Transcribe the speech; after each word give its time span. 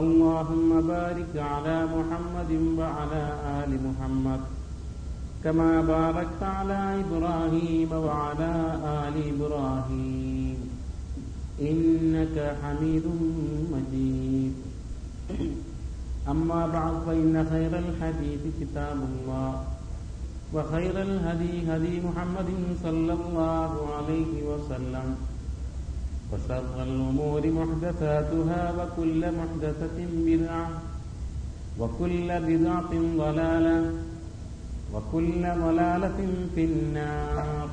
اللهم 0.00 0.70
بارك 0.88 1.32
على 1.36 1.84
محمد 1.84 2.52
وعلى 2.78 3.24
آل 3.60 3.70
محمد 3.86 4.40
كما 5.44 5.80
باركت 5.80 6.42
على 6.42 7.04
إبراهيم 7.04 7.92
وعلى 7.92 8.52
آل 9.04 9.16
إبراهيم. 9.32 10.58
إنك 11.60 12.36
حميد 12.62 13.06
مجيد. 13.72 14.54
أما 16.28 16.66
بعد 16.66 16.94
فإن 17.06 17.34
خير 17.50 17.72
الحديث 17.78 18.42
كتاب 18.60 18.98
الله 19.10 19.52
وخير 20.54 21.02
الهدي 21.02 21.54
هدي 21.68 21.94
محمد 22.00 22.50
صلى 22.82 23.12
الله 23.12 23.72
عليه 23.96 24.32
وسلم. 24.50 25.08
وشر 26.32 26.76
الأمور 26.82 27.42
محدثاتها 27.46 28.62
وكل 28.78 29.20
محدثة 29.38 29.98
بدعة 30.26 30.68
وكل 31.80 32.28
بدعة 32.48 32.92
ضلالة 33.22 33.78
وكل 34.94 35.42
ضلالة 35.64 36.18
في 36.54 36.62
النار. 36.64 37.68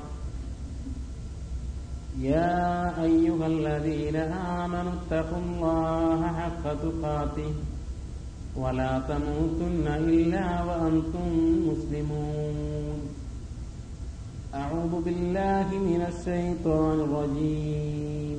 يا 2.19 3.03
أيها 3.03 3.47
الذين 3.47 4.15
آمنوا 4.61 4.93
اتقوا 4.99 5.43
الله 5.45 6.21
حق 6.39 6.63
تقاته 6.85 7.52
ولا 8.55 8.91
تموتن 9.09 9.85
إلا 9.87 10.47
وأنتم 10.67 11.27
مسلمون. 11.69 12.99
أعوذ 14.53 14.93
بالله 15.05 15.67
من 15.89 16.02
الشيطان 16.11 16.97
الرجيم. 17.07 18.38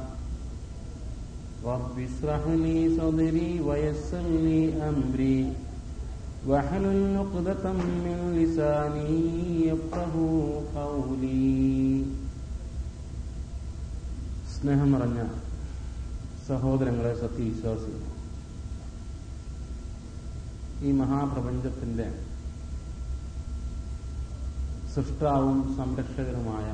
رب 1.64 1.96
اشرح 2.00 2.42
لي 2.56 2.76
صدري 2.96 3.60
ويسر 3.60 4.26
لي 4.40 4.60
أمري 4.82 5.40
واحلل 6.46 7.16
عقدة 7.16 7.64
من 7.72 8.18
لساني 8.36 9.14
يفقه 9.66 10.14
قولي 10.76 12.04
സ്നേഹം 14.56 14.88
നിറഞ്ഞ 14.92 15.20
സഹോദരങ്ങളെ 16.46 17.10
സത്യവിശ്വാസികൾ 17.20 18.02
ഈ 20.82 20.92
മഹാപ്രപഞ്ചത്തിന്റെ 20.92 22.06
സൃഷ്ടാവും 24.94 25.58
സംരക്ഷകനുമായ 25.78 26.66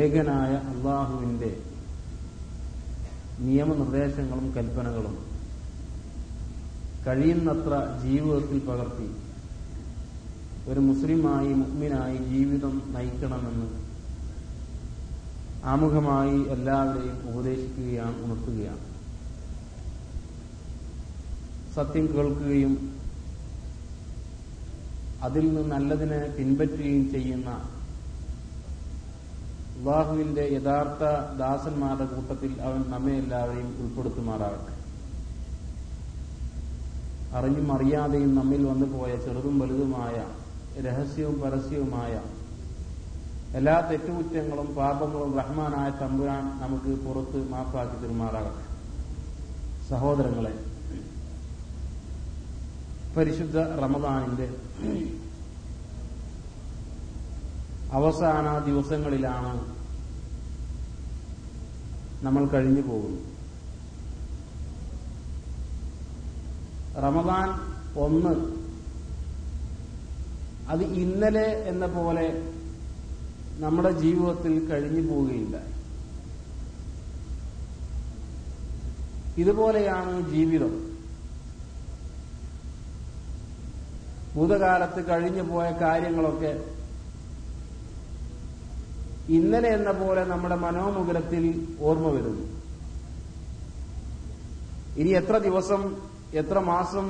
ഏകനായ 0.00 0.52
അള്ളാഹുവിന്റെ 0.72 1.50
നിയമനിർദ്ദേശങ്ങളും 3.41 4.51
കൽപ്പനകളും. 4.51 5.31
കഴിയുന്നത്ര 7.07 7.73
ജീവിതത്തിൽ 8.03 8.59
പകർത്തി. 8.59 9.07
ഒരു 10.67 10.79
മുസ്ലിമായി 10.79 11.53
മുഗ്മിനായി 11.53 12.17
ജീവിതം 12.17 12.93
നയിക്കണമെന്ന് 12.95 13.81
ആമുഖമായി 15.63 16.43
എല്ലാവരെയും 16.43 17.29
ഉപദേശിക്കുകയാണ് 17.29 18.23
ഉണർത്തുകയാണ്. 18.23 18.79
സത്യം 21.75 22.07
കേൾക്കുകയും 22.07 22.73
അതിൽ 25.23 25.45
നിന്ന് 25.45 25.71
നല്ലതിനെ 25.71 26.35
പിൻപറ്റുകയും 26.37 27.11
ചെയ്യുന്ന 27.11 27.70
അള്ളാഹുവിന്റെ 29.81 30.43
യഥാർത്ഥ 30.53 31.03
ദാസന്മാരുടെ 31.37 32.05
കൂട്ടത്തിൽ 32.05 32.51
അവൻ 32.61 32.81
നമ്മെ 32.89 33.13
എല്ലാവരെയും 33.13 33.69
ഉൾപ്പെടുത്തുമാറാകട്ടെ. 33.83 34.73
അറിഞ്ഞും 37.37 37.67
അറിയാതെയും 37.75 38.35
നമ്മിൽ 38.35 38.61
വന്നു 38.65 38.87
പോയ 38.93 39.11
ചെറുതും 39.15 39.59
വലുതുമായ 39.59 40.17
രഹസ്യവും 40.87 41.41
പരസ്യവുമായ 41.41 42.13
എല്ലാ 43.55 43.75
തെറ്റുകുറ്റങ്ങളും 43.89 44.75
പാപങ്ങളും 44.75 45.31
റഹ്മാനായ 45.39 45.89
തമ്പുരാൻ 46.01 46.43
നമുക്ക് 46.61 46.91
പുറത്ത് 47.05 47.51
മാപ്പാക്കി 47.51 47.97
തീരുമാറാകട്ടെ. 48.03 48.63
സഹോദരങ്ങളെ 49.89 50.53
പരിശുദ്ധ 53.17 53.57
റമദാനിന്റെ 53.57 54.47
അവസാന 57.91 58.47
ദിവസങ്ങളിലാണ് 58.59 59.70
നമ്മൾ 62.23 62.47
കഴിഞ്ഞു 62.47 62.81
പോകുന്നു. 62.81 63.21
റമദാൻ 67.01 67.49
ഒന്ന്. 67.99 68.61
അത് 70.69 70.83
ഇന്നലെ 70.83 71.47
എന്ന 71.47 71.85
പോലെ 71.85 72.53
നമ്മുടെ 73.57 73.91
ജീവിതത്തിൽ 73.91 74.69
കഴിഞ്ഞു 74.69 75.11
പോവുകയില്ല. 75.11 75.81
ഇതുപോലെയാണ് 79.37 80.29
ജീവിതം. 80.29 80.91
ഭൂതകാലത്ത് 84.35 85.09
കഴിഞ്ഞു 85.09 85.41
പോയ 85.41 85.71
കാര്യങ്ങളൊക്കെ 85.71 86.80
ഇന്നലെ 89.37 89.69
എന്ന 89.77 89.91
പോലെ 90.01 90.23
നമ്മുടെ 90.31 90.57
മനോമുകുലത്തിൽ 90.63 91.43
ഓർമ്മ 91.87 92.07
വരുന്നു. 92.15 92.45
ഇനി 95.01 95.11
എത്ര 95.19 95.35
ദിവസം 95.47 95.81
എത്ര 96.41 96.59
മാസം 96.71 97.05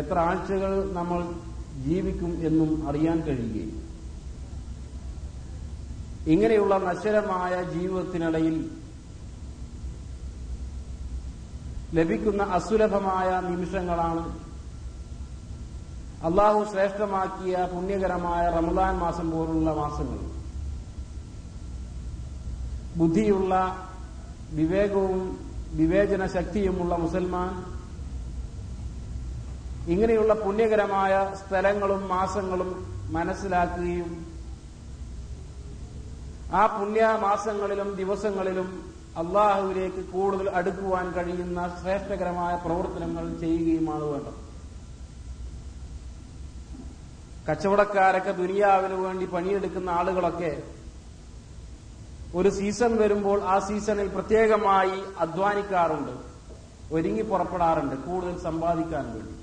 എത്ര 0.00 0.16
ആഴ്ചകൾ 0.28 0.72
നമ്മൾ 0.98 1.20
ജീവിക്കും 1.86 2.32
എന്നും 2.48 2.70
അറിയാൻ 2.88 3.18
കഴിയുകയും 3.26 3.80
ഇങ്ങനെയുള്ള 6.32 6.74
നശ്വരമായ 6.88 7.54
ജീവിതത്തിനിടയിൽ 7.74 8.56
ലഭിക്കുന്ന 11.98 12.42
അസുലഭമായ 12.58 13.28
നിമിഷങ്ങളാണ് 13.48 14.24
അള്ളാഹു 16.28 16.60
ശ്രേഷ്ഠമാക്കിയ 16.70 17.56
പുണ്യകരമായ 17.72 18.44
റമദാൻ 18.58 18.94
മാസം 19.04 19.26
പോലുള്ള 19.34 19.70
മാസങ്ങൾ. 19.82 20.20
ബുദ്ധിയുള്ള 22.96 23.54
വിവേകവും 24.52 25.22
വിവേചന 25.72 26.26
ശക്തിയുമുള്ള 26.26 26.96
മുസൽമാൻ 26.96 27.52
ഇങ്ങനെയുള്ള 29.92 30.34
പുണ്യകരമായ 30.34 31.34
സ്ഥലങ്ങളും 31.40 32.08
മാസങ്ങളും 32.08 32.70
മനസ്സിലാക്കുകയും 33.10 34.12
ആ 36.52 36.62
പുണ്യ 36.66 37.18
മാസങ്ങളിലും 37.22 37.96
ദിവസങ്ങളിലും 37.96 38.68
അള്ളാഹുവിലേക്ക് 39.16 40.02
കൂടുതൽ 40.12 40.50
അടുക്കുവാൻ 40.50 41.12
കഴിയുന്ന 41.12 41.78
ശ്രേഷ്ഠകരമായ 41.82 42.54
പ്രവർത്തനങ്ങൾ 42.64 43.38
ചെയ്യുകയുമാണ് 43.38 44.04
വേണ്ടത്. 44.04 44.40
കച്ചവടക്കാരൊക്കെ 47.48 48.32
ദുനിയാവിന് 48.32 48.94
വേണ്ടി 48.94 49.26
പണിയെടുക്കുന്ന 49.26 49.90
ആളുകളൊക്കെ 49.90 50.52
ഒരു 52.34 52.48
സീസൺ 52.48 52.96
വരുമ്പോൾ 52.96 53.42
ആ 53.42 53.58
സീസണിൽ 53.58 54.08
പ്രത്യേകമായി 54.08 55.02
അധ്വാനിക്കാറുണ്ട്. 55.18 56.10
ഒരുങ്ങി 56.94 57.22
പുറപ്പെടാറുണ്ട്. 57.22 57.96
കൂടുതൽ 57.96 58.38
സമ്പാദിക്കാൻ 58.38 59.04
വേണ്ടി. 59.12 59.34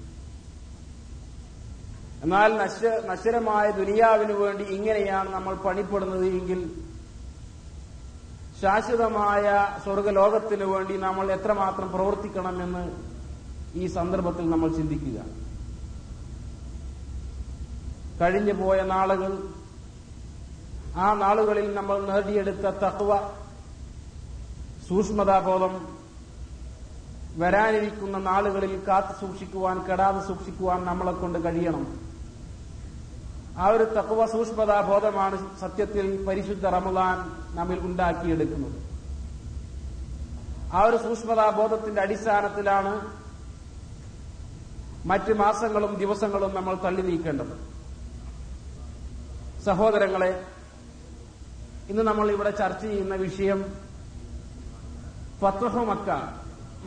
എന്നാൽ 2.23 2.57
നശ്വ 2.57 2.89
നശ്വരമായ 3.05 3.71
ദുനിയാവിന് 3.71 4.31
വേണ്ടി 4.31 4.63
ഇങ്ങനെയാണ് 4.63 5.33
നമ്മൾ 5.33 5.55
പണിപ്പെടുന്നത് 5.55 6.25
എങ്കിൽ 6.25 6.71
ശാശ്വതമായ 8.61 9.77
സ്വർഗലോകത്തിനു 9.83 10.65
വേണ്ടി 10.65 10.97
നമ്മൾ 10.97 11.31
എത്രമാത്രം 11.31 11.91
പ്രവർത്തിക്കണമെന്ന് 11.91 12.91
ഈ 13.73 13.88
സന്ദർഭത്തിൽ 13.88 14.49
നമ്മൾ 14.49 14.69
ചിന്തിക്കുക. 14.75 15.21
കഴിഞ്ഞു 18.21 18.53
പോയ 18.53 18.81
നാളുകൾ 18.81 19.43
ആ 20.95 21.13
നാളുകളിൽ 21.13 21.67
നമ്മൾ 21.73 21.97
നേടിയെടുത്ത 22.09 22.65
തത്വ 22.83 23.11
സൂക്ഷ്മതാബോധം 24.88 25.73
വരാനിരിക്കുന്ന 27.41 28.17
നാളുകളിൽ 28.17 28.73
കാത്തു 28.88 29.13
സൂക്ഷിക്കുവാൻ 29.19 29.77
കെടാതെ 29.89 30.21
സൂക്ഷിക്കുവാൻ 30.27 30.85
നമ്മളെ 30.85 31.11
കൊണ്ട് 31.11 31.39
കഴിയണം. 31.43 31.85
ആ 33.57 33.67
ഒരു 33.67 33.83
തക്വ 33.83 34.25
സൂക്ഷ്മതാബോധമാണ് 34.25 35.38
സത്യത്തിൽ 35.59 36.25
പരിശുദ്ധ 36.27 36.65
റമദാൻ 36.65 37.17
നമ്മിൽ 37.57 37.79
ഉണ്ടാക്കിയെടുക്കുന്നത്. 37.79 38.77
ആ 40.73 40.81
ഒരു 40.83 40.97
സൂക്ഷ്മതാബോധത്തിന്റെ 40.97 42.01
അടിസ്ഥാനത്തിലാണ് 42.01 42.93
മറ്റ് 45.09 45.33
മാസങ്ങളും 45.33 45.93
ദിവസങ്ങളും 45.99 46.55
നമ്മൾ 46.55 46.75
തള്ളി 46.75 47.01
നീക്കേണ്ടത്. 47.01 47.53
സഹോദരങ്ങളെ 49.65 50.31
ഇന്ന് 51.91 52.03
നമ്മൾ 52.07 52.31
ഇവിടെ 52.31 52.51
ചർച്ച 52.51 52.81
ചെയ്യുന്ന 52.81 53.15
വിഷയം 53.15 53.59
ഫത്തഹു 55.41 55.79
മക്ക 55.79 56.09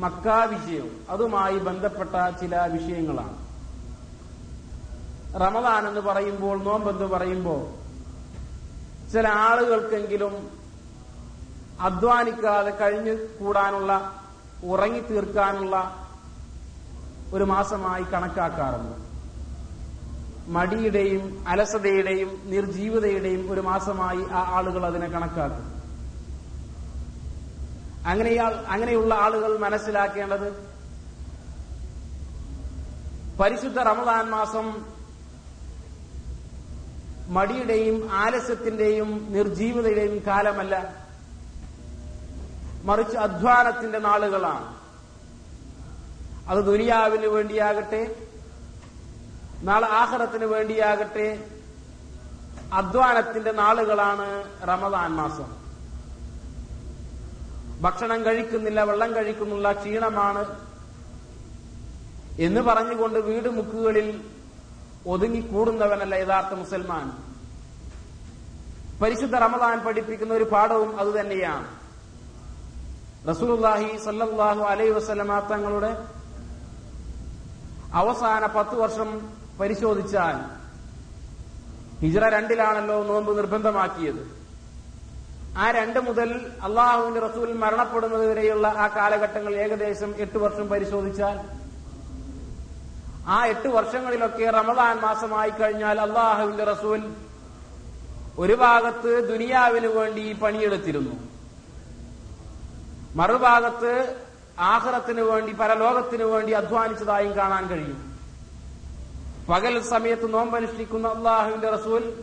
മക്ക 0.04 0.26
വിഷയവും 0.52 1.06
അതുമായി 1.10 1.56
ബന്ധപ്പെട്ട 1.58 2.14
ചില 2.40 2.62
വിഷയങ്ങളാണ്. 2.74 3.36
റമദാൻ 5.42 5.88
എന്ന് 5.88 6.00
പറയുമ്പോൾ 6.00 6.56
നോമ്പെന്ന് 6.62 7.04
പറയുമ്പോൾ 7.04 7.62
ചില 9.12 9.28
ആളുകൾക്കെങ്കിലും 9.28 10.34
അധ്വാനിക്കാതെ 11.80 12.70
കഴിഞ്ഞു 12.70 13.14
കൂടാനുള്ള 13.38 13.92
ഉറങ്ങി 14.64 15.00
തീർക്കാനുള്ള 15.00 15.76
ഒരു 17.32 17.44
മാസമായി 17.44 18.04
കണക്കാക്കാറുണ്ട്. 18.04 19.03
മടിയുടെയും 20.46 21.44
അലസതയുടെയും 21.48 22.42
നിർജീവതയുടെയും 22.44 23.50
ഒരു 23.50 23.60
മാസമായി 23.60 24.22
ആ 24.30 24.56
ആളുകൾ 24.56 24.86
അതിനെ 24.86 25.08
കണക്കാക്കും. 25.08 25.74
അങ്ങനെ 28.06 28.34
അങ്ങനെയുള്ള 28.68 29.14
ആളുകൾ 29.14 29.58
മനസ്സിലാക്കേണ്ടത് 29.58 30.74
പരിശുദ്ധ 33.40 33.78
റമദാൻ 33.78 34.30
മാസം 34.30 34.94
മടിയുടെയും 37.28 38.08
ആലസ്യത്തിന്റെയും 38.12 39.26
നിർജീവതയുടെയും 39.30 40.22
കാലമല്ല. 40.26 41.04
മറിച്ച് 42.84 43.16
അധ്വാനത്തിന്റെ 43.16 43.98
നാളുകളാണ്. 43.98 44.76
അത് 46.50 46.64
ദുനിയാവിന് 46.64 47.26
വേണ്ടിയാകട്ടെ 47.26 48.23
നാളെ 49.66 49.88
ആഹ്റത്തിന് 50.02 50.46
വേണ്ടിയാകട്ടെ 50.54 51.26
അധ്വാനത്തിന്റെ 52.78 53.52
നാളുകളാണ് 53.60 54.26
റമദാൻ 54.70 55.10
മാസം. 55.20 55.48
ഭക്ഷണം 57.84 58.20
കഴിക്കുന്നില്ല 58.26 58.80
വെള്ളം 58.90 59.10
കഴിക്കുന്നില്ല 59.16 59.72
ക്ഷീണമാണ്. 59.80 60.42
എന്ന് 62.46 62.60
പറഞ്ഞുകൊണ്ട് 62.68 63.18
വീട് 63.28 63.48
മുക്കുകളിൽ 63.58 64.08
ഒതുങ്ങിക്കൂടുന്നവനല്ല 65.12 66.14
യഥാർത്ഥ 66.24 66.52
മുസൽമാൻ. 66.60 67.06
പരിശുദ്ധ 69.00 69.36
റമദാൻ 69.44 69.76
പഠിപ്പിക്കുന്ന 69.86 70.34
ഒരു 70.34 70.46
പാഠവും 70.52 70.90
അതുതന്നെയാണ് 71.00 71.68
റസൂലുല്ലാഹി 73.30 73.88
സല്ലാഹു 74.06 74.62
അലൈ 74.72 74.88
വസല്ലമ 74.96 75.38
തങ്ങളുടെ 75.52 75.92
അവസാന 78.00 78.42
പത്ത് 78.56 78.76
വർഷം 78.82 79.10
പരിശോധിച്ചാൽ 79.60 80.64
ഹിജറ 82.00 82.28
രണ്ടിലാണല്ലോ 82.28 83.04
നോമ്പ് 83.04 83.36
നിർബന്ധമാക്കിയത്. 83.36 84.44
ആ 85.56 85.70
രണ്ട് 85.70 86.00
മുതൽ 86.00 86.50
അള്ളാഹുവിന്റെ 86.62 87.20
റസൂൽ 87.20 87.52
മരണപ്പെടുന്നത് 87.52 88.30
വരെയുള്ള 88.30 88.68
ആ 88.68 88.86
കാലഘട്ടങ്ങൾ 88.86 89.54
ഏകദേശം 89.54 90.14
എട്ട് 90.18 90.38
വർഷം 90.38 90.68
പരിശോധിച്ചാൽ 90.68 91.40
ആ 93.26 93.46
എട്ട് 93.46 93.68
വർഷങ്ങളിലൊക്കെ 93.68 94.50
റമദാൻ 94.50 95.00
മാസമായി 95.00 95.50
കഴിഞ്ഞാൽ 95.50 96.00
അള്ളാഹുവിന്റെ 96.00 96.64
റസൂൽ 96.64 97.14
ഒരു 98.38 98.52
ഭാഗത്ത് 98.52 99.32
ദുനിയാവിന് 99.32 99.86
വേണ്ടി 99.86 100.32
പണിയെടുത്തിരുന്നു. 100.32 101.28
മറുഭാഗത്ത് 103.16 104.22
ആഹ്റത്തിന് 104.58 105.20
വേണ്ടി 105.20 105.52
പരലോകത്തിനു 105.52 106.24
വേണ്ടി 106.24 106.52
അധ്വാനിച്ചതായും 106.52 107.36
കാണാൻ 107.36 107.66
കഴിയും. 107.66 108.13
പകൽ 109.48 109.82
സമയത്ത് 109.82 110.34
നോമ്പനുഷ്ഠിക്കുന്ന 110.34 111.08
അള്ളാഹുവിന്റെ 111.08 111.70
റസൂൽ 111.70 112.22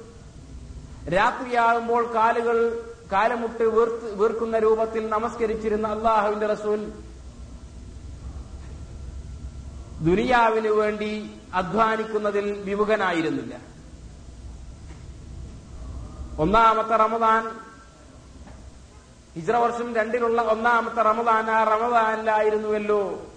രാത്രിയാകുമ്പോൾ 1.10 2.14
കാലുകൾ 2.14 2.86
കാലമുട്ട് 3.12 3.64
വീർക്കുന്ന 4.14 4.58
രൂപത്തിൽ 4.58 5.10
നമസ്കരിച്ചിരുന്ന 5.10 5.88
അള്ളാഹുവിന്റെ 5.88 6.46
റസൂൽ 6.46 6.92
ദുനിയാവിന് 10.06 10.68
വേണ്ടി 10.68 11.36
അധ്വാനിക്കുന്നതിൽ 11.54 12.62
വിമുഖനായിരുന്നില്ല. 12.62 13.54
ഒന്നാമത്തെ 16.40 16.96
റമദാൻ 16.96 17.44
ഹിജ്ര 19.36 19.56
വർഷം 19.56 19.96
രണ്ടിലുള്ള 19.96 20.42
ഒന്നാമത്തെ 20.42 21.02
റമദാൻ 21.02 21.52
ആ 21.52 21.64
റമദാനിലായിരുന്നുവല്ലോ. 21.64 23.31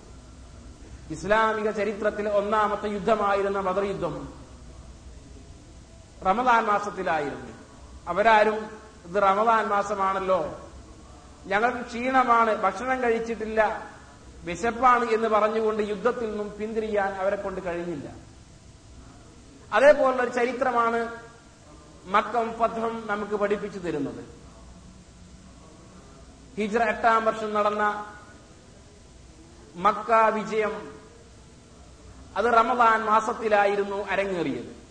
ഇസ്ലാമിക 1.11 1.71
ചരിത്രത്തിലെ 1.71 2.31
ഒന്നാമത്തെ 2.31 2.89
യുദ്ധമായിരുന്ന 2.89 3.61
ബദർ 3.61 3.85
യുദ്ധം. 3.85 4.33
റമദാൻ 6.27 6.65
മാസത്തിലായിരുന്നു. 6.65 7.53
അവരാരും 8.09 8.71
ഇത് 9.05 9.23
റമദാൻ 9.23 9.67
മാസമാണല്ലോ. 9.67 10.71
ഞങ്ങൾക്ക് 11.47 11.87
ക്ഷീണമാണ് 11.87 12.55
ഭക്ഷണം 12.55 13.03
കഴിച്ചിട്ടില്ല 13.03 13.91
വിശപ്പാണ് 14.45 15.05
എന്ന് 15.05 15.29
പറഞ്ഞുകൊണ്ട് 15.29 15.83
യുദ്ധത്തിൽ 15.83 16.31
നിന്നും 16.31 16.57
പിന്തിരിയാൻ 16.59 17.15
അവരെ 17.15 17.37
കൊണ്ട് 17.37 17.65
കഴിഞ്ഞില്ല. 17.65 18.11
അതേപോലുള്ള 19.73 20.23
ഒരു 20.23 20.31
ചരിത്രമാണ് 20.31 21.09
മക്കം 22.05 22.53
പഥം 22.53 23.07
നമുക്ക് 23.07 23.33
പഠിപ്പിച്ചു 23.33 23.79
തരുന്നത്. 23.79 24.25
ഹിജ്ര 26.57 26.83
എട്ടാം 26.83 27.25
വർഷം 27.25 27.55
നടന്ന 27.55 28.13
മക്ക 29.77 30.15
വിജയം 30.15 30.94
അത് 32.37 32.45
റമദാൻ 32.45 33.05
മാസത്തിലായിരുന്നു 33.05 34.07
അരങ്ങേറിയത്. 34.11 34.85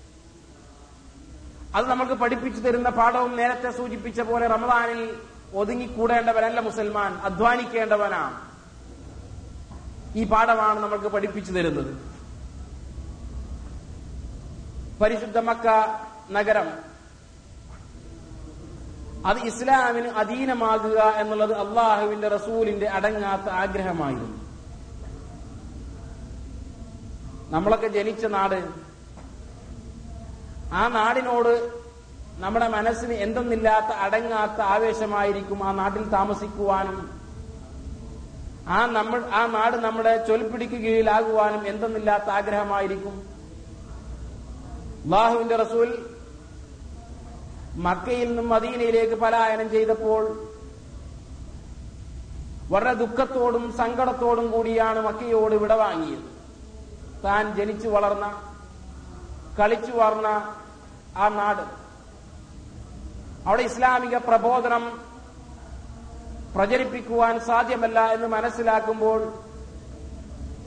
അത് 1.76 1.90
നമുക്ക് 1.90 2.12
പഠിപ്പിച്ചു 2.12 2.62
തരുന്ന 2.62 2.90
പാഠവും 2.90 3.36
നേരത്തെ 3.36 3.72
സൂചിപ്പിച്ച 3.72 4.22
പോലെ 4.22 4.48
റമദാനിൽ 4.48 5.18
ഒതുങ്ങിക്കൂടേണ്ടവനല്ല 5.56 6.60
മുസൽമാൻ 6.60 7.14
അധ്വാനിക്കേണ്ടവനാണ്. 7.14 8.54
ഈ 10.18 10.24
പാഠമാണ് 10.24 10.80
നമ്മൾക്ക് 10.80 11.06
പഠിപ്പിച്ചു 11.06 11.52
തരുന്നത്. 11.52 12.14
പരിശുദ്ധ 15.02 15.38
മക്ക 15.38 15.68
നഗരം. 16.32 16.94
അത് 19.26 19.38
ഇസ്ലാമിന് 19.38 20.08
അധീനമാകുക 20.08 21.00
എന്നുള്ളത് 21.00 21.58
അള്ളാഹുവിന്റെ 21.58 22.28
റസൂലിന്റെ 22.28 22.90
അടങ്ങാത്ത 22.90 23.50
ആഗ്രഹമായിരുന്നു. 23.50 24.43
നമ്മളൊക്കെ 27.54 27.88
ജനിച്ച 27.88 28.26
നാട്. 28.26 28.60
ആ 30.74 30.84
നാടിനോട് 30.98 31.54
നമ്മുടെ 32.44 32.68
മനസ്സിന് 32.68 33.14
എന്തെന്നില്ലാത്ത 33.14 33.92
അടങ്ങാത്ത 34.06 34.62
ആവേശമായിരിക്കും 34.76 35.60
ആ 35.68 35.72
നാട്ടിൽ 35.72 36.04
താമസിക്കുവാനും 36.10 36.98
ആ 38.68 38.80
നമ്മൾ 38.98 39.20
ആ 39.40 39.42
നാട് 39.58 39.78
നമ്മുടെ 39.86 40.14
ചൊൽപ്പിടിക്ക് 40.28 40.78
കീഴിലാകുവാനും 40.86 41.68
എന്തെന്നില്ലാത്ത 41.68 42.30
ആഗ്രഹമായിരിക്കും. 42.30 43.16
അള്ളാഹുവിന്റെ 45.06 45.56
റസൂൽ 45.56 45.90
മക്കയിൽ 47.86 48.28
നിന്നും 48.28 48.50
മദീനയിലേക്ക് 48.50 49.16
പലായനം 49.16 49.70
ചെയ്തപ്പോൾ 49.72 50.24
വളരെ 52.74 52.94
ദുഃഖത്തോടും 52.94 53.64
സങ്കടത്തോടും 53.78 54.52
കൂടിയാണ് 54.52 55.00
മക്കയോട് 55.08 55.56
വിട 55.64 55.74
വാങ്ങിയത് 55.74 56.33
താൻ 57.24 57.56
ജനിച്ചു 57.56 57.88
വളർന്ന 57.88 58.54
കളിച്ചു 59.60 59.92
വളർന്ന 59.92 60.56
ആ 61.18 61.28
നാട്. 61.28 61.62
അവിടെ 63.50 63.62
ഇസ്ലാമിക 63.62 64.18
പ്രബോധനം 64.18 65.02
പ്രചരിപ്പിക്കുവാൻ 66.56 67.40
സാധ്യമല്ല 67.40 68.14
എന്ന് 68.14 68.28
മനസ്സിലാക്കുമ്പോൾ 68.28 69.34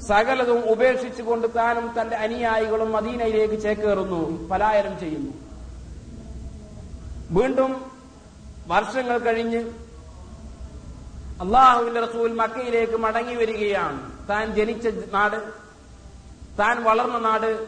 സകലതും 0.09 0.71
ഉപേക്ഷിച്ചുകൊണ്ട് 0.71 1.47
താനും 1.57 2.01
തന്റെ 2.01 2.17
അനുയായികളും 2.17 2.93
മദീനയിലേക്ക് 2.93 3.63
ചേക്കേറുന്നു 3.63 4.49
പലായനം 4.49 4.99
ചെയ്യുന്നു. 4.99 5.33
വീണ്ടും 7.31 7.91
വർഷങ്ങൾ 8.67 9.19
കഴിഞ്ഞ് 9.19 9.61
അള്ളാഹുവിന്റെ 11.41 12.01
റസൂൽ 12.01 12.35
മക്കയിലേക്ക് 12.35 12.97
മടങ്ങി 12.97 13.35
വരികയാണ്. 13.35 14.29
താൻ 14.29 14.55
ജനിച്ച 14.55 14.89
നാട് 15.13 15.66
താൻ 16.59 16.83
വളർന്ന 16.83 17.19
നാട് 17.19 17.67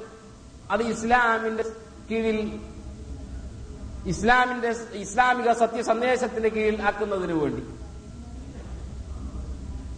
അത് 0.70 0.82
ഇസ്ലാമിന്റെ 0.82 1.64
കീഴിൽ 2.10 2.60
ഇസ്ലാമിന്റെ 4.06 4.74
ഇസ്ലാമിക 4.92 5.52
സത്യസന്ദേശത്തിന്റെ 5.52 6.48
കീഴിൽ 6.48 6.82
ആക്കുന്നതിനു 6.82 7.34
വേണ്ടി. 7.34 7.62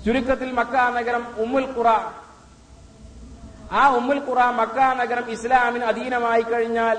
ചുരുക്കത്തിൽ 0.04 0.52
മക്ക 0.52 0.74
നഗരം 0.74 1.26
ഉമ്മുൽ 1.38 1.66
ഖുറ. 1.76 1.86
ആ 3.72 3.88
ഉമ്മുൽ 3.88 4.20
ഖുറ 4.28 4.50
മക്ക 4.50 4.78
നഗരം 4.78 5.30
ഇസ്ലാമിന് 5.30 5.84
അധീനമായി 5.84 6.42
കഴിഞ്ഞാൽ 6.42 6.98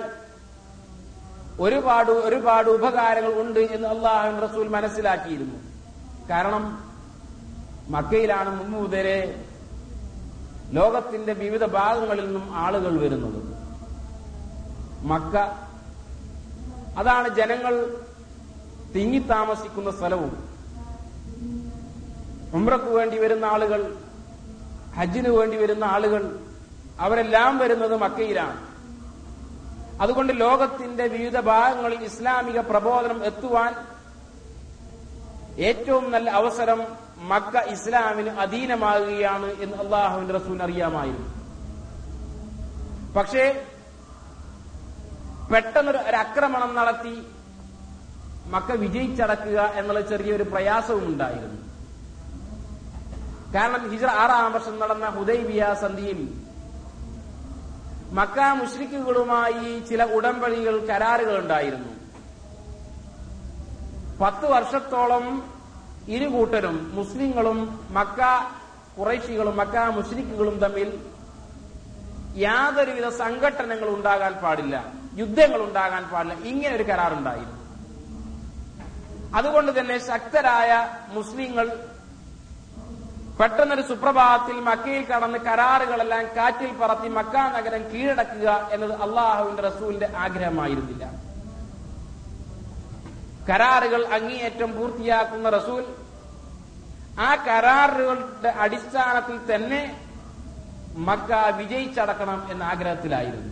ഒരുപാട് 1.60 2.12
ഒരുപാട് 2.12 2.70
ഉപകാരങ്ങൾ 2.70 3.42
ഉണ്ട് 3.42 3.60
എന്ന് 3.60 3.88
അള്ളാഹു 3.88 4.40
റസൂൽ 4.46 4.68
മനസ്സിലാക്കിയിരുന്നു. 4.68 5.58
കാരണം 6.30 6.64
മക്കയിലാണ് 7.90 8.50
മുമ്പ് 8.60 8.78
മുതലേ 8.80 9.46
ലോകത്തിന്റെ 10.72 11.34
വിവിധ 11.34 11.66
ഭാഗങ്ങളിൽ 11.66 12.25
നിന്നും 12.25 12.56
ആളുകൾ 12.56 12.98
വരുന്നത്. 13.00 13.40
മക്ക 15.06 15.38
അതാണ് 16.98 17.36
ജനങ്ങൾ 17.36 18.01
തിങ്ങി 18.96 19.20
താമസിക്കുന്ന 19.20 19.92
സ്ഥലവും. 19.92 20.51
ഉംറക്ക് 22.54 22.86
വേണ്ടി 22.86 23.18
വരുന്ന 23.18 23.46
ആളുകൾ 23.46 23.98
ഹജ്ജിന് 24.98 25.30
വേണ്ടി 25.30 25.58
വരുന്ന 25.58 25.84
ആളുകൾ 25.84 26.40
അവരെല്ലാം 27.00 27.58
വരുന്നത് 27.58 27.96
മക്കയിലാണ്. 27.96 28.72
അതുകൊണ്ട് 30.01 30.34
ലോകത്തിന്റെ 30.40 31.08
വിവിധ 31.08 31.40
ഭാഗങ്ങളിൽ 31.40 32.04
ഇസ്ലാമിക 32.04 32.60
പ്രബോധനം 32.60 33.25
എത്തുവാൻ 33.25 33.75
ഏറ്റവും 35.58 36.12
നല്ല 36.12 36.30
അവസരം 36.30 36.84
മക്ക 37.22 37.56
ഇസ്ലാമിന് 37.58 38.30
അധീനമാകുകയാണ് 38.30 39.50
എന്ന് 39.62 39.78
അള്ളാഹുവിന്റെ 39.78 40.34
റസൂൽ 40.34 40.63
അറിയാമായിരുന്നു. 40.63 41.28
പക്ഷേ 43.16 43.44
പെട്ടെന്നൊരു 45.51 46.00
ഒരു 46.10 46.16
ആക്രമണം 46.16 46.75
നടത്തി 46.75 47.16
മക്ക 48.48 48.72
വിജയിച്ചടക്കുക 48.72 49.60
എന്നുള്ള 49.75 50.01
ചെറിയൊരു 50.01 50.44
പ്രയാസവും 50.44 51.06
ഉണ്ടായിരുന്നു 51.08 51.60
കാരണം 53.56 53.90
ഹിജറ 53.90 54.08
ആറാം 54.08 54.54
വർഷം 54.54 54.80
നടന്ന 54.80 55.06
ഹുദൈബിയ 55.10 55.74
സന്ധിയിൽ 55.82 56.20
മക്ക 58.13 58.40
മുഷ്രിക്കുകളുമായി 58.40 59.82
ചില 59.90 60.04
ഉടമ്പടികൾ 60.04 60.86
കരാറുകൾ 60.86 61.40
ഉണ്ടായിരുന്നു 61.40 61.92
പത്ത് 64.22 64.46
വർഷത്തോളം 64.46 65.25
ഇരു 66.08 66.25
കൂട്ടരും 66.25 66.91
മുസ്ലിങ്ങളും 66.93 67.60
മക്ക 67.91 68.20
കുറേശികളും 68.98 69.55
മക്ക 69.58 69.75
മുസ്ലിക്കുകളും 69.77 70.60
തമ്മിൽ 70.60 70.89
യാതൊരുവിധ 72.36 73.08
സംഘടനകൾ 73.08 73.89
ഉണ്ടാകാൻ 73.89 74.34
പാടില്ല 74.43 74.75
യുദ്ധങ്ങൾ 75.17 75.62
ഉണ്ടാകാൻ 75.62 76.03
പാടില്ല. 76.12 76.34
ഇങ്ങനെ 76.51 76.75
ഒരു 76.75 76.84
കരാറുണ്ടായിരുന്നു. 76.84 77.58
അതുകൊണ്ട് 79.36 79.79
തന്നെ 79.79 79.98
ശക്തരായ 79.98 80.72
മുസ്ലിങ്ങൾ 81.10 81.67
പെട്ടെന്നൊരു 83.39 83.81
സുപ്രഭാതത്തിൽ 83.81 84.60
മക്കയിൽ 84.60 85.03
കടന്ന് 85.05 85.39
കരാറുകളെല്ലാം 85.39 86.25
കാറ്റിൽ 86.38 86.72
പറത്തി 86.81 87.08
മക്ക 87.08 87.36
നഗരം 87.36 87.84
കീഴടക്കുക 87.91 88.70
എന്നത് 88.72 88.93
അള്ളാഹുവിന്റെ 89.01 89.62
റസൂലിന്റെ 89.62 90.10
ആഗ്രഹമായിരുന്നില്ല. 90.17 91.31
കരാറുകൾ 93.50 94.02
അങ്ങേയറ്റം 94.18 94.72
പൂർത്തിയാക്കുന്ന 94.78 95.50
റസൂൽ 95.50 95.84
ആ 97.20 97.30
കരാറുകളുടെ 97.48 98.52
അടിസ്ഥാനത്തിൽ 98.66 99.38
തന്നെ 99.50 99.82
മക്ക 101.08 101.32
വിജയിച്ചടക്കണം 101.58 102.40
എന്ന 102.52 102.64
ആഗ്രഹത്തിലായിരുന്നു. 102.64 103.52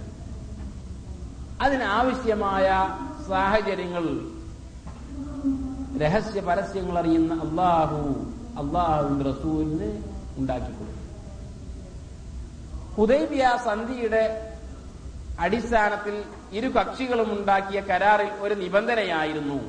അതിനാവശ്യമായ 1.62 2.68
സാഹചര്യങ്ങൾ 3.30 4.06
രഹസ്യ 6.02 6.42
പരസ്യങ്ങൾ 6.42 6.96
അറിയുന്ന 7.00 7.34
അള്ളാഹു 7.46 8.00
അള്ളാഹുവിന്റെ 8.62 9.26
റസൂലിന് 9.32 9.90
ഉണ്ടാക്കിക്കൊടുക്കും 10.40 10.96
ഹുദൈബിയ 12.98 13.46
സന്ധിയുടെ 13.66 14.24
അടിസ്ഥാനത്തിൽ 15.40 16.16
ഇരു 16.58 16.70
കക്ഷികളും 16.78 17.30
ഉണ്ടാക്കിയ 17.38 17.80
കരാറിൽ 17.82 18.32
ഒരു 18.46 18.56
നിബന്ധനയായിരുന്നു. 18.64 19.60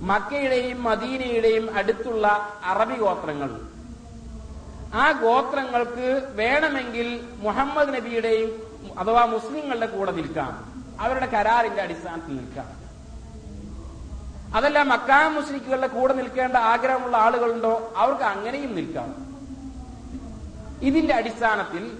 മക്കയുടെയും 0.00 0.82
മദീനയുടെയും 0.82 1.76
അടുത്തുള്ള 1.78 2.54
അറബി 2.64 2.94
ഗോത്രങ്ങൾ. 2.94 3.60
ആ 4.94 5.12
ഗോത്രങ്ങൾക്ക് 5.12 6.28
വേണമെങ്കിൽ 6.34 7.28
മുഹമ്മദ് 7.36 7.94
നബിയുടെയും 7.94 8.62
അഥവാ 8.98 9.24
മുസ്ലിങ്ങളുടെ 9.24 9.86
കൂടെ 9.86 10.12
നിൽക്കാം. 10.12 10.78
അവരുടെ 11.00 11.26
കരാറിന്റെ 11.26 11.82
അടിസ്ഥാനത്തിൽ 11.82 12.36
നിൽക്കാം. 12.36 12.78
അതല്ല 14.56 14.82
മക്കാ 14.82 15.28
മുസ്ലിക്കുകളുടെ 15.28 15.86
കൂടെ 15.86 16.14
നിൽക്കേണ്ട 16.14 16.56
ആഗ്രഹമുള്ള 16.56 17.16
ആളുകളുണ്ടോ? 17.16 17.94
അവർക്ക് 17.96 18.22
അങ്ങനെയും 18.22 18.76
നിൽക്കാം. 18.76 19.38
ഇതിന്റെ 20.82 21.14
അടിസ്ഥാനത്തിൽ 21.14 21.98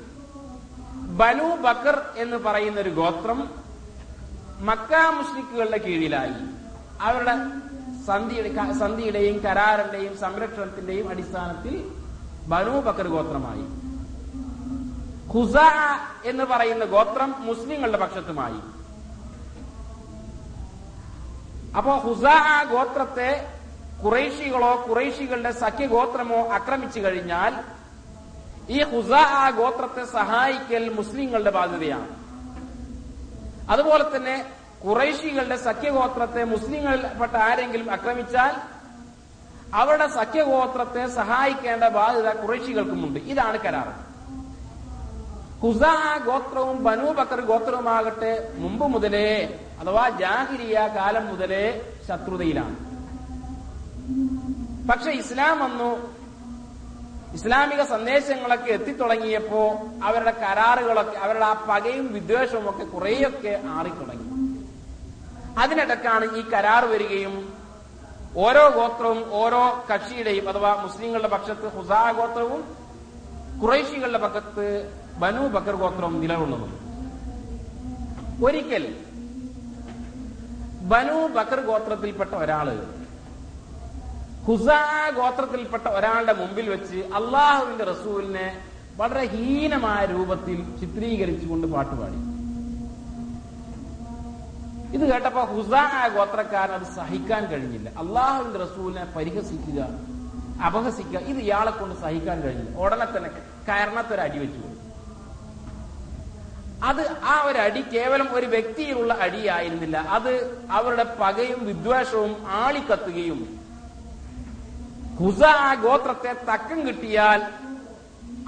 ബനു 0.94 1.56
ബക്കർ 1.56 2.02
എന്ന് 2.16 2.36
പറയുന്ന 2.36 2.80
ഒരു 2.80 2.90
ഗോത്രം 2.90 3.50
മക്കാ 4.60 5.10
മുസ്ലിക്കുകളുടെ 5.10 5.78
കീഴിലായി. 5.78 6.34
അവരുടെ 7.00 7.32
സന്ധിയുടെ 8.06 8.50
സന്ധിയുടെയും 8.78 9.38
കരാറിന്റെയും 9.38 10.18
സംരക്ഷണത്തിന്റെയും 10.18 11.10
അടിസ്ഥാനത്തിൽ 11.10 11.74
ബനു 12.48 12.80
ബക്കർ 12.80 13.08
ഗോത്രമായി. 13.08 13.64
ഖുസ 15.32 15.56
എന്ന് 16.24 16.44
പറയുന്ന 16.44 16.84
ഗോത്രം 16.84 17.34
മുസ്ലിങ്ങളുടെ 17.38 17.98
പക്ഷത്തുമായി. 17.98 18.60
അപ്പോ 21.76 21.92
ഹുസ 21.98 22.24
ഗോത്രത്തെ 22.70 23.30
കുറേശികളോ 24.04 24.86
കുറേശികളുടെ 24.88 25.52
സഖ്യഗോത്രമോ 25.52 26.48
ആക്രമിച്ചു 26.48 27.00
കഴിഞ്ഞാൽ 27.00 27.54
ഈ 28.70 28.82
ഹുസ 28.82 29.12
ഗോത്രത്തെ 29.56 30.04
സഹായിക്കൽ 30.04 30.94
മുസ്ലിങ്ങളുടെ 30.94 31.50
ബാധ്യതയാണ്. 31.50 32.08
അതുപോലെ 33.70 34.16
തന്നെ 34.16 34.57
കുറേശികളുടെ 34.84 35.56
സഖ്യഗോത്രത്തെ 35.56 36.44
മുസ്ലിങ്ങളിൽപ്പെട്ട 36.44 37.36
ആരെങ്കിലും 37.36 37.88
ആക്രമിച്ചാൽ 37.92 38.54
അവരുടെ 39.74 40.06
സഖ്യഗോത്രത്തെ 40.08 41.06
സഹായിക്കേണ്ട 41.06 41.84
ബാധ്യത 41.84 42.28
കുറേശികൾക്കുമുണ്ട്. 42.42 43.20
ഇതാണ് 43.20 43.58
കരാർ. 43.58 43.88
ഹുസ 45.62 45.82
ഗോത്രവും 46.24 46.84
ബനു 46.84 47.08
ബക്കർ 47.12 47.40
ഗോത്രവുമാകട്ടെ 47.40 48.52
മുമ്പ് 48.58 48.86
മുതലേ 48.86 49.30
അഥവാ 49.80 50.08
ജാഹിരിയ 50.08 50.76
കാലം 50.96 51.26
മുതലേ 51.28 51.64
ശത്രുതയിലാണ്. 52.08 52.76
പക്ഷെ 54.88 55.10
ഇസ്ലാം 55.10 55.58
വന്നു 55.58 55.90
ഇസ്ലാമിക 57.34 57.82
സന്ദേശങ്ങളൊക്കെ 57.82 58.70
എത്തിത്തുടങ്ങിയപ്പോ 58.72 59.62
അവരുടെ 60.04 60.30
കരാറുകളൊക്കെ 60.30 61.18
അവരുടെ 61.18 61.44
ആ 61.44 61.52
പകയും 61.68 62.12
വിദ്വേഷവും 62.12 62.70
ഒക്കെ 62.70 62.84
കുറേയൊക്കെ 62.84 63.60
ആറിത്തുടങ്ങി. 63.66 64.27
അതിനിടക്കാണ് 65.60 66.26
ഈ 66.38 66.42
കരാർ 66.52 66.84
വരികയും 66.92 67.34
ഓരോ 68.44 68.64
ഗോത്രവും 68.78 69.20
ഓരോ 69.42 69.62
കക്ഷിയുടെയും 69.90 70.46
അഥവാ 70.50 70.72
മുസ്ലിങ്ങളുടെ 70.84 71.30
പക്ഷത്ത് 71.34 71.68
ഹുസാ 71.76 72.02
ഗോത്രവും 72.18 72.60
കുറേശികളുടെ 73.62 74.20
പക്കത്ത് 74.24 74.66
ബനു 75.22 75.44
ബക്കർ 75.54 75.76
ഗോത്രവും 75.82 76.16
നിലകൊള്ളുന്നു. 76.22 76.68
ഒരിക്കൽ 78.46 78.84
ബനു 80.92 81.18
ബക്കർ 81.36 81.60
ഗോത്രത്തിൽപ്പെട്ട 81.70 82.32
ഒരാൾ 82.44 82.68
ഹുസാ 84.46 84.80
ഗോത്രത്തിൽപ്പെട്ട 85.16 85.86
ഒരാളുടെ 85.98 86.34
മുമ്പിൽ 86.40 86.66
വെച്ച് 86.74 86.98
അള്ളാഹുവിന്റെ 87.18 87.84
റസൂലിനെ 87.92 88.46
വളരെ 89.00 89.24
ഹീനമായ 89.34 90.02
രൂപത്തിൽ 90.12 90.58
ചിത്രീകരിച്ചുകൊണ്ട് 90.80 91.66
പാട്ടുപാടി. 91.74 92.20
ഇത് 94.96 95.04
കേട്ടപ്പോ 95.10 95.42
ഹുസാനായ 95.54 96.06
ഗോത്രക്കാരൻ 96.16 96.74
അത് 96.78 96.86
സഹിക്കാൻ 96.98 97.42
കഴിഞ്ഞില്ല. 97.50 97.88
അള്ളാഹുവിന്റെ 98.02 98.58
റസൂലിനെ 98.66 99.04
പരിഹസിക്കുക 99.16 99.80
അപഹസിക്കുക 100.66 101.18
ഇത് 101.32 101.40
ഇയാളെ 101.46 101.72
കൊണ്ട് 101.80 101.94
സഹിക്കാൻ 102.04 102.38
കഴിഞ്ഞില്ല. 102.44 102.72
ഉടനെ 102.84 103.06
തന്നെ 103.16 103.30
കയറണത്തൊരു 103.68 104.22
അടി 104.26 104.38
വെച്ചു. 104.44 104.62
അത് 106.88 107.02
ആ 107.32 107.34
ഒരു 107.48 107.58
അടി 107.66 107.80
കേവലം 107.92 108.28
ഒരു 108.38 108.46
വ്യക്തിയിലുള്ള 108.54 109.12
അടിയായിരുന്നില്ല. 109.26 109.96
അത് 110.16 110.32
അവരുടെ 110.78 111.06
പകയും 111.20 111.60
വിദ്വേഷവും 111.70 112.32
ആളിക്കത്തുകയും 112.62 113.40
ഹുസ 115.20 115.42
ആ 115.68 115.70
ഗോത്രത്തെ 115.86 116.32
തക്കം 116.50 116.80
കിട്ടിയാൽ 116.88 117.40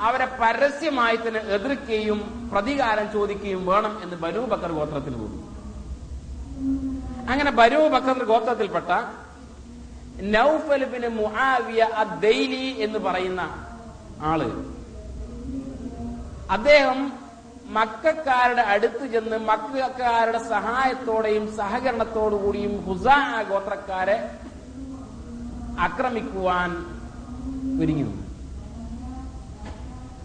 അവരെ 0.09 0.27
പരസ്യമായി 0.41 1.17
തന്നെ 1.17 1.41
എതിർക്കുകയും 1.55 2.19
പ്രതികാരം 2.53 3.07
ചോദിക്കുകയും 3.15 3.63
വേണം 3.71 3.95
എന്ന് 4.05 4.17
ബനൂ 4.25 4.43
ബക്കർ 4.53 4.73
ഗോത്രത്തിൽ 4.79 5.15
തോന്നി 5.21 5.41
അങ്ങനെ 7.31 7.51
ബനൂ 7.61 7.81
ബക്കർ 7.95 8.19
ഗോത്രത്തിൽപ്പെട്ട 8.33 8.91
നൗഫൽ 10.37 10.83
മുഹാവിയ 11.21 11.83
അദ്ദൈലി 12.03 12.67
എന്ന് 12.85 12.99
പറയുന്ന 12.99 13.43
ആൾ. 14.31 14.41
അദ്ദേഹം 16.57 16.99
മക്കാരുടെ 17.77 18.63
അടുത്ത് 18.75 19.05
ചെന്ന് 19.13 19.37
മക്കാരുടെ 19.51 20.41
സഹായത്തോടെയും 20.55 21.45
സഹകരണത്തോടുകൂടിയും 21.59 22.73
ഹുസാ 22.87 23.19
ഗോത്രക്കാരെ 23.51 24.17
ആക്രമിക്കുവാൻ 25.87 26.71
ഒരുങ്ങി 27.83 28.05
നിന്നു. 28.07 28.25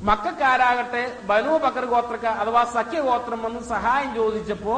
മക്കാരാകട്ടെ 0.09 1.03
ബനു 1.29 1.53
ബക്കർ 1.65 1.85
ഗോത്രക്കാർ 1.93 2.33
അഥവാ 2.43 2.63
സഖ്യഗോത്രം 2.77 3.39
വന്ന് 3.45 3.61
സഹായം 3.73 4.09
ചോദിച്ചപ്പോ 4.15 4.75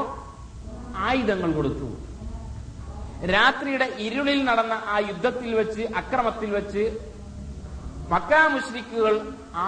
ആയുധങ്ങൾ 1.08 1.50
കൊടുത്തു. 1.58 1.88
രാത്രിയുടെ 3.34 3.88
ഇരുളിൽ 4.06 4.40
നടന്ന 4.50 4.76
ആ 4.94 4.98
യുദ്ധത്തിൽ 5.10 5.52
വെച്ച് 5.60 5.84
അക്രമത്തിൽ 6.02 6.50
വെച്ച് 6.58 6.84
മക്കാ 8.12 8.42
മുഷ്രിക്കുകൾ 8.48 9.16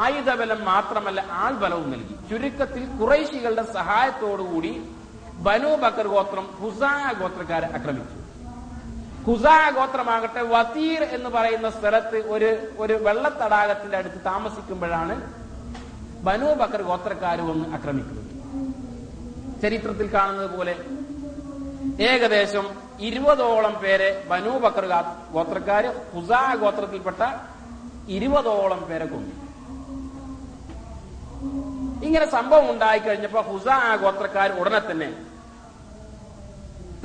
ആയുധബലം 0.02 0.60
മാത്രമല്ല 0.66 1.20
ആൾബലവും 1.44 1.88
നൽകി. 1.94 2.16
ചുരുക്കത്തിൽ 2.30 2.84
കുറൈശികളുടെ 3.00 3.66
സഹായത്തോടുകൂടി 3.78 4.74
ബനു 5.46 5.72
ബക്കർ 5.82 6.08
ഗോത്രം 6.08 6.46
ഹുസാ 6.62 6.92
ഗോത്രക്കാരെ 7.20 7.68
ആക്രമിച്ചു. 7.78 8.16
ഹുസാ 9.28 9.70
ഗോത്രമാകട്ടെ 9.78 10.42
വസീർ 10.54 11.02
എന്ന് 11.18 11.30
പറയുന്ന 11.30 11.70
സ്ഥലത്ത് 11.78 12.18
ഒരു 12.34 12.50
ഒരു 12.84 12.96
വെള്ളത്തടാകത്തിന്റെ 13.06 13.98
അടുത്ത് 13.98 14.20
താമസിക്കുമ്പോഴാണ് 14.26 15.16
ബനു 16.28 16.50
ബക്കർ 16.62 16.82
ഗോത്രക്കാർ 16.82 17.42
വന്ന് 17.50 17.66
ആക്രമിക്കുന്നത്. 17.78 18.26
ചരിത്രത്തിൽ 19.62 20.08
കാണുന്നത് 20.16 20.52
പോലെ 20.58 20.76
ഏകദേശം 22.12 22.66
ഇരുപതോളം 23.08 23.76
പേരെ 23.84 24.10
ബനു 24.30 24.54
ബക്കർ 24.64 24.86
ഗോത്രക്കാര് 25.36 25.90
ഹുസാ 26.14 26.42
ഗോത്രത്തിൽപ്പെട്ട 26.62 27.22
ഇരുപതോളം 28.18 28.82
പേരെ 28.90 29.06
കൊന്നു. 29.12 29.34
ഇങ്ങനെ 32.08 32.26
സംഭവം 32.36 32.68
ഉണ്ടായി 32.74 33.00
കഴിഞ്ഞപ്പോ 33.00 33.42
ഹുസാ 33.52 33.78
ഗോത്രക്കാർ 34.04 34.50
ഉടനെ 34.62 34.82
തന്നെ 34.90 35.10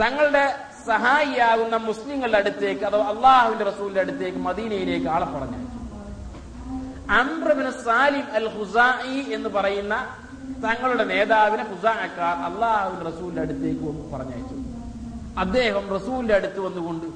തങ്ങളുടെ 0.01 0.45
സഹായിയാകുന്ന 0.87 1.77
മുസ്ലിങ്ങളുടെ 1.89 2.39
അടുത്തേക്ക് 2.39 2.85
അഥവാ 2.89 3.07
അള്ളാഹുവിന്റെ 3.15 3.65
റസൂലിന്റെ 3.71 4.01
അടുത്തേക്ക് 4.01 4.41
മദീനയിലേക്ക് 4.49 5.09
ആളെ 5.17 5.29
പറഞ്ഞു. 5.35 5.61
അംബ്രബിന് 7.21 7.73
സാലിം 7.87 8.27
അൽ 8.39 8.49
ഹുസായി 8.57 9.21
എന്ന് 9.37 9.49
പറയുന്ന 9.57 9.95
തങ്ങളുടെ 10.65 11.05
നേതാവിനെ 11.15 11.65
ഹുസാക്കാർ 11.73 12.37
അള്ളാഹുവിന്റെ 12.49 13.07
റസൂലിന്റെ 13.11 13.43
അടുത്തേക്ക് 13.47 13.89
പറഞ്ഞയച്ചു. 14.13 14.57
അദ്ദേഹം 15.39 15.89
റസൂലിന്റെ 15.89 16.35
അടുത്ത് 16.35 16.61
വന്നുകൊണ്ട് 16.61 17.07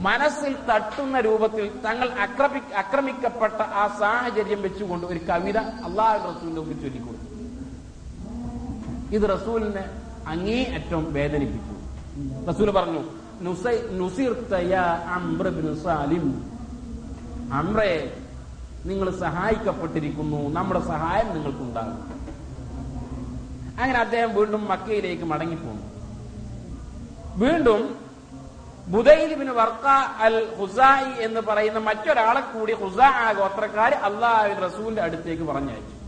മനസ്സിൽ 0.00 0.52
തട്ടുന്ന 0.52 1.20
രൂപത്തിൽ 1.20 1.70
തങ്ങൾ 1.84 2.08
അക്രമി 2.08 2.74
ആക്രമിക്കപ്പെട്ട 2.74 3.62
ആ 3.62 3.86
സാഹചര്യം 4.00 4.62
വെച്ചുകൊണ്ട് 4.62 5.06
ഒരു 5.06 5.20
കവിത 5.28 5.58
അള്ളാഹു 5.58 6.30
റസൂലിന്റെ 6.30 6.60
മുമ്പിൽ 6.60 6.80
ചൊല്ലിക്കൊടുത്തു. 6.80 7.28
ഇത് 9.14 9.42
റസൂലിനെ 9.42 9.84
അങ്ങേയറ്റം 10.28 11.12
വേദനിപ്പിച്ചു. 11.12 11.74
റസൂൽ 12.50 12.70
പറഞ്ഞു 12.70 13.04
"നുസൈ- 13.40 13.90
നുസിർത്ത 13.90 14.54
യാ 14.54 14.82
അംബ്ര 14.82 15.48
ബിൻ 15.48 15.82
സാലിം. 15.82 16.52
നിങ്ങൾ 18.84 19.10
സഹായിക്കപ്പെട്ടിരിക്കുന്നു. 19.20 20.48
നമ്മുടെ 20.48 20.80
സഹായം 20.80 21.34
നിങ്ങൾക്കുണ്ടാകും. 21.34 22.18
അങ്ങനെ 23.80 23.98
അദ്ദേഹം 23.98 24.34
വീണ്ടും 24.34 24.64
മക്കയിലേക്ക് 24.64 25.24
മടങ്ങിപ്പോന്നു. 25.24 25.97
വീണ്ടും 27.38 28.08
ബുദൈലിബിന് 28.88 29.50
വർക്ക 29.50 29.86
അൽ 30.20 30.56
ഹുസായി 30.58 31.22
എന്ന് 31.22 31.40
പറയുന്ന 31.40 31.78
മറ്റൊരാളെ 31.78 32.40
കൂടി 32.40 32.74
ഹുസാ 32.74 33.32
ഗോത്രക്കാർ 33.32 33.94
അള്ളാഹു 33.94 34.60
റസൂലിന്റെ 34.66 35.02
അടുത്തേക്ക് 35.02 35.42
പറഞ്ഞയച്ചു. 35.42 35.98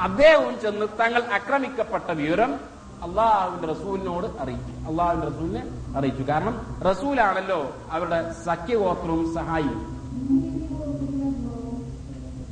അദ്ദേഹവും 0.00 0.60
ചെന്ന് 0.60 0.86
തങ്ങൾ 1.00 1.22
ആക്രമിക്കപ്പെട്ട 1.34 2.10
വിവരം 2.10 2.60
അള്ളാഹുവിന്റെ 3.02 3.68
റസൂലിനോട് 3.74 4.26
അറിയിച്ചു. 4.42 4.90
അള്ളാഹുവിന്റെ 4.90 5.26
റസൂലിനെ 5.26 5.62
അറിയിച്ചു. 5.98 6.22
കാരണം 6.22 6.80
റസൂലാണല്ലോ 6.90 7.74
അവരുടെ 7.90 8.32
സഖ്യഗോത്രവും 8.46 9.34
സഹായിയും. 9.34 9.80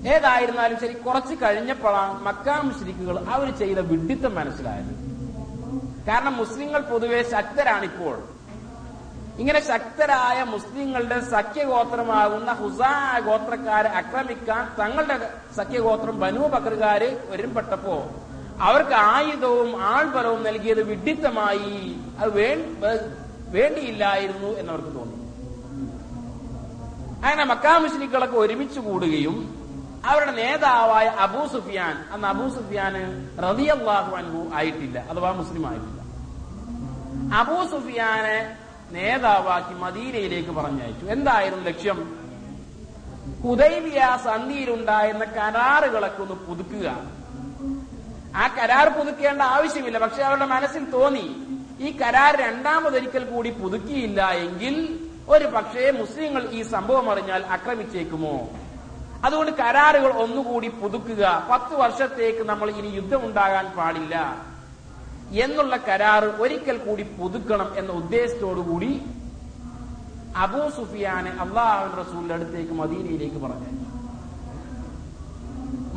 ഏതായിരുന്നാലും 0.07 0.81
ശരി 0.81 0.93
കുറച്ച് 0.93 1.35
കഴിഞ്ഞപ്പോഴാണ് 1.35 2.23
മക്കാ 2.23 2.61
മുശ്രിക്കുകൾ 2.61 3.19
അവർ 3.19 3.57
ചെയ്ത 3.57 3.79
വിഡിത്തം 3.79 4.35
മനസ്സിലായത്. 4.35 5.06
കാരണം 6.09 6.35
മുസ്ലിങ്ങൾ 6.37 6.81
പൊതുവെ 6.91 7.21
ശക്തരാണിപ്പോൾ. 7.35 8.17
ഇങ്ങനെ 9.41 9.61
ശക്തരായ 9.61 10.39
മുസ്ലിങ്ങളുടെ 10.53 11.19
സഖ്യഗോത്രമാകുന്ന 11.33 12.51
ഹുസാ 12.61 12.93
ഗോത്രക്കാരെ 13.27 13.89
ആക്രമിക്കാൻ 14.01 14.63
തങ്ങളുടെ 14.79 15.17
സഖ്യഗോത്രം 15.57 16.17
ബനു 16.21 16.45
ബക്രുകാര് 16.55 17.09
വരുമ്പെട്ടപ്പോ 17.31 17.97
അവർക്ക് 18.69 18.97
ആയുധവും 19.15 19.71
ആൾബലവും 19.83 20.41
നൽകിയത് 20.49 20.83
വിഡിത്തമായി 20.91 21.75
അത് 22.21 22.31
വേണ്ടിയില്ലായിരുന്നു 23.57 24.51
എന്നവർക്ക് 24.61 24.93
തോന്നി. 24.97 25.19
അങ്ങനെ 27.27 27.45
മക്കാ 27.53 27.75
മുസ്ലിങ്ങളൊക്കെ 27.79 28.39
ഒരുമിച്ച് 28.45 28.81
കൂടുകയും 28.81 29.37
അവരുടെ 30.07 30.33
നേതാവായ 30.33 31.07
അബൂ 31.07 31.47
സുഫിയാൻ. 31.47 32.05
അന്ന് 32.13 32.29
അബൂ 32.29 32.49
സുഫിയാന് 32.49 33.03
റതിയല്ലാഹു 33.43 34.17
അൻഹു 34.17 34.51
ആയിട്ടില്ല. 34.55 34.99
അഥവാ 35.11 35.31
മുസ്ലിം 35.31 35.67
ആയിട്ടില്ല. 35.67 36.01
അബൂ 37.37 37.59
സുഫിയാനെ 37.71 38.57
നേതാവാക്കി 38.91 39.75
മദീനയിലേക്ക് 39.75 40.51
പറഞ്ഞയച്ചു. 40.51 41.07
എന്തായിരുന്നു 41.07 41.65
ലക്ഷ്യം? 41.65 42.27
ഹുദൈബിയ 43.43 44.19
സന്ധിയിലുണ്ടായിരുന്ന 44.25 45.25
കരാറുകളൊക്കെ 45.25 46.23
ഒന്ന് 46.23 46.35
പുതുക്കുക. 46.35 46.87
ആ 48.37 48.47
കരാർ 48.57 48.89
പുതുക്കേണ്ട 48.89 49.43
ആവശ്യമില്ല. 49.43 49.99
പക്ഷെ 49.99 50.23
അവരുടെ 50.23 50.47
മനസ്സിൽ 50.47 50.91
തോന്നി 50.91 51.27
ഈ 51.81 51.99
കരാർ 51.99 52.37
രണ്ടാമതൊരിക്കൽ 52.37 53.25
കൂടി 53.25 53.51
പുതുക്കിയില്ല 53.51 54.31
എങ്കിൽ 54.31 54.77
ഒരു 55.29 55.45
പക്ഷേ 55.45 55.91
മുസ്ലിങ്ങൾ 55.91 56.49
ഈ 56.51 56.63
സംഭവം 56.63 57.11
അറിഞ്ഞാൽ 57.11 57.47
ആക്രമിച്ചേക്കുമോ 57.47 58.49
അതുകൊണ്ട് 59.25 59.53
കരാറുകൾ 59.61 60.11
ഒന്നുകൂടി 60.25 60.69
പുതുക്കുക. 60.81 61.25
പത്ത് 61.51 61.75
വർഷത്തേക്ക് 61.83 62.43
നമ്മൾ 62.51 62.69
ഇനി 62.71 62.89
യുദ്ധം 62.89 62.95
യുദ്ധമുണ്ടാകാൻ 62.97 63.67
പാടില്ല 63.77 64.15
എന്നുള്ള 65.45 65.75
കരാർ 65.87 66.25
ഒരിക്കൽ 66.43 66.77
കൂടി 66.87 67.05
പുതുക്കണം 67.19 67.69
എന്ന 67.81 67.91
ഉദ്ദേശത്തോടുകൂടി 68.01 68.91
അബൂ 70.45 70.63
സുഫിയാനെ 70.77 71.31
അള്ളാഹു 71.45 71.87
റസൂലിന്റെ 72.01 72.35
അടുത്തേക്ക് 72.39 72.75
മദീനയിലേക്ക് 72.81 73.39
പറഞ്ഞു. 73.45 73.71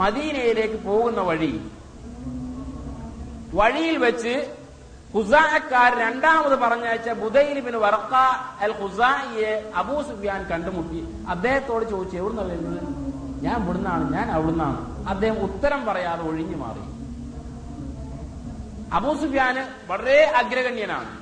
മദീനയിലേക്ക് 0.02 0.80
പോകുന്ന 0.88 1.22
വഴി 1.30 1.54
വഴിയിൽ 3.60 3.98
വെച്ച് 4.06 4.34
ഹുസാക്കാർ 5.14 5.92
രണ്ടാമത് 6.06 6.56
പറഞ്ഞയച്ച 6.64 7.10
ബുദൈലിബിന് 7.24 7.80
വർക്ക 7.86 8.16
അൽ 8.66 8.74
ഹുസായിയെ 8.82 9.54
അബൂ 9.82 9.98
സുഫിയാൻ 10.10 10.42
കണ്ടുമുട്ടി. 10.52 11.02
അദ്ദേഹത്തോട് 11.36 11.86
ചോദിച്ചു 11.94 12.18
എവിടുന്നല്ലേ 12.22 12.58
വരുന്നത് 12.58 12.98
ഞാൻ 13.42 13.64
ഇവിടുന്നാണ് 13.64 14.14
ഞാൻ 14.14 14.32
അവിടുന്നാണ്. 14.32 15.08
അദ്ദേഹം 15.08 15.38
ഉത്തരം 15.40 15.86
പറയാതെ 15.86 16.24
ഒഴിഞ്ഞു 16.24 16.58
മാറി. 16.58 16.84
അബൂ 18.94 19.14
സുഫിയാന് 19.14 19.92
വളരെ 19.92 20.20
അഗ്രഗണ്യനാണ്. 20.24 21.20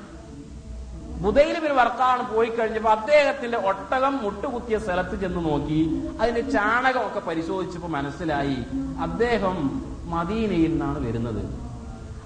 ബുദൈലിബിന് 1.21 1.73
വർക്കാണ് 1.73 2.33
പോയി 2.33 2.49
കഴിഞ്ഞപ്പോ 2.49 2.89
അദ്ദേഹത്തിന്റെ 2.89 3.57
ഒട്ടകം 3.57 4.23
മുട്ടുകുത്തിയ 4.23 4.77
സ്ഥലത്ത് 4.79 5.21
ചെന്ന് 5.21 5.45
നോക്കി. 5.45 5.79
അതിന്റെ 6.21 6.51
ചാണകമൊക്കെ 6.51 7.19
പരിശോധിച്ചപ്പോ 7.19 7.87
മനസ്സിലായി 7.87 8.57
അദ്ദേഹം 9.01 9.57
മദീനയിൽ 10.05 10.71
നിന്നാണ് 10.71 11.07
വരുന്നത്. 11.07 11.43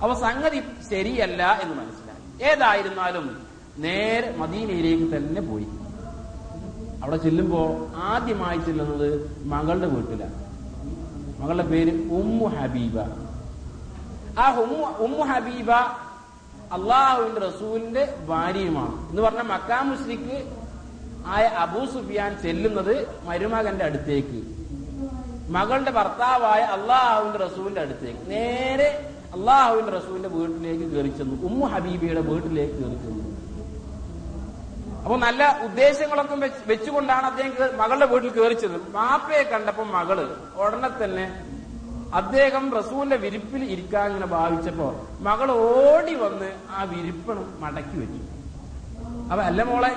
അപ്പൊ 0.01 0.13
സംഗതി 0.15 0.60
ശരിയല്ല 0.89 1.60
എന്ന് 1.63 1.75
മനസ്സിലായി. 1.82 2.51
ഏതായിരുന്നാലും 2.51 3.25
നേരെ 3.77 4.36
മദീനയിലേക്ക് 4.38 5.15
തന്നെ 5.15 5.41
പോയി. 5.41 5.67
അവിടെ 7.04 7.18
ചെല്ലുമ്പോ 7.18 7.88
ആദ്യമായി 7.96 8.58
ചെല്ലുന്നത് 8.58 9.10
മകളുടെ 9.44 9.88
വീട്ടിലാണ് 9.88 10.42
മകളുടെ 11.42 11.64
പേര് 11.64 11.92
ഉമ്മു 12.12 12.46
ഹബീബ. 12.46 13.00
ആ 14.40 14.56
ഉമ്മു 14.56 14.88
ഉമ്മു 15.04 15.24
ഹബീബ 15.24 15.72
അള്ളാഹുവിന്റെ 16.76 17.42
റസൂലിന്റെ 17.42 18.04
ഭാര്യയുമാണ്. 18.28 19.10
എന്ന് 19.10 19.22
പറഞ്ഞ 19.22 19.42
മക്കാ 19.42 19.82
മുസ്ലിക്ക് 19.82 20.38
ആയ 21.26 21.46
അബൂ 21.46 21.86
സുഫിയാൻ 21.86 22.38
ചെല്ലുന്നത് 22.44 23.08
മരുമകന്റെ 23.26 23.86
അടുത്തേക്ക്. 23.86 24.40
മകളുടെ 25.52 25.92
ഭർത്താവായ 25.92 26.62
അള്ളാഹുവിന്റെ 26.62 27.40
റസൂലിന്റെ 27.40 27.82
അടുത്തേക്ക്. 27.82 28.30
നേരെ 28.30 28.90
അള്ളാഹുവിന്റെ 29.34 29.92
റസൂലിന്റെ 29.92 30.30
വീട്ടിലേക്ക് 30.30 30.86
കയറി 30.94 31.08
ചെന്നു. 31.08 31.44
ഉമ്മു 31.44 31.66
ഹബീബയുടെ 31.66 32.22
വീട്ടിലേക്ക് 32.22 32.74
കയറി 32.74 32.98
ചെന്നു. 33.06 33.21
അപ്പൊ 35.04 35.16
നല്ല 35.18 35.44
ഉദ്ദേശങ്ങളൊക്കെ 35.68 36.36
വെച്ചുകൊണ്ടാണ് 36.72 37.26
അദ്ദേഹം 37.26 37.78
മകളുടെ 37.78 38.06
വീട്ടിൽ 38.06 38.32
കയറിച്ചത് 38.34 38.78
മാപ്പയെ 38.98 39.44
കണ്ടപ്പോ 39.44 39.84
മകൾ 39.98 40.18
ഉടനെ 40.64 40.90
തന്നെ 41.04 41.26
അദ്ദേഹം 42.20 42.64
റസൂലിന്റെ 42.80 43.16
വിരിപ്പിൽ 43.16 43.62
ഇരിക്കാൻ 43.74 44.08
ഇങ്ങനെ 44.08 44.26
ഭാവിച്ചപ്പോ 44.26 44.88
മകൾ 45.28 45.52
ഓടി 45.52 46.16
വന്ന് 46.24 46.50
ആ 46.78 46.84
വിരിപ്പ് 46.84 47.34
മടക്കി 47.62 47.98
വെച്ചു. 48.02 48.22
അപ്പൊ 49.32 49.42
അല്ല 49.44 49.64
മോളെ 49.64 49.92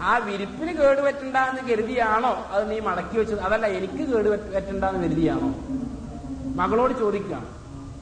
ആ 0.00 0.12
വിരിപ്പിന് 0.18 0.72
കേടുപറ്റണ്ടെന്ന് 0.80 1.62
കരുതിയാണോ 1.70 2.32
അത് 2.52 2.62
നീ 2.70 2.80
മടക്കി 2.80 3.16
വെച്ചത്? 3.18 3.40
അതല്ല 3.40 3.66
എനിക്ക് 3.78 4.02
കേടുപറ്റണ്ടെന്ന് 4.12 5.00
കരുതിയാണോ? 5.04 5.50
മകളോട് 6.60 6.94
ചോദിക്കാം 7.02 7.44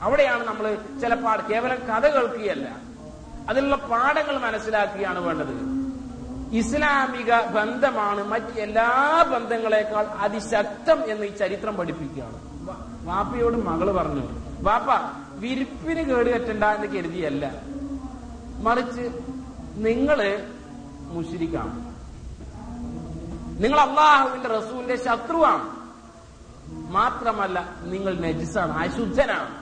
അവിടെയാണ് 0.03 0.45
നമ്മൾ 0.45 0.65
ചില 1.03 1.15
പാഠ 1.25 1.41
കേവലം 1.51 1.79
കഥ 1.91 2.05
കേൾക്കുകയല്ല. 2.15 2.67
അതിലുള്ള 3.49 3.77
പാഠങ്ങൾ 3.91 4.37
മനസ്സിലാക്കുകയാണ് 4.39 5.21
വേണ്ടത്. 5.21 5.55
ഇസ്ലാമിക 6.53 7.41
ബന്ധമാണ് 7.41 8.25
മറ്റ് 8.25 8.61
എല്ലാ 8.61 8.89
ബന്ധങ്ങളെക്കാൾ 9.33 10.05
അതിശക്തം 10.05 11.11
എന്ന് 11.13 11.27
ഈ 11.27 11.37
ചരിത്രം 11.37 11.77
പഠിപ്പിക്കുകയാണ്. 11.77 12.39
വാപ്പയോട് 13.07 13.57
മകൾ 13.57 13.93
പറഞ്ഞു 13.93 14.25
വാപ്പ 14.63 14.89
വിരിപ്പിന് 15.39 16.03
കേടുപറ്റണ്ട 16.11 16.65
എന്ന് 16.65 16.87
കരുതിയല്ല. 16.87 17.45
മറിച്ച് 18.63 19.05
നിങ്ങൾ 19.87 20.19
മുഷിരിക്കാണ് 21.13 21.79
നിങ്ങൾ 23.63 23.81
അള്ളാഹുവിന്റെ 23.81 24.49
റസൂലിന്റെ 24.49 24.97
ശത്രുവാണ്. 24.97 25.67
മാത്രമല്ല 26.93 27.59
നിങ്ങൾ 27.83 28.15
നജിസാണ് 28.19 28.73
അശുദ്ധനാണ്. 28.79 29.55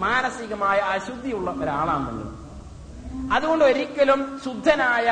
മാനസികമായ 0.00 0.78
അശുദ്ധിയുള്ള 0.78 1.50
ഒരാളാണ് 1.50 2.08
നിങ്ങൾ 2.08 2.28
അതുകൊണ്ട് 3.34 3.64
ഒരിക്കലും 3.64 4.40
ശുദ്ധനായ 4.44 5.06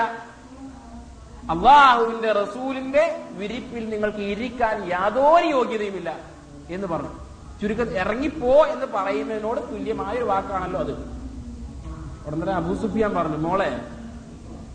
അള്ളാഹുവിന്റെ 1.51 2.33
റസൂലിന്റെ 2.33 3.23
വിരിപ്പിൽ 3.31 3.91
നിങ്ങൾക്ക് 3.91 4.19
ഇരിക്കാൻ 4.19 4.89
യാതൊരു 4.89 5.47
യോഗ്യതയുമില്ല 5.47 6.19
എന്ന് 6.71 6.87
പറഞ്ഞു. 6.87 7.11
ചുരുക്കം 7.61 7.91
ഇറങ്ങിപ്പോ 7.91 8.67
എന്ന് 8.67 8.87
പറയുന്നതിനോട് 8.87 9.61
തുല്യമായ 9.61 10.17
ഒരു 10.17 10.25
വാക്കാണല്ലോ 10.25 10.81
അത്. 10.81 10.93
ഉടനെ 12.29 12.53
അബൂ 12.53 12.75
സുഫിയാൻ 12.75 13.15
പറഞ്ഞു 13.15 13.37
മോളെ 13.37 13.81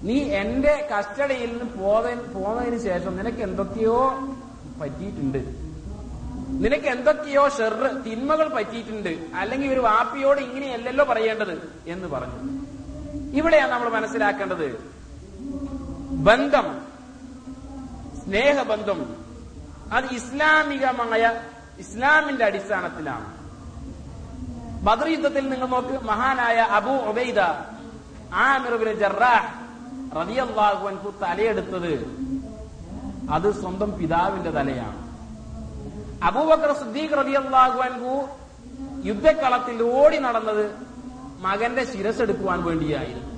നീ 0.04 0.20
എന്റെ 0.20 0.88
കസ്റ്റഡിയിൽ 0.92 1.52
നിന്ന് 1.52 1.66
പോന്നതിന് 2.34 2.84
ശേഷം 2.84 3.18
നിനക്ക് 3.18 3.38
എന്തൊക്കെയോ 3.38 4.20
പറ്റിയിട്ടുണ്ട്. 4.82 5.38
നിനക്ക് 6.64 6.86
എന്തൊക്കെയോ 6.86 7.50
ഷെറ് 7.50 8.04
തിന്മകൾ 8.06 8.48
പറ്റിയിട്ടുണ്ട്. 8.48 9.18
അല്ലെങ്കിൽ 9.36 9.74
ഒരു 9.74 9.80
വാപ്പിയോട് 9.80 10.40
ഇങ്ങനെയല്ലല്ലോ 10.40 11.06
പറയേണ്ടത് 11.06 11.74
എന്ന് 11.88 12.08
പറഞ്ഞു. 12.08 12.40
ഇവിടെയാണ് 13.38 13.72
നമ്മൾ 13.72 13.90
മനസ്സിലാക്കേണ്ടത്. 13.90 14.93
ബന്ധം 16.14 16.86
സ്നേഹബന്ധം. 18.24 19.16
അത് 19.92 20.06
ഇസ്ലാമികമായ 20.06 21.42
ഇസ്ലാമിന്റെ 21.80 22.46
അടിസ്ഥാനത്തിലാണ്. 22.46 23.44
ബദർ 24.84 25.08
യുദ്ധത്തിൽ 25.08 25.50
നിങ്ങൾ 25.50 25.68
നോക്ക് 25.68 26.06
മഹാനായ 26.06 26.58
അബു 26.58 26.90
ഒബൈദ 26.90 27.40
ആമിറുബിന് 28.34 28.94
ജറാഹ് 28.94 29.64
റതിയല്ലാഹു 30.18 30.88
അൻഹു 30.88 31.14
തലയെടുത്തത് 31.22 32.24
അത് 33.32 33.62
സ്വന്തം 33.62 33.98
പിതാവിന്റെ 33.98 34.52
തലയാണ്. 34.52 35.14
അബൂബക്കർ 36.24 36.74
സുദ്ദീഖ് 36.74 37.18
റതിയല്ലാഹു 37.18 37.80
അൻഹു 37.80 38.28
യുദ്ധക്കളത്തിൽ 39.06 39.84
ഓടി 39.84 40.18
നടന്നത് 40.18 40.76
മകന്റെ 41.40 41.86
ശിരസെടുക്കുവാൻ 41.86 42.64
വേണ്ടിയായിരുന്നു. 42.64 43.34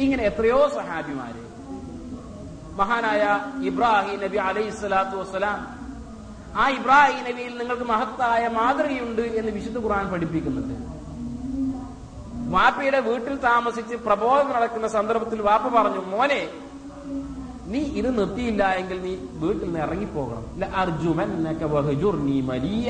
ഇങ്ങനെ 0.00 0.22
എത്രയോ 0.22 0.68
സഹാബിമാര് 0.68 1.49
മഹാനായ 2.80 3.22
ഇബ്രാഹിം 3.70 4.18
നബി 4.24 4.38
അലൈഹി 4.48 4.70
സ്വലാത്തു 4.80 5.16
വസ്സലാം. 5.20 5.60
ആ 6.60 6.64
ഇബ്രാഹിം 6.78 7.22
നബിയിൽ 7.28 7.52
നിങ്ങൾക്ക് 7.58 7.86
മഹത്തായ 7.92 8.42
മാതൃകയുണ്ട് 8.58 9.24
എന്ന് 9.38 9.52
വിശുദ്ധ 9.58 9.78
ഖുർആൻ 9.84 10.06
പഠിപ്പിക്കുന്നുണ്ട്. 10.12 10.74
വാപ്പയുടെ 12.54 13.00
വീട്ടിൽ 13.08 13.34
താമസിച്ച് 13.48 13.96
പ്രബോധനം 14.06 14.52
നടക്കുന്ന 14.56 14.86
സന്ദർഭത്തിൽ 14.96 15.40
വാപ്പ 15.48 15.66
പറഞ്ഞു 15.76 16.00
മോനെ 16.14 16.42
നീ 17.72 17.80
ഇത് 18.00 18.08
നിർത്തിയില്ല 18.18 18.62
എങ്കിൽ 18.80 18.98
നീ 19.06 19.12
വീട്ടിൽ 19.42 19.64
നിന്ന് 19.66 19.80
ഇറങ്ങിപ്പോകണം. 19.86 20.44
നീ 22.28 22.36
മലിയ. 22.50 22.88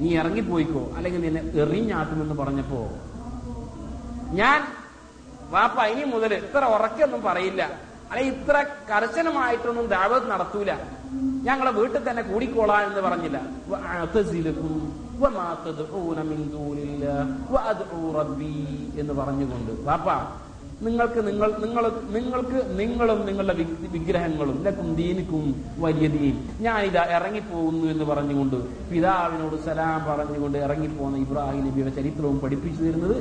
നീ 0.00 0.08
ഇറങ്ങിപ്പോയിക്കോ 0.20 0.82
അല്ലെങ്കിൽ 0.96 1.20
നിന്നെ 1.26 1.42
എറിഞ്ഞാട്ടുമെന്ന് 1.62 2.34
പറഞ്ഞപ്പോ 2.40 2.80
ഞാൻ 4.40 4.58
വാപ്പ 5.54 5.78
ഇനി 5.92 6.04
മുതൽ 6.14 6.32
ഇത്ര 6.34 6.62
ഉറക്കൊന്നും 6.76 7.22
പറയില്ല. 7.28 7.62
അല്ലെ 8.10 8.26
ഇത്ര 8.26 8.64
കർശനമായിട്ടൊന്നും 8.90 9.86
ദാവത് 9.86 10.30
നടത്തൂല. 10.30 10.72
ഞങ്ങളെ 11.42 11.70
വീട്ടിൽ 11.70 12.10
തന്നെ 12.10 12.22
കൂടിക്കോളാം 12.22 12.86
എന്ന് 12.86 13.00
പറഞ്ഞില്ല. 13.00 13.40
എന്ന് 19.00 19.14
പറഞ്ഞുകൊണ്ട്. 19.14 19.84
പാപ്പാ 19.84 20.32
നിങ്ങൾക്ക് 20.82 21.26
നിങ്ങൾ 21.26 21.52
നിങ്ങൾ 21.58 21.84
നിങ്ങൾക്ക് 22.08 22.80
നിങ്ങളും 22.80 23.26
നിങ്ങളുടെ 23.26 23.54
വിഗ്രഹങ്ങളും 23.88 24.62
ലക്കും 24.64 24.94
ദീനിക്കും 24.94 25.64
വലിയ 25.78 26.08
ദീൻ. 26.08 26.48
ഞാനിതാ 26.60 27.04
ഇറങ്ങിപ്പോകുന്നു 27.04 27.86
എന്ന് 27.86 28.04
പറഞ്ഞുകൊണ്ട് 28.04 28.56
പിതാവിനോട് 28.90 29.56
സലാം 29.66 30.04
പറഞ്ഞുകൊണ്ട് 30.04 30.58
ഇറങ്ങിപ്പോകുന്ന 30.58 31.18
ഇബ്രാഹിം 31.18 31.70
നബിയുടെ 31.70 31.90
ചരിത്രവും 31.90 32.40
പഠിപ്പിച്ചു 32.40 32.84
തരുന്നത് 32.84 33.16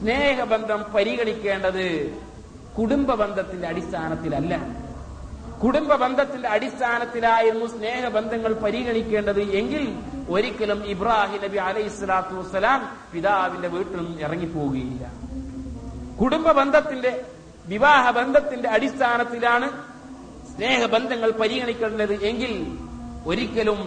സ്നേഹബന്ധം 0.00 0.84
പരിഗണിക്കേണ്ടത് 0.94 2.16
കുടുംബ 2.78 3.14
ബന്ധത്തിന്റെ 3.14 3.68
അടിസ്ഥാനത്തിലല്ല. 3.68 4.54
കുടുംബ 5.62 5.94
ബന്ധത്തിന്റെ 5.94 6.48
അടിസ്ഥാനത്തിലായിരുന്നു 6.48 7.66
സ്നേഹബന്ധങ്ങൾ 7.66 8.52
പരിഗണിക്കേണ്ടത് 8.52 9.40
എങ്കിൽ 9.40 9.84
ഒരിക്കലും 10.30 10.84
ഇബ്രാഹിം 10.84 11.42
നബി 11.42 11.56
അലൈഹി 11.56 11.88
സ്വലാത്തു 11.88 12.34
വസ്സലാം 12.34 12.80
പിതാവിന്റെ 13.12 13.68
വീട്ടിൽ 13.68 13.96
നിന്നും 13.96 14.20
ഇറങ്ങിപ്പോവുകയില്ല 14.20 15.04
കുടുംബ 16.20 16.52
ബന്ധത്തിന്റെ 16.52 17.12
വിവാഹ 17.66 18.10
ബന്ധത്തിന്റെ 18.10 18.68
അടിസ്ഥാനത്തിലാണ് 18.68 19.68
സ്നേഹബന്ധങ്ങൾ 20.54 21.30
പരിഗണിക്കേണ്ടത് 21.30 22.14
എങ്കിൽ 22.24 22.52
ഒരിക്കലും 23.26 23.80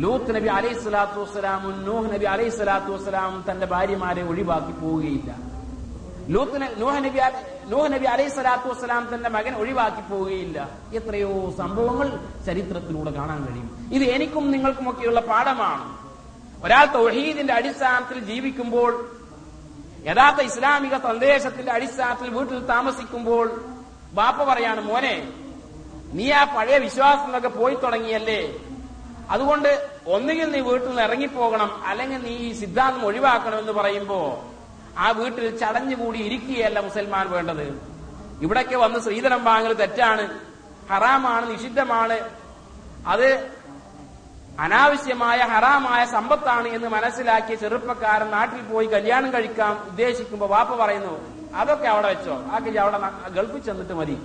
ലൂത്ത് 0.00 0.34
നബി 0.36 0.48
അലൈഹി 0.48 0.74
സ്വലാത്തു 0.74 1.20
വസ്സലാമും 1.20 1.84
നൂഹ് 1.84 2.14
നബി 2.14 2.24
അലൈഹി 2.24 2.50
സ്വലാത്തു 2.50 2.90
വസ്സലാമും 2.90 3.44
തന്റെ 3.50 3.66
ഭാര്യമാരെ 3.66 4.22
ഒഴിവാക്കി 4.22 4.72
പോവുകയില്ല. 4.72 5.30
ലൂത്ത് 6.28 6.80
നൂഹ് 6.80 7.04
നബി 7.04 7.18
നൂഹ് 7.66 7.92
നബി 7.92 8.04
അലൈഹി 8.04 8.28
സ്വലാത്തു 8.28 8.68
വസ്സലാം 8.68 9.08
തന്റെ 9.14 9.28
മകൻ 9.28 9.54
ഒഴിവാക്കി 9.54 10.00
പോവുകയില്ല. 10.00 10.68
എത്രയോ 10.94 11.54
സംഭവങ്ങൾ 11.58 12.08
ചരിത്രത്തിലൂടെ 12.46 13.10
കാണാൻ 13.10 13.44
കഴിയും. 13.44 13.88
ഇത് 13.92 14.02
എനിക്കും 14.02 14.50
നിങ്ങൾക്കുമൊക്കെയുള്ള 14.50 15.20
പാഠമാണ്. 15.20 16.06
ഒരാൾ 16.64 16.84
തൗഹീദിന്റെ 16.84 17.54
അടിസ്ഥാനത്തിൽ 17.54 18.18
ജീവിക്കുമ്പോൾ 18.18 19.10
യഥാർത്ഥ 20.06 20.40
ഇസ്ലാമിക 20.40 20.96
സന്ദേശത്തിന്റെ 20.98 21.72
അടിസ്ഥാനത്തിൽ 21.72 22.30
വീട്ടിൽ 22.30 22.66
താമസിക്കുമ്പോൾ 22.66 23.60
ബാപ്പ 24.12 24.44
പറയാണ് 24.44 24.80
മോനെ 24.80 25.32
നീ 26.12 26.30
ആ 26.30 26.44
പഴയ 26.44 26.78
വിശ്വാസത്തിലൊക്കെ 26.78 27.48
പോയി 27.48 27.74
തുടങ്ങിയല്ലേ? 27.74 28.58
അതുകൊണ്ട് 29.30 29.88
ഒന്നുകിൽ 30.06 30.50
നീ 30.50 30.60
വീട്ടിൽ 30.60 30.88
നിന്ന് 30.88 31.02
ഇറങ്ങിപ്പോകണം 31.02 31.84
അല്ലെങ്കിൽ 31.84 32.18
നീ 32.18 32.30
ഈ 32.30 32.52
സിദ്ധാന്തം 32.52 33.06
ഒഴിവാക്കണം 33.06 33.58
എന്ന് 33.58 33.72
പറയുമ്പോ 33.72 34.44
ആ 34.98 35.10
വീട്ടിൽ 35.10 35.58
ചടഞ്ഞുകൂടി 35.58 36.18
ഇരിക്കുകയല്ല 36.18 36.80
മുസൽമാൻ 36.80 37.30
വേണ്ടത്. 37.30 37.96
ഇവിടൊക്കെ 38.42 38.76
വന്ന് 38.76 38.98
സ്ത്രീധനം 38.98 39.44
വാങ്ങൽ 39.44 39.72
തെറ്റാണ്. 39.72 40.40
ഹറാമാണ് 40.90 41.50
നിഷിദ്ധമാണ്. 41.50 42.30
അത് 43.06 43.56
അനാവശ്യമായ 44.60 45.38
ഹറാമായ 45.38 46.04
സമ്പത്താണ് 46.04 46.68
എന്ന് 46.68 46.88
മനസ്സിലാക്കിയ 46.88 47.54
ചെറുപ്പക്കാരൻ 47.54 48.30
നാട്ടിൽ 48.30 48.62
പോയി 48.62 48.86
കല്യാണം 48.86 49.32
കഴിക്കാം 49.32 49.84
ഉദ്ദേശിക്കുമ്പോ 49.86 50.46
വാപ്പ 50.46 50.74
പറയുന്നു 50.74 51.36
അതൊക്കെ 51.54 51.88
അവിടെ 51.88 52.08
വെച്ചോ. 52.08 52.42
ആക്കി 52.52 52.76
അവിടെ 52.76 53.28
ഗൾഫിൽ 53.28 53.58
ചെന്നിട്ട് 53.58 53.92
മതി. 53.92 54.18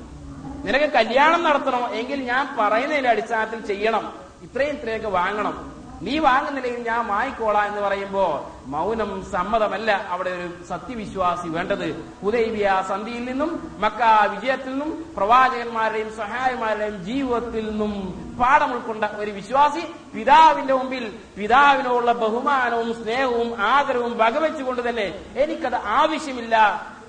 നിനക്ക് 0.66 0.86
കല്യാണം 0.86 1.44
നടത്തണോ? 1.44 1.88
എങ്കിൽ 1.88 2.24
ഞാൻ 2.24 2.56
പറയുന്നതിന്റെ 2.58 3.10
അടിസ്ഥാനത്തിൽ 3.10 3.66
ചെയ്യണം. 3.66 4.14
ഇത്രയും 4.44 4.76
ഇത്രയൊക്കെ 4.76 5.08
വാങ്ങണം. 5.08 5.81
നീ 6.02 6.20
വാങ്ങുന്നില്ലെങ്കിൽ 6.20 6.84
ഞാൻ 6.90 7.08
വാങ്ങിക്കോളാം 7.08 7.66
എന്ന് 7.68 7.82
പറയുമ്പോ 7.82 8.52
മൗനം 8.66 9.26
സമ്മതമല്ല 9.32 9.92
അവിടെ 10.10 10.30
ഒരു 10.30 10.48
സത്യവിശ്വാസി 10.70 11.48
വേണ്ടത്. 11.48 11.88
ഹുദൈബിയ 12.24 12.84
സന്ധിയിൽ 12.90 13.26
നിന്നും 13.26 13.78
മക്ക 13.80 14.02
വിജയത്തിൽ 14.32 14.72
നിന്നും 14.72 15.14
പ്രവാചകന്മാരുടെയും 15.18 16.16
സഹായന്മാരുടെയും 16.18 17.06
ജീവിതത്തിൽ 17.06 17.70
നിന്നും 17.70 17.94
പാഠം 18.40 18.72
ഉൾക്കൊണ്ട 18.74 19.06
ഒരു 19.16 19.32
വിശ്വാസി 19.32 19.84
പിതാവിന്റെ 20.16 20.74
മുമ്പിൽ 20.74 21.06
പിതാവിനോടുള്ള 21.38 22.12
ബഹുമാനവും 22.12 23.04
സ്നേഹവും 23.04 23.62
ആദരവും 23.62 24.18
വകവെച്ചുകൊണ്ട് 24.18 24.90
തന്നെ 24.90 25.08
എനിക്കത് 25.36 25.76
ആവശ്യമില്ല. 25.76 26.56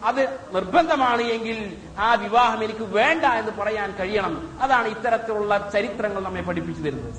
അത് 0.05 0.23
നിർബന്ധമാണ് 0.55 1.23
എങ്കിൽ 1.23 1.77
ആ 1.99 2.15
വിവാഹം 2.15 2.65
എനിക്ക് 2.65 2.85
വേണ്ട 2.99 3.25
എന്ന് 3.25 3.53
പറയാൻ 3.61 3.95
കഴിയണം. 4.01 4.59
അതാണ് 4.63 4.89
ഇത്തരത്തിലുള്ള 4.89 5.71
ചരിത്രങ്ങൾ 5.73 6.23
നമ്മെ 6.23 6.43
പഠിപ്പിച്ചു 6.43 6.83
തരുന്നത്. 6.83 7.15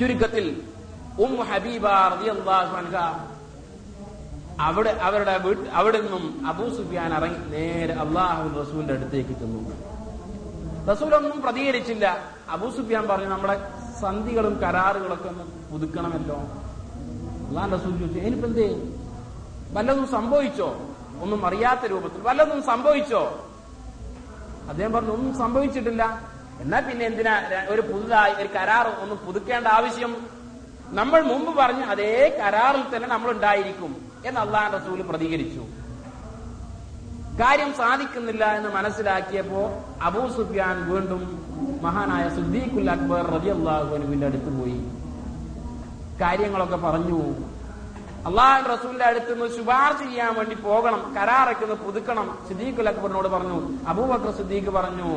ചുരുക്കത്തിൽ 0.00 0.46
ഉം 1.24 1.32
ഹബീബ 1.40 1.86
റളിയല്ലാഹു 1.86 2.76
അൻഹ. 2.76 2.96
അവിടെ 4.60 4.90
അവരുടെ 4.90 5.34
അവിടെ 5.72 6.00
നിന്നും 6.00 6.46
അബൂ 6.48 6.64
സുഫിയാൻ 6.76 7.14
ഇറങ്ങി 7.14 7.38
നേരെ 7.50 7.94
അള്ളാഹു 7.94 8.60
റസൂലിന്റെ 8.60 8.94
അടുത്തേക്ക് 8.94 9.30
ചെന്നു. 9.30 9.60
റസൂലൊന്നും 10.92 11.40
പ്രതികരിച്ചില്ല. 11.42 12.06
അബൂ 12.50 12.70
സുഫിയാൻ 12.70 13.08
പറഞ്ഞു 13.08 13.26
നമ്മുടെ 13.26 13.56
സന്ധികളും 14.00 14.54
കരാറുകളൊക്കെ 14.60 15.28
ഒന്ന് 15.28 15.44
പുതുക്കണമല്ലോ. 15.70 16.36
അള്ളാഹ് 17.48 17.72
റസൂൽ 17.72 17.98
ചോദിച്ചു 17.98 18.20
അതിനിപ്പോ 18.20 18.48
എന്തേ 18.48 18.66
വല്ലതും 19.76 20.06
സംഭവിച്ചോ? 20.10 20.68
ഒന്നും 21.22 21.46
അറിയാത്ത 21.46 21.86
രൂപത്തിൽ 21.86 22.20
വല്ലതും 22.22 22.62
സംഭവിച്ചോ? 22.62 23.22
അദ്ദേഹം 24.68 24.92
പറഞ്ഞു 24.92 25.10
ഒന്നും 25.10 25.38
സംഭവിച്ചിട്ടില്ല. 25.38 26.02
എന്നാ 26.60 26.80
പിന്നെ 26.80 27.06
എന്തിനാ? 27.06 27.34
ഒരു 27.68 27.82
പുതുതായി 27.82 28.32
ഒരു 28.32 28.48
കരാർ 28.56 28.86
ഒന്നും 29.02 29.18
പുതുക്കേണ്ട 29.18 29.66
ആവശ്യം 29.66 30.39
നമ്മൾ 30.92 31.20
മുമ്പ് 31.20 31.58
പറഞ്ഞ 31.58 31.82
അതേ 31.82 32.38
കരാറിൽ 32.40 32.96
തന്നെ 32.96 33.08
നമ്മൾ 33.08 33.30
ഉണ്ടായിരിക്കും 33.30 34.10
എന്ന് 34.26 34.40
അള്ളാഹ് 34.40 34.72
റസൂൽ 34.74 35.02
പ്രതികരിച്ചു. 35.02 35.62
കാര്യം 37.40 37.74
സാധിക്കുന്നില്ല 37.74 38.56
എന്ന് 38.56 38.68
മനസ്സിലാക്കിയപ്പോ 38.68 39.62
അബൂ 40.02 40.28
സുഫിയാൻ 40.28 40.92
വീണ്ടും 40.92 41.22
മഹാനായ 41.82 42.28
സുദ്ദീഖുൽ 42.28 42.90
അക്ബർ 42.90 43.26
റബി 43.34 43.48
അള്ളാഹുവിന്റെ 43.48 44.26
അടുത്ത് 44.26 44.50
പോയി. 44.58 44.80
കാര്യങ്ങളൊക്കെ 46.20 46.76
പറഞ്ഞു. 46.76 47.20
അള്ളാഹു 48.26 48.68
റസൂലിന്റെ 48.68 49.04
അടുത്ത് 49.04 49.32
നിന്ന് 49.32 49.56
ശുപാർശ 49.56 49.98
ചെയ്യാൻ 49.98 50.34
വേണ്ടി 50.34 50.54
പോകണം 50.54 51.14
കരാറൊക്കെ 51.16 51.64
ഒന്ന് 51.64 51.76
പുതുക്കണം. 51.76 52.38
സിദ്ദീഖുൽ 52.48 52.88
അക്ബറിനോട് 52.88 53.28
പറഞ്ഞു 53.28 53.58
അബൂബക്കർ 53.88 54.30
സിദ്ദീഖ് 54.30 54.70
പറഞ്ഞു 54.70 55.10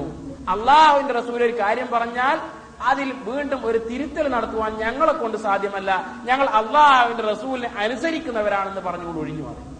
അള്ളാഹുവിന്റെ 0.49 1.13
റസൂൽ 1.13 1.43
ഒരു 1.43 1.59
കാര്യം 1.59 1.87
പറഞ്ഞാൽ 1.93 2.39
അതിൽ 2.81 3.13
വീണ്ടും 3.13 3.65
ഒരു 3.65 3.77
തിരുത്തൽ 3.77 4.27
നടത്തുവാൻ 4.27 4.73
ഞങ്ങളെ 4.73 5.13
കൊണ്ട് 5.13 5.37
സാധ്യമല്ല. 5.37 6.21
ഞങ്ങൾ 6.23 6.47
അള്ളാഹുവിന്റെ 6.49 7.23
റസൂലിനെ 7.23 7.73
അനുസരിക്കുന്നവരാണെന്ന് 7.77 8.81
പറഞ്ഞുകൊണ്ട് 8.81 9.21
ഒഴിഞ്ഞു 9.21 9.43
മാറി. 9.43 9.73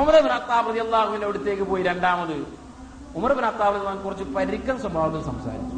ഉമർ 0.00 0.20
ബിൻ 0.20 0.80
അള്ളാഹുവിന്റെ 0.80 1.26
അടുത്തേക്ക് 1.26 1.62
പോയി 1.62 1.82
രണ്ടാമത്. 1.82 2.46
ഉമർ 3.16 3.32
ബിൻ 3.32 3.46
അത്താബ് 3.46 4.04
കുറച്ച് 4.04 4.24
പരിക്കൻ 4.24 4.80
സ്വഭാവത്തിൽ 4.80 5.22
സംസാരിച്ചു. 5.22 5.76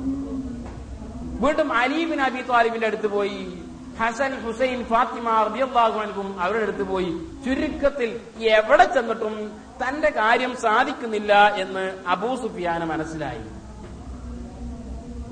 വീണ്ടും 1.47 1.73
അലീബിൻ 1.73 2.21
അബി 2.21 2.43
താലിബിന്റെ 2.43 2.87
അടുത്ത് 2.87 3.07
പോയി. 3.07 3.63
ഹസൻ 4.01 4.41
ഹുസൈൻ 4.41 4.85
ഫാത്തിമ 4.85 5.43
റളിയല്ലാഹു 5.43 6.01
അൻഹും 6.01 6.41
അവരുടെ 6.41 6.63
അടുത്ത് 6.63 6.83
പോയി. 6.83 7.21
ചുരുക്കത്തിൽ 7.45 8.21
എവിടെ 8.41 8.85
ചെന്നിട്ടും 8.85 9.53
തന്റെ 9.83 10.11
കാര്യം 10.11 10.57
സാധിക്കുന്നില്ല 10.57 11.55
എന്ന് 11.55 11.99
അബൂ 12.07 12.37
സുഫിയാന് 12.37 12.85
മനസ്സിലായി. 12.85 13.62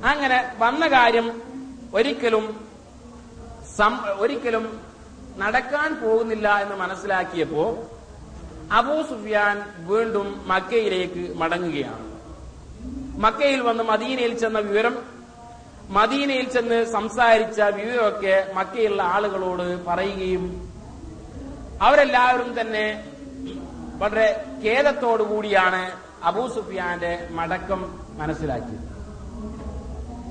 അങ്ങനെ 0.08 0.38
വന്ന 0.58 0.84
കാര്യം 0.96 1.26
ഒരിക്കലും 1.98 2.44
ഒരിക്കലും 4.22 4.64
നടക്കാൻ 5.42 5.90
പോകുന്നില്ല 6.02 6.48
എന്ന് 6.62 6.76
മനസ്സിലാക്കിയപ്പോ 6.76 7.64
അബൂ 8.78 8.96
സുഫിയാൻ 9.10 9.56
വീണ്ടും 9.90 10.26
മക്കയിലേക്ക് 10.46 11.22
മടങ്ങുകയാണ്. 11.40 12.04
മക്കയിൽ 13.24 13.60
വന്ന് 13.68 13.84
മദീനയിൽ 13.92 14.34
ചെന്ന 14.42 14.58
വിവരം 14.58 14.96
മദീനയിൽ 15.98 16.46
ചെന്ന് 16.54 16.78
സംസാരിച്ച 16.96 17.60
വിവരമൊക്കെ 17.78 18.36
മക്കയിലുള്ള 18.58 19.02
ആളുകളോട് 19.14 19.66
പറയുകയും 19.88 20.44
അവരെല്ലാവരും 21.86 22.60
തന്നെ 22.60 22.86
വളരെ 24.02 24.28
ഖേദത്തോടു 24.64 25.22
കൂടിയാണ് 25.22 25.82
അബൂ 26.30 26.44
സുഫിയാന്റെ 26.54 27.12
മടക്കം 27.38 27.80
മനസ്സിലാക്കിയത്. 28.20 28.89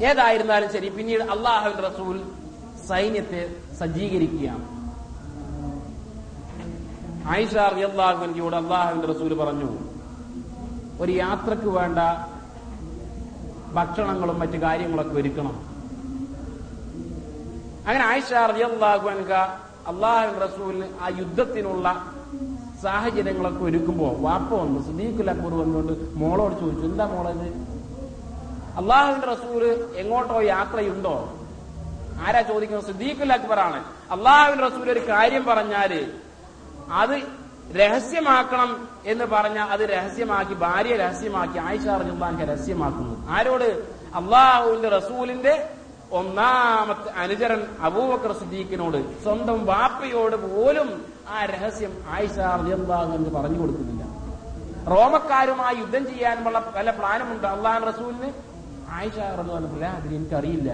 ഏതായിരുന്നാലും 0.06 0.72
ശരി 0.72 0.90
പിന്നീട് 0.90 1.24
അള്ളാഹു 1.24 1.82
റസൂൽ 1.82 2.24
സൈന്യത്തെ 2.88 3.56
സജ്ജീകരിക്കുകയാണ്. 3.80 4.80
ആയിഷ 7.28 7.54
റിയല്ലാഹുവിനോട് 7.54 8.56
അള്ളാഹുവിന്റെ 8.56 9.08
റസൂൽ 9.08 9.34
പറഞ്ഞു 9.34 9.78
ഒരു 11.02 11.12
യാത്രയ്ക്ക് 11.12 11.66
വേണ്ട 11.66 12.00
ഭക്ഷണങ്ങളും 13.74 14.40
മറ്റു 14.40 14.58
കാര്യങ്ങളൊക്കെ 14.58 15.14
ഒരുക്കണം. 15.14 15.70
അങ്ങനെ 17.88 18.06
ആയിഷ 18.06 18.34
റിയല്ലാഹുൻക 18.34 19.32
അള്ളാഹു 19.88 20.40
റസൂലിന് 20.40 20.86
ആ 21.02 21.08
യുദ്ധത്തിനുള്ള 21.20 22.14
സാഹചര്യങ്ങളൊക്കെ 22.84 23.64
ഒരുക്കുമ്പോ 23.64 24.16
വാപ്പ 24.20 24.54
വന്നു 24.54 24.80
സുദീഖുൽ 24.80 25.30
അക്ബർ 25.30 25.54
വന്നുകൊണ്ട് 25.54 26.16
മോളോട് 26.16 26.60
ചോദിച്ചു 26.60 26.86
എന്താ 26.86 27.06
മോളെ 27.06 27.32
ഇത്? 27.32 27.69
അള്ളാഹുവിന്റെ 28.78 29.28
റസൂൽ 29.28 29.64
എങ്ങോട്ടോ 29.98 30.42
യാത്രയുണ്ടോ? 30.42 31.16
ആരാ 32.26 32.42
ചോദിക്കുന്നത്? 32.42 32.88
സിദ്ദീഖുൽ 32.88 33.34
അക്ബർ 33.34 33.60
ആണ് 33.60 33.84
അള്ളാഹുവിന്റെ 34.12 34.68
റസൂൽ 34.68 34.92
ഒരു 34.92 35.00
കാര്യം 35.00 35.46
പറഞ്ഞാൽ 35.46 36.12
അത് 36.92 37.16
രഹസ്യമാക്കണം 37.76 38.88
എന്ന് 39.06 39.26
പറഞ്ഞ 39.26 39.58
അത് 39.58 39.82
രഹസ്യമാക്കി 39.90 40.54
ഭാര്യ 40.54 40.96
രഹസ്യമാക്കി 40.96 41.58
ആയിഷ 41.60 41.86
റളിയല്ലാഹു 41.86 42.46
രഹസ്യമാക്കുന്നു 42.46 43.28
ആരോട്? 43.30 43.70
അള്ളാഹുവിന്റെ 44.16 44.90
റസൂലിന്റെ 44.90 45.70
ഒന്നാമത്തെ 46.12 47.10
അനുചരൻ 47.22 47.62
അബൂബക്കർ 47.82 48.32
സിദ്ദീഖിനോട് 48.40 49.22
സ്വന്തം 49.24 49.66
വാപ്പയോട് 49.66 50.36
പോലും 50.36 51.06
ആ 51.30 51.46
രഹസ്യം 51.46 52.04
ആയിഷ 52.10 52.38
റളിയല്ലാഹു 52.38 53.12
എന്ന് 53.14 53.30
പറഞ്ഞു 53.30 53.60
കൊടുക്കുന്നില്ല. 53.62 54.04
റോമക്കാരുമായി 54.90 55.78
യുദ്ധം 55.78 56.04
ചെയ്യാനുള്ള 56.08 56.60
പല 56.76 56.90
പ്ലാനുമുണ്ട് 56.90 57.48
അള്ളാഹു 57.48 57.86
റസൂലിന്? 57.86 58.49
ആയിഷ 58.92 59.16
റളിയല്ലാഹു 59.16 59.98
അതിൽ 59.98 60.16
എനിക്കറിയില്ല. 60.16 60.72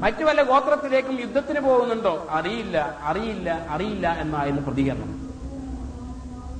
മറ്റു 0.00 0.24
വല്ല 0.24 0.42
ഗോത്രത്തിലേക്കും 0.42 1.20
യുദ്ധത്തിന് 1.20 1.60
പോകുന്നുണ്ടോ? 1.60 2.26
അറിയില്ല. 2.30 2.98
അറിയില്ല. 3.02 3.66
അറിയില്ല 3.70 4.20
എന്നായിരുന്നു 4.20 4.62
പ്രതികരണം. 4.62 5.10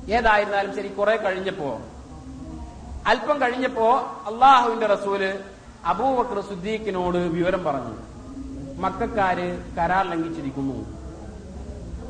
ഏതായിരുന്നാലും 0.09 0.75
ശരി 0.75 0.87
കുറെ 0.87 1.15
കഴിഞ്ഞപ്പോ 1.15 1.79
അല്പം 3.07 3.41
കഴിഞ്ഞപ്പോ 3.41 3.87
അള്ളാഹുവിന്റെ 4.27 4.85
റസൂൽ 4.85 5.39
അബൂബക്കർ 5.85 6.41
സുദ്ദീഖിനോട് 6.41 7.17
വിവരം 7.17 7.63
പറഞ്ഞു. 7.63 7.95
മക്കാര് 8.79 9.59
കരാർ 9.77 10.05
ലംഘിച്ചിരിക്കുന്നു. 10.09 10.77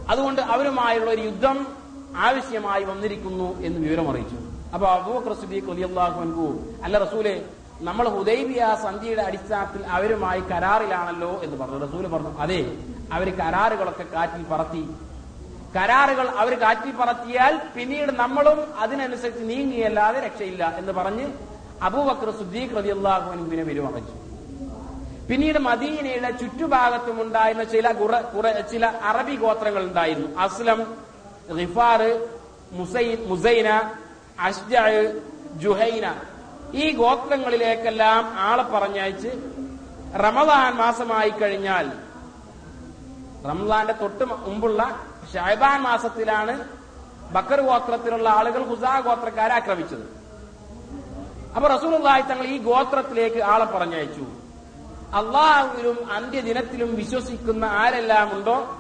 അതുകൊണ്ട് 0.09 0.41
അവരുമായുള്ള 0.41 1.11
ഒരു 1.11 1.21
യുദ്ധം 1.21 1.67
ആവശ്യമായി 2.15 2.83
വന്നിരിക്കുന്നു 2.83 3.61
എന്ന് 3.61 3.79
വിവരം 3.79 4.09
അറിയിച്ചു 4.11 4.35
അപ്പൊ 4.73 4.87
അബൂബക്കർ 4.87 5.33
സുദ്ദീഖ് 5.33 5.69
റളിയല്ലാഹു 5.69 6.21
അൻഹു 6.21 6.75
അല്ല 6.83 6.97
റസൂലെ 6.97 7.45
നമ്മൾ 7.85 8.05
ഹുദൈബിയ 8.09 8.61
സന്ധിയുടെ 8.83 9.21
അടിസ്ഥാനത്തിൽ 9.21 9.81
അവരുമായി 9.95 10.41
കരാറിലാണല്ലോ 10.51 11.31
എന്ന് 11.43 11.57
പറഞ്ഞു. 11.57 11.77
റസൂൽ 11.85 12.05
പറഞ്ഞു 12.13 12.31
അതെ 12.43 12.61
അവർ 13.15 13.27
കരാറുകളൊക്കെ 13.39 14.05
കാറ്റിൽ 14.13 14.43
പറത്തി. 14.51 14.83
കരാറുകൾ 15.75 16.27
അവർ 16.41 16.53
കാറ്റിൽ 16.61 16.91
പറത്തിയാൽ 16.99 17.53
പിന്നീട് 17.75 18.11
നമ്മളും 18.11 18.59
അതിനനുസരിച്ച് 18.83 19.43
നീങ്ങിയല്ലാതെ 19.49 20.19
രക്ഷയില്ല 20.27 20.63
എന്ന് 20.79 20.93
പറഞ്ഞ് 20.99 21.25
അബൂബക്കർ 21.87 22.29
സുദ്ദീഖ് 22.39 22.75
റളിയല്ലാഹു 22.77 23.27
അൻഹുവിനെ 23.33 23.63
വിരുമറിച്ചു 23.63 24.15
പിന്നീട് 25.29 25.59
മദീനയുടെ 25.59 26.31
ചുറ്റുഭാഗത്തും 26.41 27.17
ഉണ്ടായിരുന്ന 27.21 27.63
ചില 27.73 27.85
ചില 28.71 28.85
അറബി 29.09 29.35
ഗോത്രങ്ങൾ 29.43 29.83
ഉണ്ടായിരുന്നു. 29.89 30.29
അസ്ലം 30.45 30.79
റിഫാർ 31.59 32.01
മുസൈന 33.29 33.69
അഷ്ജ 34.47 34.75
ജുഹൈന. 35.63 36.05
ഈ 36.73 36.91
ഗോത്രങ്ങളിലേക്കെല്ലാം 36.95 38.39
ആളെ 38.39 38.63
പറഞ്ഞയച്ച് 38.63 39.27
റമദാൻ 40.23 40.75
മാസമായി 40.75 41.29
കഴിഞ്ഞാൽ 41.29 41.91
റംസാന്റെ 43.49 43.93
തൊട്ട് 43.93 44.23
മുമ്പുള്ള 44.23 44.99
ഷായ്ബാൻ 45.33 45.81
മാസത്തിലാണ് 45.81 46.69
ബക്കർ 47.33 47.61
ഗോത്രത്തിലുള്ള 47.61 48.29
ആളുകൾ 48.29 48.63
ഹുസാ 48.63 48.99
ഗോത്രക്കാരെ 48.99 49.53
ആക്രമിച്ചത്. 49.53 50.17
അപ്പൊ 51.55 51.69
റസൂലുള്ളാഹി 51.69 52.21
തങ്ങൾ 52.21 52.45
ഈ 52.45 52.57
ഗോത്രത്തിലേക്ക് 52.57 53.41
ആളെ 53.43 53.65
പറഞ്ഞയച്ചു. 53.65 54.25
അള്ളാഹുവിലും 55.15 56.11
അന്ത്യദിനത്തിലും 56.11 56.95
വിശ്വസിക്കുന്ന 56.95 57.65
ആരെല്ലാം 57.65 58.37
ഉണ്ടോ 58.37 58.77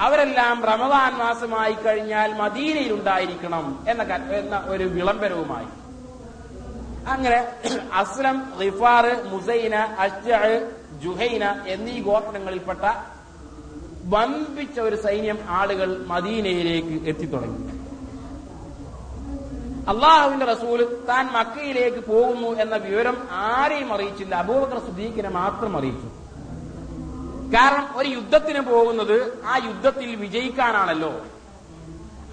അവരെല്ലാം 0.00 0.64
റമദാൻ 0.64 1.18
മാസമായി 1.18 1.72
കഴിഞ്ഞാൽ 1.72 2.34
മദീനയിൽ 2.34 2.92
ഉണ്ടായിരിക്കണം 2.92 3.84
എന്ന 3.88 4.64
ഒരു 4.66 4.84
വിളംബരവുമായി. 4.84 5.68
അങ്ങനെ 7.08 7.46
അസ്ലം 7.92 8.52
റിഫാർ 8.60 9.24
മുസൈന 9.24 9.74
അഷ്ജ 9.74 10.28
ജുഹൈന 11.02 11.64
എന്നീ 11.66 12.00
ഗോത്രങ്ങളിൽപ്പെട്ട 12.00 12.94
വമ്പിച്ച 14.04 14.80
ഒരു 14.80 14.96
സൈന്യം 14.96 15.38
ആളുകൾ 15.48 16.04
മദീനയിലേക്ക് 16.06 17.08
എത്തിത്തുടങ്ങി. 17.08 17.80
അള്ളാഹുവിന്റെ 19.88 20.46
റസൂൽ 20.46 21.06
താൻ 21.08 21.26
മക്കയിലേക്ക് 21.26 21.98
പോകുന്നു 21.98 22.48
എന്ന 22.48 22.76
വിവരം 22.76 23.28
ആരെയും 23.30 23.92
അറിയിച്ചില്ല. 23.92 24.34
അബൂബക്കർ 24.34 24.78
സുദ്ദീഖിനെ 24.78 25.28
മാത്രം 25.28 25.76
അറിയിച്ചു. 25.76 26.08
കാരണം 27.56 27.96
ഒരു 27.96 28.08
യുദ്ധത്തിന് 28.08 28.60
പോകുന്നത് 28.60 29.42
ആ 29.46 29.56
യുദ്ധത്തിൽ 29.56 30.16
വിജയിക്കാനാണല്ലോ. 30.16 31.24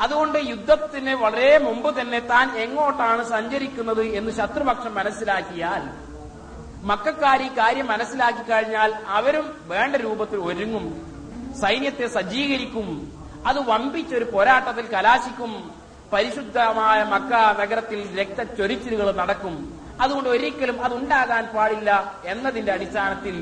അതുകൊണ്ട് 0.03 0.37
യുദ്ധത്തിന് 0.37 1.13
വളരെ 1.23 1.57
മുമ്പ് 1.57 2.01
തന്നെ 2.01 2.19
താൻ 2.19 2.57
എങ്ങോട്ടാണ് 2.57 3.23
സഞ്ചരിക്കുന്നത് 3.23 4.03
എന്ന് 4.19 4.31
ശത്രുപക്ഷം 4.31 4.93
മനസ്സിലാക്കിയാൽ 4.95 5.83
മക്കാർ 6.83 7.41
ഈ 7.41 7.49
കാര്യം 7.57 7.87
മനസ്സിലാക്കി 7.87 8.43
കഴിഞ്ഞാൽ 8.51 8.93
അവരും 9.07 9.45
വേണ്ട 9.67 9.95
രൂപത്തിൽ 9.95 10.39
ഒരുങ്ങും 10.39 10.85
സൈന്യത്തെ 11.61 12.07
സജ്ജീകരിക്കും 12.07 12.87
അത് 13.47 13.59
വമ്പിച്ചൊരു 13.69 14.25
പോരാട്ടത്തിൽ 14.33 14.85
കലാശിക്കും 14.93 15.51
പരിശുദ്ധമായ 16.13 17.03
മക്ക 17.03 17.33
നഗരത്തിൽ 17.59 18.19
രക്തച്ചൊരിച്ചിലുകൾ 18.19 19.07
നടക്കും. 19.11 19.55
അതുകൊണ്ട് 20.01 20.29
ഒരിക്കലും 20.29 20.77
അതുണ്ടാകാൻ 20.85 21.45
പാടില്ല 21.55 21.91
എന്നതിന്റെ 22.25 22.71
അടിസ്ഥാനത്തിൽ 22.71 23.35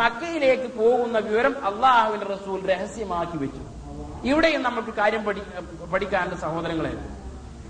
മക്കയിലേക്ക് 0.00 0.68
പോകുന്ന 0.78 1.18
വിവരം 1.18 1.54
അള്ളാഹുവിന്റെ 1.68 2.26
റസൂൽ 2.26 2.58
രഹസ്യമാക്കി 2.72 3.36
വെച്ചു. 3.36 3.62
ഇവിടെയും 4.29 4.61
നമുക്ക് 4.63 4.91
കാര്യം 4.99 5.23
പഠി 5.27 5.41
പഠിക്കാനുള്ള 5.91 6.37
സഹോദരങ്ങളെ 6.43 6.93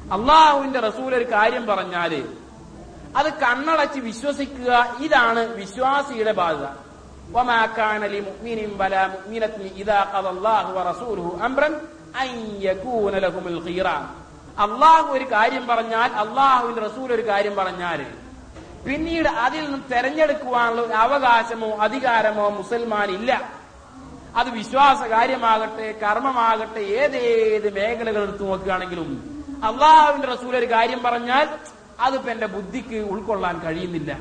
അള്ളാഹുവിന്റെ 0.10 0.80
റസൂൽ 0.80 1.12
ഒരു 1.20 1.28
കാര്യം 1.32 1.64
പറഞ്ഞാല് 1.66 2.22
അത് 3.20 3.30
കണ്ണടച്ച് 3.44 4.00
വിശ്വസിക്കുക 4.10 4.72
ഇതാണ് 5.06 5.44
വിശ്വാസിയുടെ 5.62 6.36
ബാധ്യത 6.42 6.66
وما 7.32 7.62
كان 7.76 8.02
لمؤمن 8.06 8.60
ولا 8.80 9.04
مؤمنة 9.08 9.56
إذا 9.76 10.00
قضى 10.06 10.30
الله 10.30 10.64
ورسوله 10.76 11.28
أمرا 11.42 11.70
أن 12.16 12.30
يكون 12.62 13.14
لهم 13.16 13.46
الخيرة 13.48 13.96
അള്ളാഹു 14.58 15.08
ഒരു 15.16 15.26
കാര്യം 15.32 15.64
പറഞ്ഞാൽ 15.68 16.10
അള്ളാഹുവിന്റെ 16.24 16.82
റസൂൽ 16.82 17.08
ഒരു 17.12 17.24
കാര്യം 17.24 17.56
പറഞ്ഞാൽ 17.56 18.00
പിന്നീട് 18.86 19.30
അതിൽ 19.46 19.62
നിന്ന് 19.66 19.80
തെരഞ്ഞെടുക്കുവാനുള്ള 19.92 20.82
ഒരു 20.84 20.96
അവകാശമോ 21.04 21.70
അധികാരമോ 21.86 22.46
മുസൽമാൻ 22.58 23.10
ഇല്ല 23.18 23.32
അത് 24.37 24.51
വിശ്വാസ 24.51 24.99
കാര്യമാകട്ടെ 24.99 25.93
കർമ്മമാകട്ടെ 25.93 26.81
ഏതേത് 26.81 27.75
മേഖലകൾ 27.75 28.23
എടുത്തു 28.23 28.45
നോക്കുകയാണെങ്കിലും 28.45 29.41
അള്ളാഹുവിന്റെ 29.65 30.29
റസൂൽ 30.29 30.57
ഒരു 30.57 30.71
കാര്യം 30.71 31.03
പറഞ്ഞാൽ 31.03 31.59
അതിപ്പോ 32.01 32.31
എന്റെ 32.31 32.47
ബുദ്ധിക്ക് 32.47 32.97
ഉൾക്കൊള്ളാൻ 32.97 33.59
കഴിയുന്നില്ല. 33.59 34.19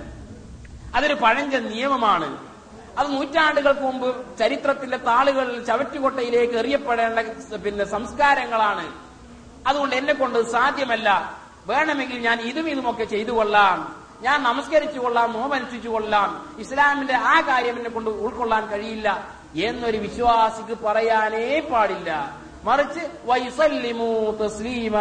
അതൊരു 0.96 1.14
പഴഞ്ച 1.14 1.56
നിയമമാണ്. 1.56 2.50
അത് 2.98 3.12
നൂറ്റാണ്ടുകൾക്ക് 3.12 3.82
മുമ്പ് 3.82 4.38
ചരിത്രത്തിന്റെ 4.38 4.98
താളുകളിൽ 4.98 5.66
ചവറ്റുകൊട്ടയിലേക്ക് 5.66 6.54
എറിയപ്പെടേണ്ട 6.54 7.56
പിന്നെ 7.56 7.86
സംസ്കാരങ്ങളാണ്. 7.86 8.94
അതുകൊണ്ട് 9.68 9.96
എന്നെ 9.96 10.14
കൊണ്ട് 10.14 10.52
സാധ്യമല്ല. 10.52 11.40
വേണമെങ്കിൽ 11.68 12.20
ഞാൻ 12.20 12.42
ഇതും 12.42 12.70
ഇതുമൊക്കെ 12.70 13.04
ചെയ്തു 13.04 13.32
കൊള്ളാം. 13.32 13.96
ഞാൻ 14.22 14.44
നമസ്കരിച്ചു 14.44 15.00
കൊള്ളാം 15.00 15.34
നോമനുഷ്ഠിച്ചു 15.34 15.90
കൊള്ളാം. 15.90 16.56
ഇസ്ലാമിന്റെ 16.60 17.16
ആ 17.16 17.42
കാര്യം 17.42 17.76
എന്നെ 17.76 17.90
കൊണ്ട് 17.90 18.10
ഉൾക്കൊള്ളാൻ 18.10 18.68
കഴിയില്ല. 18.68 19.39
എന്നൊരു 19.56 19.98
വിശ്വാസിക്ക് 19.98 20.82
പറയാനേ 20.82 21.60
പാടില്ല. 21.60 22.40
മറിച്ച് 22.64 23.00
വൈസല്ലിമു 23.26 24.38
തസ്ലീമ. 24.42 24.98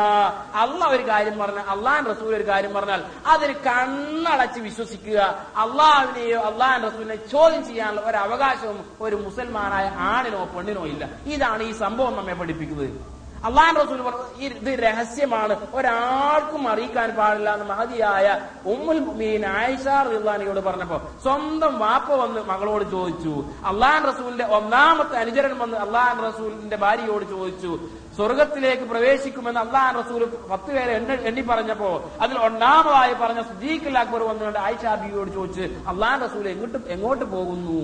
അല്ല 0.55 0.85
ഒരു 0.85 1.09
കാര്യം 1.09 1.39
പറഞ്ഞ 1.39 1.59
അള്ളാൻ 1.59 2.05
റസൂൽ 2.05 2.37
ഒരു 2.37 2.47
കാര്യം 2.47 2.75
പറഞ്ഞാൽ 2.75 3.05
അതിന് 3.27 3.53
കണ്ണടച്ച് 3.53 4.61
വിശ്വസിക്കുക. 4.61 5.19
അള്ളാഹുവിനെയോ 5.57 6.41
അള്ളാൻ 6.41 6.83
റസൂലിനെ 6.87 7.17
ചോദ്യം 7.17 7.67
ചെയ്യാനുള്ള 7.67 8.01
ഒരു 8.01 8.17
അവകാശവും 8.17 8.85
ഒരു 9.01 9.17
മുസൽമാനായ 9.17 9.89
ആണിനോ 9.89 10.45
പെണ്ണിനോ 10.45 10.87
ഇല്ല. 10.87 11.09
ഇതാണ് 11.27 11.63
ഈ 11.63 11.73
സംഭവം 11.73 12.17
നമ്മെ 12.17 12.35
പഠിപ്പിക്കുന്നത്. 12.35 13.18
അള്ളാൻ 13.47 13.73
റസൂൽ 13.83 14.01
ഇത് 14.39 14.71
രഹസ്യമാണ്. 14.87 15.55
ഒരാൾക്കും 15.75 16.69
അറിയിക്കാൻ 16.69 17.11
പാടില്ല 17.11 17.55
എന്ന് 17.55 17.67
മഹതിയായ 17.67 18.27
ഉമ്മുൽ 18.73 19.01
മുഅ്മിനീൻ 19.01 19.47
ആയിഷ 19.47 19.87
റളിയല്ലാഹുവിനോട് 19.87 20.61
പറഞ്ഞപ്പോ 20.61 20.99
സ്വന്തം 21.23 21.79
വാപ്പ 21.79 22.09
വന്ന് 22.23 22.41
മകളോട് 22.51 22.85
ചോദിച്ചു. 22.91 23.35
അള്ളാൻ 23.67 24.01
റസൂലിന്റെ 24.11 24.45
ഒന്നാമത്തെ 24.45 25.17
അനുചരൻ 25.17 25.59
വന്ന് 25.59 25.77
അള്ളാൻ 25.77 26.15
റസൂലിന്റെ 26.29 26.77
ഭാര്യയോട് 26.77 27.25
ചോദിച്ചു 27.25 27.73
സ്വർഗത്തിലേക്ക് 28.17 28.83
പ്രവേശിക്കുമെന്ന് 28.83 29.61
അള്ളാൻ 29.61 29.95
റസൂൽ 29.99 30.21
പത്ത് 30.51 30.71
പേരെ 30.77 30.93
എണ്ണ 30.93 31.41
പറഞ്ഞപ്പോ 31.51 31.91
അതിൽ 32.21 32.39
ഒന്നാമതായി 32.39 33.13
പറഞ്ഞ 33.13 33.43
സുദീഖുൽ 33.43 33.99
അക്ബർ 33.99 34.23
വന്നുകൊണ്ട് 34.23 34.59
ആയിഷാ 34.59 34.95
ബിയോട് 34.95 35.31
ചോദിച്ച് 35.31 35.65
അള്ളാൻ 35.89 36.17
റസൂൽ 36.25 36.49
എങ്ങോട്ട് 36.49 36.79
എങ്ങോട്ട് 36.89 37.25
പോകുന്നു? 37.25 37.81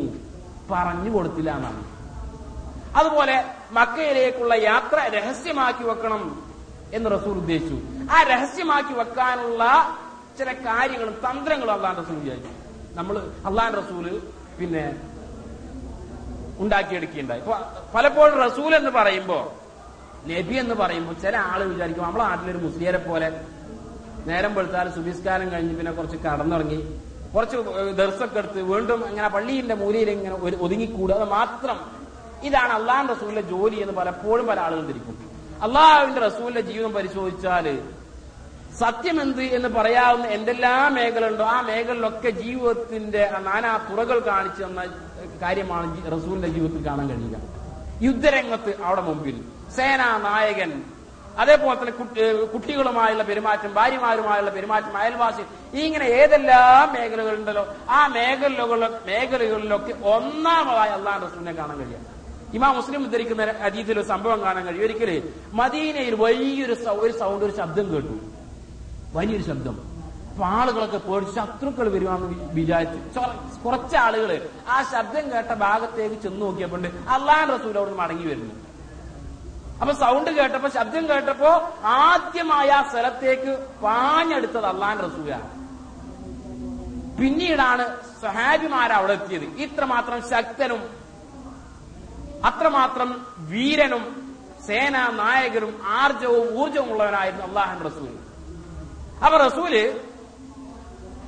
പറഞ്ഞു 0.71 1.11
കൊടുത്തില്ല 1.11 1.51
എന്നാണ്. 1.51 1.83
അതുപോലെ 2.97 3.45
മക്കയിലേക്കുള്ള 3.76 4.54
യാത്ര 4.70 4.98
രഹസ്യമാക്കി 5.16 5.84
വെക്കണം 5.90 6.22
എന്ന് 6.96 7.08
റസൂൽ 7.16 7.37
ഉദ്ദേശിച്ചു. 7.42 7.78
ആ 8.14 8.18
രഹസ്യമാക്കി 8.32 8.94
വെക്കാനുള്ള 9.00 9.62
ചില 10.38 10.50
കാര്യങ്ങളും 10.66 11.16
തന്ത്രങ്ങളും 11.26 11.72
അള്ളാൻ 11.76 11.94
റസൂൽ 12.02 12.16
വിചാരിച്ചു. 12.22 12.52
നമ്മൾ 12.98 13.16
അള്ളാൻ 13.48 13.70
റസൂൽ 13.80 14.04
പിന്നെ 14.58 14.84
ഉണ്ടാക്കിയെടുക്കുകയുണ്ടായി. 16.64 17.42
പലപ്പോഴും 17.94 18.37
റസൂൽ 18.46 18.70
എന്ന് 18.80 18.92
പറയുമ്പോ 18.98 19.38
നബി 20.28 20.54
എന്ന് 20.62 20.74
പറയുമ്പോൾ 20.82 21.16
ചില 21.24 21.34
ആൾ 21.50 21.60
വിചാരിക്കും 21.72 22.04
നമ്മളെ 22.08 22.24
നാട്ടിലൊരു 22.28 22.60
മുസ്ലിയരെ 22.66 23.00
പോലെ 23.08 23.28
നേരം 24.28 24.52
വെളുത്താൽ 24.56 24.87
സുബിസ്കാരം 24.96 25.48
കഴിഞ്ഞ് 25.54 25.74
പിന്നെ 25.78 25.92
കുറച്ച് 25.96 26.18
കടന്നിറങ്ങി 26.26 26.78
കുറച്ച് 27.34 27.56
ദർശൊക്കെ 28.00 28.38
എടുത്ത് 28.42 28.60
വീണ്ടും 28.70 29.00
ഇങ്ങനെ 29.10 29.28
പള്ളിയുടെ 29.34 29.76
മൂലയിൽ 29.82 30.10
ഇങ്ങനെ 30.14 30.37
ഒതുങ്ങിക്കൂടുക 30.64 31.16
അത് 31.18 31.28
മാത്രം 31.38 31.78
ഇതാണ് 32.48 32.72
അള്ളാഹ് 32.72 33.09
റസൂലിന്റെ 33.09 33.44
ജോലി 33.52 33.76
എന്ന് 33.76 33.94
പലപ്പോഴും 34.00 34.46
പല 34.46 34.61
ആളുകൾ 34.61 34.83
ധരിക്കും. 34.90 35.16
അള്ളാഹുവിന്റെ 35.62 36.20
റസൂലിന്റെ 36.20 36.61
ജീവിതം 36.61 36.92
പരിശോധിച്ചാൽ 36.92 37.66
സത്യം 38.80 39.20
എന്ത് 39.22 39.42
എന്ന് 39.57 39.68
പറയാവുന്ന 39.68 40.26
എന്തെല്ലാം 40.37 40.94
മേഖലയുണ്ടോ 40.94 41.44
ആ 41.44 41.61
മേഖലയിലൊക്കെ 41.61 42.30
ജീവിതത്തിന്റെ 42.30 43.22
നാനാ 43.48 43.72
തുറകൾ 43.90 44.18
കാണിച്ചു 44.18 44.62
തന്ന 44.62 44.85
കാര്യമാണ് 45.42 45.87
റസൂലിന്റെ 46.16 46.48
ജീവിതത്തിൽ 46.48 46.87
കാണാൻ 46.87 47.07
കഴിയുക. 47.09 47.37
യുദ്ധരംഗത്ത് 48.02 48.72
അവിടെ 48.85 49.00
മുമ്പിൽ 49.00 49.37
സേനാ 49.76 50.09
നായകൻ 50.18 50.72
അതേപോലെ 51.42 51.76
തന്നെ 51.78 51.94
കുട്ടികളുമായുള്ള 52.54 53.22
പെരുമാറ്റം 53.22 53.70
ഭാര്യമാരുമായുള്ള 53.74 54.50
പെരുമാറ്റം 54.50 54.96
അയൽവാസി 54.98 55.42
ഇങ്ങനെ 55.85 56.04
ഏതെല്ലാം 56.04 56.92
മേഖലകളുണ്ടല്ലോ 56.92 57.64
ആ 57.90 58.00
മേഖലകളിലൊക്കെ 58.07 59.00
മേഖലകളിലൊക്കെ 59.07 59.92
ഒന്നാമതായി 60.14 60.92
അള്ളാഹ് 60.98 61.22
റസൂലിനെ 61.22 61.52
കാണാൻ 61.52 61.78
കഴിയുക. 61.78 62.13
ഇമാ 62.55 62.73
മുസ്ലിം 62.73 63.05
ഉദ്ധരിക്കുന്ന 63.05 63.43
അതീതിൽ 63.43 64.01
ഒരു 64.01 64.07
സംഭവം 64.07 64.40
കാണാൻ 64.40 64.67
കഴിയും. 64.67 64.85
ഒരിക്കൽ 64.85 65.33
മദീനയിൽ 65.53 66.14
വലിയൊരു 66.14 66.77
ഒരു 66.88 67.19
സൗണ്ട് 67.19 67.45
ഒരു 67.45 67.57
ശബ്ദം 67.57 67.95
കേട്ടു. 67.95 68.14
വലിയൊരു 69.17 69.43
ശബ്ദം. 69.43 69.95
അപ്പൊ 70.31 70.47
ആളുകളൊക്കെ 70.47 70.99
പേടിച്ച് 70.99 71.35
ശത്രുക്കൾ 71.37 71.88
വരുവാന്ന് 71.88 72.55
വിചാരിച്ചു. 72.55 73.21
കുറച്ച് 73.64 73.97
ആളുകൾ 73.97 74.49
ആ 74.69 74.83
ശബ്ദം 74.83 75.33
കേട്ട 75.33 75.55
ഭാഗത്തേക്ക് 75.55 76.17
ചെന്ന് 76.23 76.43
നോക്കിയപ്പോണ്ട് 76.43 76.88
അള്ളാൻ 76.88 77.49
റസൂൽ 77.49 77.77
അവിടുന്ന് 77.77 78.01
മടങ്ങി 78.03 78.27
വരുന്നു. 78.27 78.55
അപ്പൊ 79.81 79.95
സൗണ്ട് 79.95 80.31
കേട്ടപ്പോ 80.31 80.69
ശബ്ദം 80.69 81.09
കേട്ടപ്പോ 81.09 81.51
ആദ്യമായ 81.85 82.69
ആ 82.71 82.83
സ്ഥലത്തേക്ക് 82.90 83.67
പാഞ്ഞെടുത്തത് 83.83 84.67
അള്ളാൻ 84.67 84.99
റസൂലാണ്. 84.99 85.49
പിന്നീടാണ് 87.19 87.97
സഹാബിമാർ 88.23 88.93
അവിടെ 88.93 89.12
എത്തിയത്. 89.12 89.45
ഇത്രമാത്രം 89.45 90.23
ശക്തനും 90.31 91.04
അത്രമാത്രം 92.48 93.11
വീരനും 93.52 94.04
സേനാ 94.66 95.04
നായകരും 95.20 95.72
ആർജവും 96.00 96.46
ഊർജവും 96.61 96.88
ഉള്ളവനായിരുന്നു 96.94 97.44
അള്ളാഹൻ 97.48 97.78
റസൂൽ 97.88 98.12
അപ്പൊ 99.24 99.37
റസൂൽ 99.46 99.74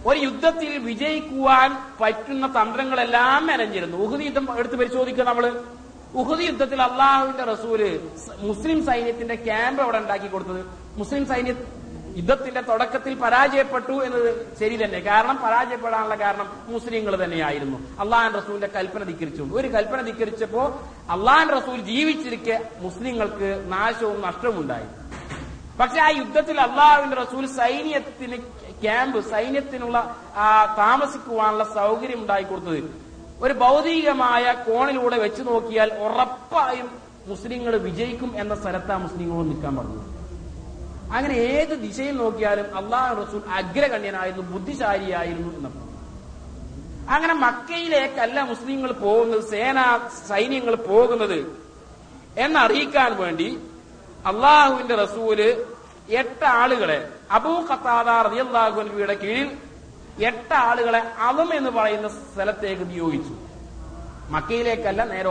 ഒരു 0.08 0.18
യുദ്ധത്തിൽ 0.26 0.72
വിജയിക്കുവാൻ 0.88 1.70
പറ്റുന്ന 2.00 2.46
തന്ത്രങ്ങളെല്ലാം 2.56 3.40
മെനഞ്ഞിരുന്നു. 3.46 3.96
ഉഹുദി 4.04 4.24
യുദ്ധം 4.24 4.44
എടുത്ത് 4.60 4.76
പരിശോധിക്കുക 4.80 5.24
നമ്മൾ. 5.30 5.46
ഉഹുദി 6.20 6.44
യുദ്ധത്തിൽ 6.50 6.80
അള്ളാഹുവിന്റെ 6.88 7.44
റസൂൽ 7.52 7.80
മുസ്ലിം 8.48 8.78
സൈന്യത്തിന്റെ 8.88 9.36
ക്യാമ്പ് 9.46 9.80
അവിടെ 9.84 9.98
ഉണ്ടാക്കി 10.02 10.28
കൊടുത്തത്. 10.34 10.60
മുസ്ലിം 11.00 11.24
സൈന്യ 11.32 11.54
യുദ്ധത്തിന്റെ 12.16 12.60
തുടക്കത്തിൽ 12.60 13.14
പരാജയപ്പെട്ടു 13.14 13.92
എന്നത് 13.92 14.56
ശരി 14.60 14.84
തന്നെ. 14.84 15.00
കാരണം 15.00 15.36
പരാജയപ്പെടാനുള്ള 15.36 16.14
കാരണം 16.14 16.48
മുസ്ലിങ്ങൾ 16.66 17.24
തന്നെയായിരുന്നു. 17.24 18.00
അള്ളാഹാൻ 18.00 18.32
റസൂലിന്റെ 18.32 18.66
കൽപ്പന 18.66 19.02
ധിക്കരിച്ചുകൊണ്ട്. 19.02 19.54
ഒരു 19.54 19.68
കൽപ്പന 19.68 20.00
ധിക്കരിച്ചപ്പോ 20.00 20.80
അള്ളാഹാൻ 21.10 21.48
റസൂൽ 21.48 21.80
ജീവിച്ചിരിക്കെ 21.80 22.70
മുസ്ലിങ്ങൾക്ക് 22.80 23.64
നാശവും 23.68 24.20
നഷ്ടവും 24.20 24.60
ഉണ്ടായി. 24.60 24.86
പക്ഷെ 25.80 26.00
ആ 26.00 26.08
യുദ്ധത്തിൽ 26.08 26.60
അള്ളാഹുവിന്റെ 26.60 27.16
റസൂൽ 27.16 27.46
സൈന്യത്തിന് 27.46 28.36
ക്യാമ്പ് 28.82 29.30
സൈന്യത്തിനുള്ള 29.30 30.16
ആ 30.36 30.74
താമസിക്കുവാനുള്ള 30.78 31.64
സൗകര്യം 31.64 32.20
ഉണ്ടായി 32.20 32.42
കൊടുത്തത് 32.42 33.00
ഒരു 33.42 33.52
ഭൗതികമായ 33.52 34.52
കോണിലൂടെ 34.52 35.18
വെച്ചു 35.18 35.42
നോക്കിയാൽ 35.42 35.94
ഉറപ്പായും 35.94 36.90
മുസ്ലിങ്ങൾ 37.26 37.76
വിജയിക്കും 37.76 38.40
എന്ന 38.40 38.54
സ്ഥലത്താ 38.54 38.96
മുസ്ലിങ്ങളോട് 38.96 39.48
നിൽക്കാൻ 39.48 39.76
പറഞ്ഞത്. 39.76 40.15
അങ്ങനെ 41.12 41.34
ഏത് 41.34 41.82
ദിശയിൽ 41.82 42.16
നോക്കിയാലും 42.16 42.76
അള്ളാഹു 42.76 43.22
റസൂൽ 43.22 43.42
അഗ്രഗണ്യനായിരുന്നു 43.50 44.42
ബുദ്ധിശാലിയായിരുന്നു 44.42 45.56
എന്നർത്ഥം. 45.56 45.86
അങ്ങനെ 47.14 47.34
മക്കയിലേക്കല്ല 47.34 48.42
മുസ്ലിങ്ങൾ 48.42 48.92
പോകുന്നത് 48.92 49.50
സേനാ 49.50 50.10
സൈന്യങ്ങൾ 50.28 50.74
പോകുന്നത് 50.74 51.66
എന്നറിയിക്കാൻ 52.38 53.16
വേണ്ടി 53.16 53.68
അള്ളാഹുവിന്റെ 54.26 54.94
റസൂൽ 54.94 55.66
എട്ട് 56.08 56.44
ആളുകളെ 56.44 57.08
അബൂ 57.30 57.60
ഖത്താദ 57.60 58.08
അൻഹുയുടെ 58.08 59.14
കീഴിൽ 59.14 59.56
എട്ട് 60.24 60.54
ആളുകളെ 60.54 61.02
അവം 61.18 61.54
എന്ന് 61.54 61.70
പറയുന്ന 61.70 62.08
സ്ഥലത്തേക്ക് 62.08 62.90
നിയോഗിച്ചു. 62.90 63.34
മക്കയിലേക്കല്ല 64.30 65.04
നേരെ 65.04 65.30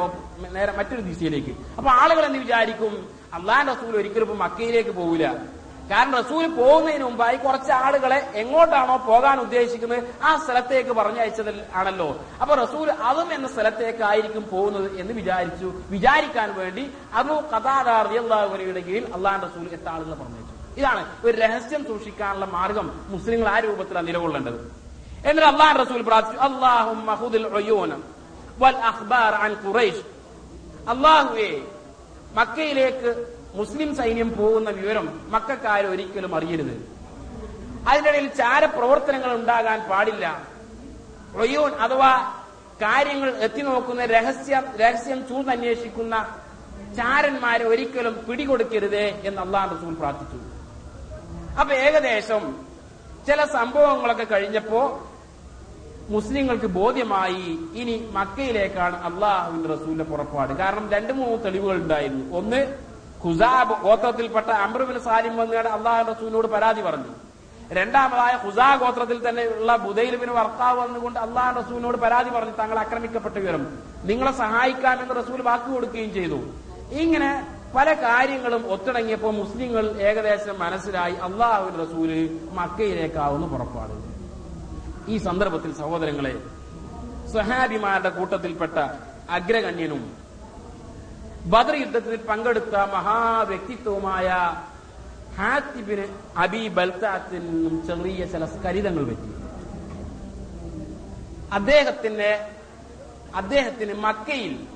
നേരെ 0.52 0.72
മറ്റൊരു 0.78 1.02
ദിശയിലേക്ക്. 1.02 1.56
അപ്പൊ 1.78 1.92
ആളുകൾ 1.92 2.26
എന്ന് 2.26 2.40
വിചാരിക്കും? 2.40 3.10
അള്ളാഹ് 3.34 3.68
റസൂൽ 3.68 3.98
ഒരിക്കലും 3.98 4.24
ഇപ്പൊ 4.24 4.36
മക്കയിലേക്ക് 4.36 4.90
പോകില്ല 4.90 5.56
കാരണം 5.92 6.16
റസൂൽ 6.16 6.48
പോകുന്നതിന് 6.48 7.04
മുമ്പായി 7.04 7.38
കുറച്ച് 7.38 7.72
ആളുകളെ 7.72 8.32
എങ്ങോട്ടാണോ 8.36 8.98
പോകാൻ 8.98 9.40
ഉദ്ദേശിക്കുന്നത്? 9.40 10.04
ആ 10.24 10.36
സ്ഥലത്തേക്ക് 10.46 10.90
പറഞ്ഞയച്ചതിൽ 10.90 11.64
ആണല്ലോ. 11.76 12.20
അപ്പൊ 12.42 12.56
റസൂൽ 12.56 12.92
അതും 12.92 13.34
എന്ന 13.34 13.48
സ്ഥലത്തേക്കായിരിക്കും 13.48 14.50
പോകുന്നത് 14.50 15.00
എന്ന് 15.00 15.14
വിചാരിച്ചു. 15.14 15.74
വിചാരിക്കാൻ 15.90 16.56
വേണ്ടി 16.56 16.92
അബു 17.14 17.34
കഥാറിയുടെ 17.34 18.80
കീഴിൽ 18.80 19.14
അള്ളാഹ് 19.14 19.44
റസൂൽ 19.44 19.90
ആളുകളെ 19.90 20.16
പറഞ്ഞയച്ചു. 20.16 20.80
ഇതാണ് 20.80 21.26
ഒരു 21.26 21.38
രഹസ്യം 21.38 21.88
സൂക്ഷിക്കാനുള്ള 21.88 22.46
മാർഗം 22.46 23.06
മുസ്ലിങ്ങൾ 23.08 23.50
ആ 23.50 23.60
രൂപത്തിലാണ് 23.60 24.08
നിലകൊള്ളേണ്ടത്. 24.08 24.72
എന്നിട്ട് 25.26 25.48
അള്ളാഹ് 25.48 25.80
റസൂൽ 25.80 26.02
പ്രാർത്ഥിച്ചു 26.02 26.42
അള്ളാഹും 26.42 27.06
വൽ 28.60 28.78
അഖ്ബാർ 28.78 29.34
ഖുറൈഷ്. 29.66 30.04
അള്ളാഹുവേ 30.90 31.62
മക്കയിലേക്ക് 32.34 33.35
മുസ്ലിം 33.56 33.96
സൈന്യം 33.96 34.38
പോകുന്ന 34.38 34.70
വിവരം 34.70 35.30
മക്കാർ 35.32 35.86
ഒരിക്കലും 35.86 36.36
അറിയരുത്. 36.36 36.96
അതിനിടയിൽ 37.90 38.28
ചാര 38.28 38.66
പ്രവർത്തനങ്ങൾ 38.66 39.36
ഉണ്ടാകാൻ 39.36 39.80
പാടില്ല. 39.90 40.48
റൊയൂൻ 41.36 41.72
അഥവാ 41.72 42.42
കാര്യങ്ങൾ 42.82 43.30
എത്തി 43.30 43.62
നോക്കുന്ന 43.62 44.06
രഹസ്യ 44.06 44.62
രഹസ്യം 44.82 45.28
ചൂണ്ടന്വേഷിക്കുന്ന 45.28 46.36
ചാരന്മാരെ 46.98 47.66
ഒരിക്കലും 47.66 48.26
പിടികൊടുക്കരുതേ 48.30 49.22
എന്ന് 49.24 49.42
അള്ളാഹ് 49.42 49.78
റസൂൽ 49.78 49.94
പ്രാർത്ഥിച്ചു. 49.94 50.38
അപ്പൊ 51.60 51.76
ഏകദേശം 51.76 52.66
ചില 53.28 53.46
സംഭവങ്ങളൊക്കെ 53.46 54.24
കഴിഞ്ഞപ്പോ 54.24 55.10
മുസ്ലിങ്ങൾക്ക് 56.10 56.66
ബോധ്യമായി 56.66 57.60
ഇനി 57.76 58.10
മക്കയിലേക്കാണ് 58.12 59.14
അള്ളാഹുവിന്റെ 59.14 59.70
റസൂലിന്റെ 59.70 60.04
പുറപ്പാട്. 60.04 60.54
കാരണം 60.54 60.92
രണ്ട് 60.92 61.14
മൂന്ന് 61.14 61.46
തെളിവുകൾ 61.46 61.76
ഉണ്ടായിരുന്നു. 61.76 62.38
ഒന്ന് 62.38 62.85
ഖുസാബ് 63.24 63.76
ഗോത്രത്തിൽപ്പെട്ട 63.84 64.50
അമ്രുബിൻ 64.66 65.00
സാലിം 65.00 65.38
വന്നുകൊണ്ട് 65.38 65.70
അള്ളാഹു 65.70 66.12
റസൂലിനോട് 66.12 66.48
പരാതി 66.48 66.82
പറഞ്ഞു. 66.82 67.12
രണ്ടാമതായ 67.72 68.34
ഖുസാ 68.46 68.76
ഗോത്രത്തിൽ 68.76 69.30
തന്നെ 69.30 69.44
ഉള്ള 69.44 69.76
ബുദൈലിബിന് 69.76 70.32
വർത്താവ് 70.32 70.80
വന്നുകൊണ്ട് 70.80 71.20
അള്ളാഹു 71.20 71.60
റസൂലിനോട് 71.60 71.98
പരാതി 71.98 72.30
പറഞ്ഞു 72.30 72.54
തങ്ങൾ 72.62 72.80
ആക്രമിക്കപ്പെട്ട 72.80 73.36
വിവരം. 73.36 73.64
നിങ്ങളെ 74.04 74.32
സഹായിക്കാമെന്ന് 74.32 75.16
റസൂൽ 75.16 75.42
വാക്ക് 75.42 75.70
കൊടുക്കുകയും 75.74 76.14
ചെയ്തു. 76.14 76.40
ഇങ്ങനെ 77.04 77.32
പല 77.76 77.94
കാര്യങ്ങളും 77.94 78.72
ഒത്തിണങ്ങിയപ്പോൾ 78.72 79.34
മുസ്ലിങ്ങൾ 79.34 79.86
ഏകദേശം 80.10 80.60
മനസ്സിലായി 80.60 81.16
അള്ളാഹു 81.28 81.66
റസൂൽ 81.84 82.12
മക്കയിലേക്കാവുന്ന 82.52 83.48
പുറപ്പാട്. 83.48 83.96
ഈ 85.12 85.18
സന്ദർഭത്തിൽ 85.18 85.74
സഹോദരങ്ങളെ 85.74 86.36
സ്വഹാബിമാരുടെ 87.32 88.10
കൂട്ടത്തിൽപ്പെട്ട 88.10 88.78
അഗ്രഗണ്യനും 89.30 90.25
ബദർ 91.46 91.76
യുദ്ധത്തിൽ 91.76 92.16
പങ്കെടുത്ത 92.16 92.76
മഹാവ്യക്തിത്വമായ 92.94 94.28
ഹാത്തിബിന് 95.38 96.06
അബി 96.38 96.68
ബൽത്താത്തിൽ 96.68 97.42
നിന്നും 97.52 97.88
ചെറിയ 97.88 98.26
ചില 98.26 98.46
സ്കരിതങ്ങൾ 98.46 99.04
പറ്റി. 99.06 99.30
അദ്ദേഹത്തിന്റെ 101.54 102.32
അദ്ദേഹത്തിന് 103.36 103.94
മക്കയിൽ 103.94 104.68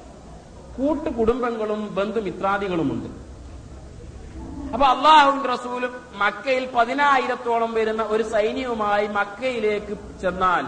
കൂട്ടുകുടുംബങ്ങളും 0.77 1.95
ബന്ധുമിത്രാദികളുമുണ്ട്. 1.95 3.09
അപ്പൊ 4.73 4.85
അള്ളാഹുവിന്റെ 4.85 5.49
റസൂലും 5.49 5.93
മക്കയിൽ 6.15 6.69
പതിനായിരത്തോളം 6.75 7.73
വരുന്ന 7.73 8.03
ഒരു 8.03 8.23
സൈന്യവുമായി 8.23 9.07
മക്കയിലേക്ക് 9.07 9.97
ചെന്നാൽ 10.21 10.65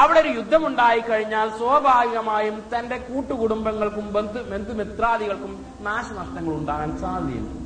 അവിടെ 0.00 0.20
ഒരു 0.20 0.28
യുദ്ധമുണ്ടായി 0.28 1.00
കഴിഞ്ഞാൽ 1.00 1.48
സ്വാഭാവികമായും 1.58 2.62
തന്റെ 2.78 2.96
കൂട്ടുകുടുംബങ്ങൾക്കും 2.96 4.12
ബന്ധു 4.12 4.38
ബന്ധുമിത്രാദികൾക്കും 4.38 5.66
നാശനഷ്ടങ്ങൾ 5.80 6.54
ഉണ്ടാകാൻ 6.54 6.98
സാധ്യതയുണ്ട്. 6.98 7.58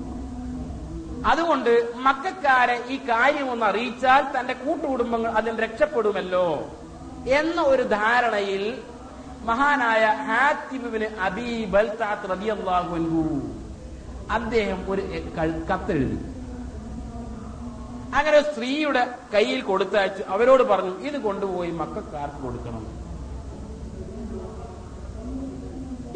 അതുകൊണ്ട് 1.27 1.89
മക്കാരെ 1.95 2.85
ഈ 2.89 2.97
കാര്യം 2.97 3.51
ഒന്ന് 3.51 3.67
അറിയിച്ചാൽ 3.67 4.39
തന്റെ 4.39 4.53
കൂട്ടുകുടുംബങ്ങൾ 4.53 5.31
അതിൽ 5.31 5.61
രക്ഷപ്പെടുമല്ലോ 5.61 6.69
എന്ന 7.27 7.63
ഒരു 7.63 7.83
ധാരണയിൽ 7.83 8.83
മഹാനായ 9.45 10.05
ഹാത്തിബിന് 10.07 11.05
അബി 11.05 11.75
അൻഹു 12.95 13.25
അദ്ദേഹം 14.31 14.91
ഒരു 14.91 15.03
കത്തെഴുതി. 15.71 16.36
അങ്ങനെ 18.19 18.41
സ്ത്രീയുടെ 18.51 19.03
കയ്യിൽ 19.35 19.61
കൊടുത്തയച്ചു 19.61 20.23
അവരോട് 20.35 20.63
പറഞ്ഞു 20.63 20.95
ഇത് 21.09 21.19
കൊണ്ടുപോയി 21.27 21.71
മക്കാർക്ക് 21.71 22.39
കൊടുക്കണം. 22.43 22.85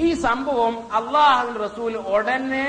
ഈ 0.07 0.09
സംഭവം 0.26 0.74
അള്ളാഹു 0.92 1.59
റസൂൽ 1.66 1.96
ഉടനെ 1.96 2.68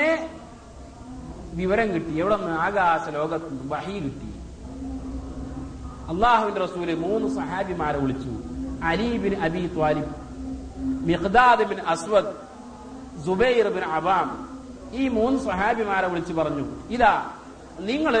വിവരം 1.60 1.88
കിട്ടി. 1.94 2.12
എവിടെ 2.20 2.36
നിന്ന്? 2.36 2.52
ആകാശ 2.66 3.08
ലോകത്ത് 3.18 3.52
വഹി 3.72 3.98
കിട്ടി. 4.06 4.28
അള്ളാഹുവിന്റെ 6.12 6.60
റസൂൽ 6.60 6.94
മൂന്ന് 7.06 7.28
സഹാബിമാരെ 7.36 7.98
വിളിച്ചു. 7.98 8.32
അലീബിൻ 8.84 9.34
അബി 9.46 9.62
ത്വാലിബ് 9.74 10.14
മിഖ്ദാദ് 11.08 11.64
ബിൻ 11.70 11.80
അസ്വദ് 11.94 12.32
സുബൈർ 13.26 13.66
ബിൻ 13.76 13.84
അബാം 13.98 14.28
ഈ 15.00 15.08
മൂന്ന് 15.08 15.38
സഹാബിമാരെ 15.48 16.08
വിളിച്ചു 16.08 16.32
പറഞ്ഞു 16.32 16.64
ഇതാ 16.96 17.12
നിങ്ങൾ 17.80 18.14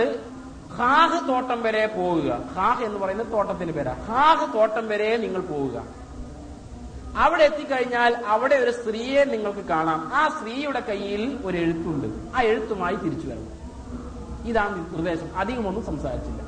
ഹാഹ് 0.76 1.28
തോട്ടം 1.28 1.62
വരെ 1.62 1.86
പോവുക. 1.86 2.40
ഹാഹ് 2.54 2.84
എന്ന് 2.84 2.98
പറയുന്ന 2.98 3.32
തോട്ടത്തിന് 3.32 3.72
പേരാ. 3.72 3.92
ഹാഹ് 3.92 4.58
തോട്ടം 4.58 4.88
വരെ 4.88 5.16
നിങ്ങൾ 5.16 5.40
പോവുക. 5.40 5.82
അവിടെ 7.16 7.44
എത്തിക്കഴിഞ്ഞാൽ 7.44 8.16
അവിടെ 8.26 8.54
ഒരു 8.54 8.70
സ്ത്രീയെ 8.70 9.24
നിങ്ങൾക്ക് 9.24 9.58
കാണാം. 9.58 10.10
ആ 10.14 10.28
സ്ത്രീയുടെ 10.28 10.80
കയ്യിൽ 10.80 11.38
ഒരു 11.44 11.56
എഴുത്തുണ്ട്. 11.56 12.36
ആ 12.36 12.40
എഴുത്തുമായി 12.40 12.96
തിരിച്ചു 12.96 13.28
വരണം. 13.28 13.62
ഇതാണ് 14.48 14.78
നിർദ്ദേശം. 14.78 15.38
അധികമൊന്നും 15.38 15.86
സംസാരിച്ചില്ല. 15.86 16.42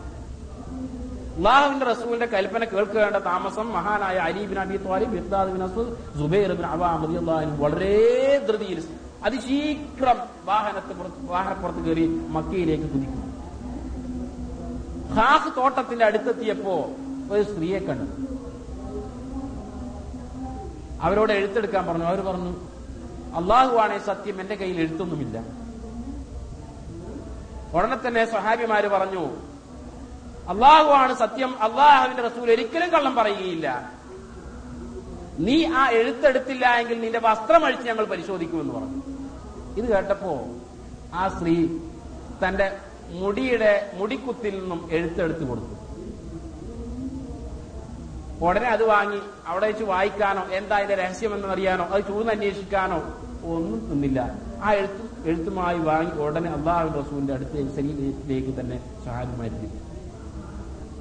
അള്ളാഹുവിന്റെ 1.36 1.86
റസൂലിന്റെ 1.86 2.26
കൽപ്പന 2.26 2.64
കേൾക്കേണ്ട 2.64 3.16
താമസം 3.16 3.72
മഹാനായ 3.72 4.16
അലീബിൻ 4.16 4.58
അബി 4.58 4.76
ത്വാലിബ് 4.76 5.10
ബിർദാദ് 5.10 5.50
ബിൻ 5.50 5.62
അസുൽ 5.62 5.96
സുബൈർ 6.18 6.52
ബിൻ 6.52 6.66
അൻഹു 6.66 7.62
വളരെ 7.62 8.38
ധൃതിയിൽ 8.48 8.84
അതിശീഘ്രം 9.24 10.16
വാഹനത്തെ 10.44 10.94
വാഹനപ്പുറത്ത് 11.20 11.78
കയറി 11.78 12.06
മക്കയിലേക്ക് 12.28 12.84
കുതിക്കും. 12.84 13.33
ഹാഹ് 15.12 15.56
തോട്ടത്തിന്റെ 15.56 16.04
അടുത്തെത്തിയപ്പോ 16.04 16.90
ഒരു 17.30 17.42
സ്ത്രീയെ 17.42 17.78
കണ്ടു. 17.78 18.34
അവരോട് 21.02 21.32
എഴുത്തെടുക്കാൻ 21.32 21.86
പറഞ്ഞു. 21.86 22.04
അവർ 22.04 22.20
പറഞ്ഞു 22.20 22.50
അള്ളാഹുവാണേ 23.34 23.98
സത്യം 23.98 24.40
എന്റെ 24.40 24.54
കയ്യിൽ 24.54 24.80
എഴുത്തൊന്നുമില്ല. 24.80 25.38
ഉടനെ 27.76 28.08
തന്നെ 28.08 28.24
സഹാബിമാര് 28.24 28.88
പറഞ്ഞു 28.88 29.26
അള്ളാഹുവാണ് 30.48 31.14
സത്യം. 31.14 31.62
അള്ളാഹുവിന്റെ 31.62 32.22
റസൂൽ 32.22 32.50
ഒരിക്കലും 32.50 32.90
കള്ളം 32.90 33.14
പറയുകയില്ല. 33.14 33.92
നീ 35.38 35.66
ആ 35.66 35.90
എഴുത്തെടുത്തില്ല 35.90 36.76
എങ്കിൽ 36.76 37.00
നിന്റെ 37.00 37.18
വസ്ത്രം 37.18 37.64
അഴിച്ച് 37.64 37.86
ഞങ്ങൾ 37.86 38.04
പരിശോധിക്കുമെന്ന് 38.04 38.74
പറഞ്ഞു. 38.74 39.02
ഇത് 39.76 39.92
കേട്ടപ്പോ 39.92 40.40
ആ 41.14 41.28
സ്ത്രീ 41.28 41.78
തന്റെ 42.48 42.80
മുടിയുടെ 43.10 43.90
മുടിക്കുത്തിൽ 43.94 44.60
നിന്നും 44.60 44.88
എഴുത്തെടുത്ത് 44.90 45.46
കൊടുത്തു. 45.46 45.74
ഉടനെ 48.44 48.68
അത് 48.68 48.84
വാങ്ങി 48.84 49.20
അവിടെ 49.46 49.66
വെച്ച് 49.66 49.84
വായിക്കാനോ 49.84 50.42
എന്താ 50.42 50.76
അതിന്റെ 50.76 50.94
രഹസ്യം 50.94 51.34
എന്നറിയാനോ 51.34 51.84
അത് 51.84 52.04
ചൂന്നന്വേഷിക്കാനോ 52.04 52.98
ഒന്നും 53.44 53.90
നിന്നില്ല. 53.90 54.20
ആ 54.62 54.72
എഴുത്ത് 54.72 55.28
എഴുത്തുമായി 55.28 55.78
വാങ്ങി 55.78 56.10
ഉടനെ 56.10 56.50
അള്ളാഹു 56.50 57.00
റസൂലിന്റെ 57.00 57.34
അടുത്ത് 57.34 57.76
ശരീരത്തിലേക്ക് 57.76 58.60
തന്നെ 58.60 58.80
സഹായമായിരുന്നു 59.04 59.70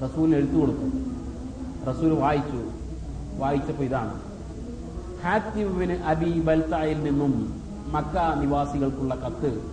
റസൂലിന് 0.03 0.35
എഴുത്തു 0.35 0.55
കൊടുത്തു. 0.55 0.87
റസൂൽ 1.89 2.13
വായിച്ചു. 2.13 2.61
വായിച്ചപ്പോ 3.37 3.83
ഇതാണ്. 3.83 4.21
ഹാത്തിബിന് 5.23 6.03
അബി 6.03 6.31
ബൽത്തായിൽ 6.39 7.03
നിന്നും 7.03 7.63
മക്ക 7.93 8.15
നിവാസികൾക്കുള്ള 8.41 9.15
കത്ത് 9.15 9.72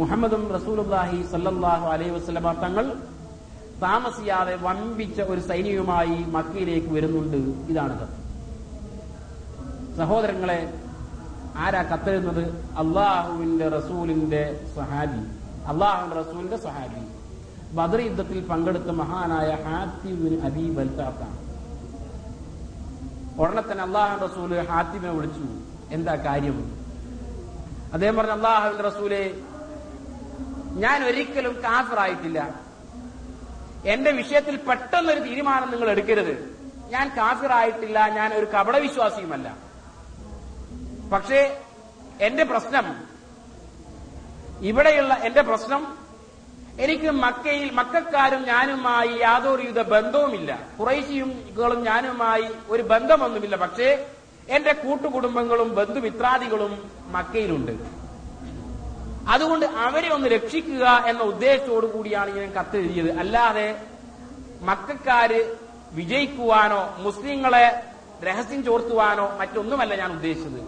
മുഹമ്മദും 0.00 0.42
റസൂലുല്ലാഹി 0.56 1.18
സല്ലാഹു 1.32 1.86
അലൈഹി 1.94 2.10
വസ്ലമ 2.10 2.52
തങ്ങൾ 2.64 2.86
താമസിയാതെ 3.84 4.54
വമ്പിച്ച 4.64 5.20
ഒരു 5.32 5.40
സൈന്യവുമായി 5.40 6.16
മക്കയിലേക്ക് 6.36 6.90
വരുന്നുണ്ട്. 6.96 7.40
ഇതാണ് 7.72 7.94
കത്ത് 8.00 8.18
സഹോദരങ്ങളെ 9.98 10.58
ആരാ 11.64 11.82
കത്തെഴുതുന്നത്? 11.82 12.44
അള്ളാഹുവിന്റെ 12.82 13.66
റസൂലിന്റെ 13.76 14.42
സഹാബി. 14.76 15.22
അള്ളാഹുവിന്റെ 15.72 16.16
റസൂലിന്റെ 16.22 16.58
സഹാബി. 16.66 17.02
ബദർ 17.76 18.00
യുദ്ധത്തിൽ 18.08 18.38
പങ്കെടുത്ത 18.50 18.90
മഹാനായ 19.00 19.50
ഹാത്തിബിന് 19.64 20.36
അബി 20.48 20.64
ബൽത്താത്താണ് 20.76 21.38
ഉടനെ 23.42 23.62
തന്നെ 23.62 23.84
അള്ളാഹു 23.88 24.14
റസൂൽ 24.26 24.50
ഹാത്തിബിനെ 24.70 25.12
വിളിച്ചു. 25.12 25.46
എന്താ 25.94 26.14
കാര്യം? 26.28 26.56
അദ്ദേഹം 27.94 28.16
പറഞ്ഞ 28.16 28.34
അള്ളാഹുവിന്റെ 28.40 28.84
റസൂലെ 28.90 29.22
ഞാൻ 30.76 31.04
ഒരിക്കലും 31.04 31.62
കാഫിറായിട്ടില്ല. 31.64 32.60
എന്റെ 33.86 34.10
വിഷയത്തിൽ 34.10 34.56
പെട്ടെന്നൊരു 34.56 35.20
തീരുമാനം 35.20 35.70
നിങ്ങൾ 35.70 35.90
എടുക്കരുത്. 35.90 36.56
ഞാൻ 36.90 37.08
കാഫിറായിട്ടില്ല 37.08 38.08
ഞാൻ 38.08 38.34
ഒരു 38.34 38.46
കപടവിശ്വാസിയുമല്ല. 38.46 39.56
പക്ഷേ 41.12 41.62
എന്റെ 42.20 42.44
പ്രശ്നം 42.44 43.04
ഇവിടെയുള്ള 44.60 45.14
എന്റെ 45.14 45.42
പ്രശ്നം 45.42 45.98
എനിക്ക് 46.80 47.10
മക്കയിൽ 47.10 47.70
മക്കാരും 47.70 48.42
ഞാനുമായി 48.42 49.08
യാതൊരുവിധ 49.08 49.80
ബന്ധവുമില്ല. 49.80 50.58
കുറേശിയും 50.80 51.28
ഞാനുമായി 51.82 52.48
ഒരു 52.68 52.82
ബന്ധമൊന്നുമില്ല. 52.82 53.56
പക്ഷേ 53.56 54.06
എന്റെ 54.48 54.72
കൂട്ടുകുടുംബങ്ങളും 54.72 55.74
ബന്ധുമിത്രാദികളും 55.74 56.90
മക്കയിലുണ്ട്. 57.06 58.05
അതുകൊണ്ട് 59.28 59.66
അവരെ 59.66 60.08
ഒന്ന് 60.14 60.28
രക്ഷിക്കുക 60.28 61.04
എന്ന 61.06 61.22
ഉദ്ദേശത്തോടു 61.22 61.86
കൂടിയാണ് 61.86 62.30
ഞാൻ 62.36 62.52
കത്തെഴുതിയത്. 62.52 63.10
അല്ലാതെ 63.18 63.68
മക്കാര് 64.62 65.56
വിജയിക്കുവാനോ 65.92 66.94
മുസ്ലിങ്ങളെ 66.98 67.82
രഹസ്യം 68.24 68.64
ചോർത്തുവാനോ 68.64 69.36
മറ്റൊന്നുമല്ല 69.40 69.94
ഞാൻ 69.94 70.12
ഉദ്ദേശിച്ചത്. 70.12 70.60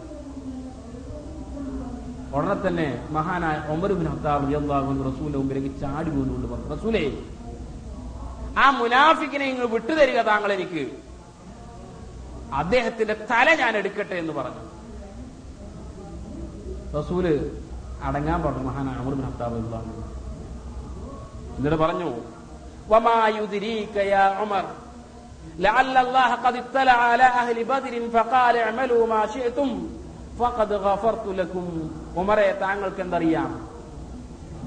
ഉടനെ 2.36 2.68
തന്നെ 2.68 3.08
മഹാനായ 3.10 3.72
ഒമർബിൻ 3.72 4.08
ഹത്താബ് 4.08 4.54
മുമ്പിലേക്ക് 5.36 5.80
ചാടി 5.80 6.10
വീണുകൊണ്ട് 6.10 6.46
പറഞ്ഞു 6.52 6.74
റസൂലേ 6.74 7.04
ആ 8.58 8.70
മുനാഫിക്കിനെ 8.70 9.46
നിങ്ങൾ 9.46 9.66
വിട്ടുതരിക 9.66 10.20
താങ്കൾ 10.20 10.52
എനിക്ക്. 10.52 10.84
അദ്ദേഹത്തിന്റെ 12.54 13.14
തല 13.30 13.54
ഞാൻ 13.54 13.76
എടുക്കട്ടെ 13.76 14.14
എന്ന് 14.14 14.32
പറഞ്ഞു. 14.32 14.62
റസൂൽ 16.98 17.24
അടങ്ങാൻ 18.07 18.39
പറഞ്ഞു 18.43 18.63
മഹാനായ 18.63 18.97
ഒമർബിൻ 19.01 19.25
ഹത്താബ് 19.27 19.53
റളിയല്ലാഹു 19.55 19.85
അൻഹു. 19.85 20.01
എന്നിട്ട് 21.57 21.79
പറഞ്ഞു 21.83 22.09
وما 22.87 23.17
يدريك 23.31 23.95
يا 24.05 24.25
عمر 24.39 24.65
لعل 25.59 25.95
الله 25.97 26.31
قد 26.45 26.55
اطلع 26.57 26.97
على 27.05 27.27
أهل 27.39 27.57
بدر 27.65 27.93
فقال 28.15 28.55
اعملوا 28.57 29.03
ما 29.07 29.21
شئتم 29.27 29.69
فقد 30.39 30.69
غفرت 30.85 31.25
لكم 31.39 31.65
ഉമറെ 32.19 32.47
താങ്കൾക്ക് 32.63 33.01
എന്തറിയാം 33.05 33.49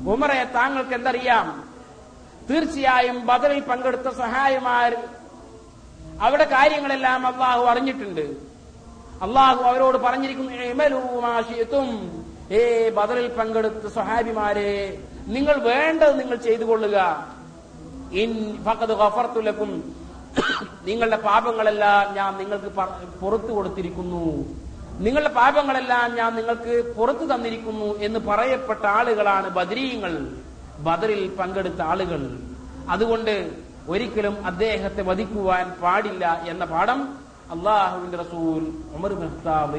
ഉമറെ 0.07 0.41
താങ്കൾക്ക് 0.57 0.95
എന്തറിയാം 0.99 1.47
തീർച്ചയായും 2.49 3.16
ബദറിൽ 3.28 3.61
പങ്കെടുത്ത 3.70 4.09
സഹായമാർ 4.22 4.91
അവിടെ 6.20 6.47
കാര്യങ്ങളെല്ലാം 6.55 7.20
അള്ളാഹു 7.30 7.62
അറിഞ്ഞിട്ടുണ്ട് 7.72 8.24
അള്ളാഹു 9.24 9.61
അവരോട് 9.70 9.99
പറഞ്ഞിരിക്കുന്നു 10.07 10.53
"ഇഅ്മലൂ 10.61 11.01
മാ 11.24 11.32
ശിഅ്തും." 11.49 11.89
ഏ 12.52 12.89
ബദറിൽ 12.89 13.28
പങ്കെടുത്ത 13.28 13.88
സഹാബിമാരെ 13.88 14.99
നിങ്ങൾ 15.28 15.60
വേണ്ടത് 15.60 16.20
നിങ്ങൾ 16.20 16.36
ചെയ്തു 16.36 16.64
കൊള്ളുക 16.64 16.97
ഇൻ 18.12 18.58
ഫഖദ് 18.64 18.93
ഗഫർതു 18.93 19.39
ലക്കും 19.39 19.72
നിങ്ങളുടെ 20.84 21.16
പാപങ്ങളെല്ലാം 21.18 22.16
ഞാൻ 22.16 22.38
നിങ്ങൾക്ക് 22.38 22.70
പുറത്തു 23.22 23.47
കൊടുത്തിരിക്കുന്നു. 23.47 24.45
നിങ്ങളുടെ 24.99 25.30
പാപങ്ങളെല്ലാം 25.30 26.16
ഞാൻ 26.16 26.36
നിങ്ങൾക്ക് 26.36 26.93
പുറത്തു 26.97 27.36
തന്നിരിക്കുന്നു 27.36 27.95
എന്ന് 27.99 28.20
പറയപ്പെട്ട 28.20 28.86
ആളുകളാണ് 28.86 29.49
ബദരീയങ്ങൾ 29.49 30.14
ബദറിൽ 30.80 31.36
പങ്കെടുത്ത 31.39 31.82
ആളുകൾ. 31.82 32.22
അതുകൊണ്ട് 32.89 33.52
ഒരിക്കലും 33.88 34.45
അദ്ദേഹത്തെ 34.45 35.02
വധിക്കുവാൻ 35.02 35.72
പാടില്ല 35.82 36.41
എന്ന 36.47 36.66
പാഠം 36.66 36.99
അള്ളാഹുവിന്റെ 37.52 38.18
റസൂൽ 38.18 38.62
ഉമർ 38.95 39.14
മെഹ്താബ് 39.14 39.78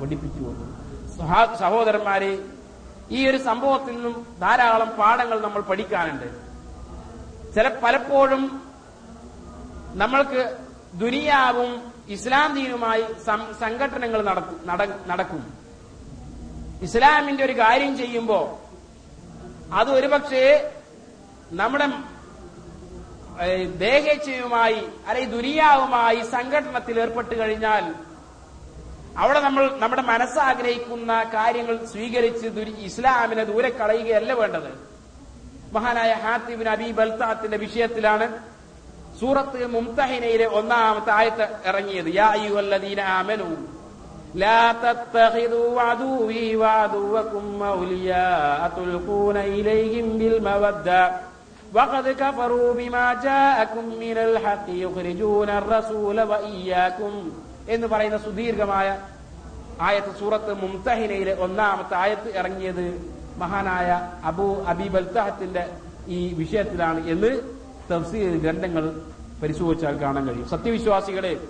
പഠിപ്പിച്ചു 0.00 0.38
സഹാ- 0.38 0.81
സഹോദരന്മാരെ 1.60 2.32
ഈ 3.16 3.20
ഒരു 3.30 3.38
സംഭവത്തിൽ 3.48 3.94
നിന്നും 3.96 4.14
ധാരാളം 4.40 4.90
പാഠങ്ങൾ 4.98 5.38
നമ്മൾ 5.46 5.62
പഠിക്കാനുണ്ട്. 5.70 6.28
ചില 7.54 7.66
പലപ്പോഴും 7.82 8.42
നമ്മൾക്ക് 10.02 10.42
ദുനിയാവും 11.02 11.70
ഇസ്ലാം 12.14 12.48
ദീനുമായി 12.58 13.04
സംഘടനകൾ 13.62 14.20
നടക്കും. 15.10 15.42
ഇസ്ലാമിന്റെ 16.86 17.42
ഒരു 17.48 17.54
കാര്യം 17.62 17.92
ചെയ്യുമ്പോ 18.00 18.40
അത് 19.80 19.90
ഒരുപക്ഷെ 19.98 20.44
നമ്മുടെ 21.60 21.86
ദേഹേച്ഛയുമായി 23.84 24.80
അല്ലെങ്കിൽ 25.08 25.30
ദുനിയാവുമായി 25.36 26.20
സംഘടനത്തിൽ 26.34 26.96
ഏർപ്പെട്ട് 27.04 27.34
കഴിഞ്ഞാൽ 27.40 27.84
അവിടെ 29.17 29.39
നമ്മൾ 29.39 29.63
നമ്മുടെ 29.79 30.03
മനസ്സാഗ്രഹിക്കുന്ന 30.09 31.11
കാര്യങ്ങൾ 31.33 31.75
സ്വീകരിച്ച് 31.93 32.47
ദുരി- 32.57 32.77
ഇസ്ലാമിനെ 32.87 33.43
ദൂരെ 33.49 33.69
കളയുകയല്ല 33.79 34.31
വേണ്ടത് 34.41 34.69
മഹാനായ 35.73 36.11
ഹാത്തിബിൻ 36.23 36.67
അബി 36.73 36.89
ബൽത്താത്തിന്റെ 36.97 37.57
വിഷയത്തിലാണ് 37.63 38.25
സൂറത്ത് 39.19 39.61
മുംതഹിനയിലെ 39.73 40.47
ഒന്നാമത്തെ 40.57 41.11
ആയത്ത് 41.13 41.45
ഇറങ്ങിയത് 41.69 42.11
യാ 42.19 42.27
അയ്യുഹല്ലദീന 42.35 42.99
ആമനു 43.17 43.49
لا 44.37 44.61
تتخذوا 44.83 45.71
عدوي 45.81 46.43
وعدوكم 46.55 47.45
أولياء 47.69 48.61
تلقون 48.77 49.37
إليهم 49.55 50.07
بالمودة 50.19 51.01
وقد 51.73 52.05
كفروا 52.15 52.69
بما 52.73 53.05
جاءكم 53.21 53.85
من 54.03 54.17
الحق 54.19 54.67
يخرجون 54.77 55.49
الرسول 55.51 56.17
وإياكم 56.23 57.13
എന്ന് 57.68 57.86
പറയുന്ന 57.86 58.18
സുദീർഘമായ 58.18 59.00
ആയത്ത് 59.80 60.18
സൂറത്ത് 60.18 60.54
മുംതഹിനയിലെ 60.62 61.34
ഒന്നാമത്തെ 61.34 61.94
ആയത്ത് 61.94 62.36
ഇറങ്ങിയത് 62.36 63.12
മഹാനായ 63.38 64.10
അബു 64.24 64.64
അബീബ് 64.66 64.96
അൽത്തഹത്തിന്റെ 64.96 65.68
ഈ 66.08 66.34
വിഷയത്തിലാണ് 66.34 67.06
എന്ന് 67.06 67.30
തഫ്സീർ 67.92 68.36
ഗ്രന്ഥങ്ങൾ 68.36 69.02
പരിശോധിച്ചാൽ 69.42 70.02
കാണാൻ 70.02 70.28
കഴിയും. 70.28 70.48
സത്യവിശ്വാസികളെ 70.48 71.40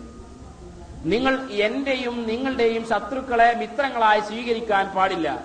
നിങ്ങൾ 1.05 1.51
എന്റെയും 1.51 2.27
നിങ്ങളുടെയും 2.27 2.89
ശത്രുക്കളെ 2.89 3.55
മിത്രങ്ങളായി 3.59 4.21
സ്വീകരിക്കാൻ 4.21 4.87
പാടില്ല. 4.95 5.45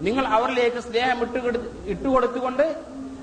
നിങ്ങൾ 0.00 0.26
അവരിലേക്ക് 0.26 0.80
സ്നേഹം 0.80 1.22
ഇട്ടു 1.22 1.58
ഇട്ടുകൊടുത്തുകൊണ്ട് 1.86 2.76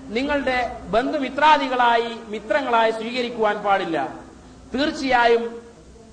നിങ്ങളുടെ 0.10 0.78
ബന്ധുമിത്രാദികളായി 0.90 2.18
മിത്രങ്ങളായി 2.28 2.92
സ്വീകരിക്കുവാൻ 2.92 3.58
പാടില്ല. 3.58 4.18
തീർച്ചയായും 4.74 5.63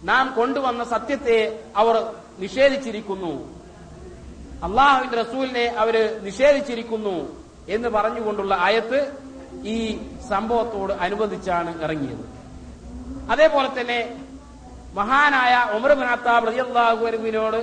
നാം 0.04 0.34
കൊണ്ടുവന്ന 0.36 0.84
സത്യത്തെ 0.84 1.64
അവർ 1.76 2.14
നിഷേധിച്ചിരിക്കുന്നു. 2.38 3.32
അള്ളാഹുവിന്റെ 4.64 5.22
റസൂലിനെ 5.22 5.66
അവർ 5.82 6.20
നിഷേധിച്ചിരിക്കുന്നു 6.22 7.16
എന്ന് 7.68 7.88
പറഞ്ഞുകൊണ്ടുള്ള 7.88 8.56
ആയത്ത് 8.60 9.00
ഈ 9.64 9.76
സംഭവത്തോട് 10.28 10.92
അനുബന്ധിച്ചാണ് 10.92 11.82
ഇറങ്ങിയത്. 11.82 12.24
അതേപോലെ 13.30 13.80
തന്നെ 13.80 14.00
മഹാനായ 14.94 15.76
ഉമർ 15.76 15.92
ബിൻ 15.92 16.08
ഖത്താബ് 16.10 16.46
റളിയല്ലാഹു 16.46 17.06
അരുവിനോട് 17.06 17.60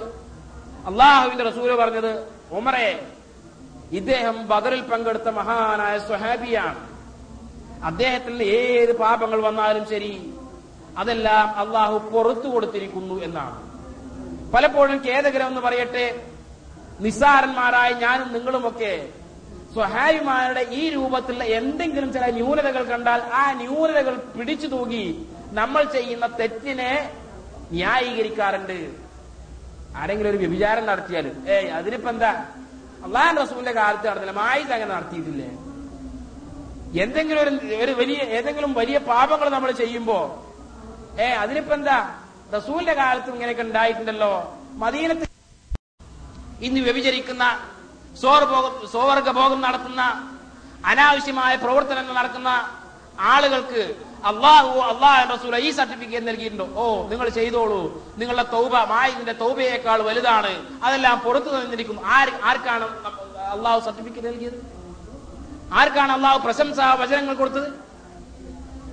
അള്ളാഹുവിന്റെ 0.89 1.43
റസൂൽ 1.43 1.75
പറഞ്ഞത് 1.75 2.11
ഉമറെ 2.51 2.89
ഇദ്ദേഹം 3.91 4.47
ബദറിൽ 4.47 4.81
പങ്കെടുത്ത 4.81 5.29
മഹാനായ 5.29 5.99
സ്വഹാബിയാണ്. 5.99 6.81
അദ്ദേഹത്തിൽ 7.83 8.43
ഏത് 8.43 8.97
പാപങ്ങൾ 8.97 9.41
വന്നാലും 9.41 9.85
ശരി 9.89 10.33
അതെല്ലാം 11.01 11.47
അള്ളാഹു 11.61 11.97
പുറത്തു 12.11 12.47
കൊടുത്തിരിക്കുന്നു 12.53 13.15
എന്നാണ്. 13.27 13.57
പലപ്പോഴും 14.53 14.97
ഖേദകരം 15.05 15.47
എന്ന് 15.51 15.61
പറയട്ടെ 15.67 16.05
നിസ്സാരന്മാരായ 17.05 17.89
ഞാനും 18.03 18.29
നിങ്ങളുമൊക്കെ 18.35 18.93
സ്വഹായിമാരുടെ 19.73 20.63
ഈ 20.79 20.83
രൂപത്തിലുള്ള 20.95 21.45
എന്തെങ്കിലും 21.59 22.09
ചില 22.13 22.25
ന്യൂനതകൾ 22.37 22.83
കണ്ടാൽ 22.91 23.21
ആ 23.39 23.43
ന്യൂനതകൾ 23.61 24.13
പിടിച്ചു 24.37 24.67
തൂകി 24.67 25.05
നമ്മൾ 25.59 25.81
ചെയ്യുന്ന 25.95 26.25
തെറ്റിനെ 26.39 26.91
ന്യായീകരിക്കാറുണ്ട്. 27.71 28.79
ആരെങ്കിലും 29.99 30.29
ഒരു 30.31 30.39
വ്യഭിചാരം 30.43 30.85
നടത്തിയാലും 30.89 31.35
ഏയ് 31.55 31.69
അതിനിപ്പോ 31.77 32.09
എന്താ? 32.13 32.31
അള്ളാഹൻ 33.05 33.35
റസൂലിന്റെ 33.43 33.73
കാലത്ത് 33.79 34.07
നടന്നില്ല 34.09 34.35
മായിത് 34.41 34.73
അങ്ങനെ 34.77 34.91
നടത്തിയിട്ടില്ലേ? 34.95 35.49
എന്തെങ്കിലും 37.03 37.41
ഒരു 37.85 37.93
വലിയ 38.01 38.19
ഏതെങ്കിലും 38.37 38.71
വലിയ 38.81 38.97
പാപങ്ങൾ 39.11 39.47
നമ്മൾ 39.55 39.71
ചെയ്യുമ്പോ 39.83 40.19
ഏ 41.23 41.27
അതിനിപ്പോ 41.43 41.73
എന്താ? 41.73 41.97
റസൂലിന്റെ 42.55 42.93
കാലത്തും 42.93 43.33
ഇങ്ങനെയൊക്കെ 43.35 43.63
ഉണ്ടായിട്ടുണ്ടല്ലോ. 43.67 44.33
മദീനത്ത് 44.83 45.25
ഇന്ന് 46.67 46.79
വ്യഭിചരിക്കുന്ന 46.79 47.43
സോർഭോഗം 48.21 48.73
സോവർഗഭോഗം 48.93 49.59
നടത്തുന്ന 49.61 50.01
അനാവശ്യമായ 50.91 51.53
പ്രവർത്തനങ്ങൾ 51.63 52.13
നടക്കുന്ന 52.19 52.49
ആളുകൾക്ക് 53.33 53.81
അള്ളാഹു 54.29 54.69
അള്ളാഹു 54.91 55.33
റസൂൽ 55.33 55.55
ഈ 55.67 55.71
സർട്ടിഫിക്കറ്റ് 55.71 56.27
നൽകിയിട്ടുണ്ടോ? 56.27 56.67
ഓ 56.81 56.83
നിങ്ങൾ 57.11 57.27
ചെയ്തോളൂ. 57.39 57.81
നിങ്ങളുടെ 58.19 58.45
തൗബ 58.55 58.75
മായിന്റെ 58.93 59.33
തൗബയേക്കാൾ 59.41 59.99
വലുതാണ്. 60.09 60.53
അതെല്ലാം 60.85 61.17
പുറത്തു 61.25 61.49
നിന്നിരിക്കും. 61.55 61.97
ആര് 62.15 62.33
ആർക്കാണ് 62.49 62.87
അള്ളാഹു 63.55 63.79
സർട്ടിഫിക്കറ്റ് 63.87 64.27
നൽകിയത്? 64.27 64.57
ആർക്കാണ് 65.79 66.11
അള്ളാഹു 66.17 66.39
പ്രശംസ 66.47 66.79
വചനങ്ങൾ 67.01 67.35
കൊടുത്തത്? 67.35 67.69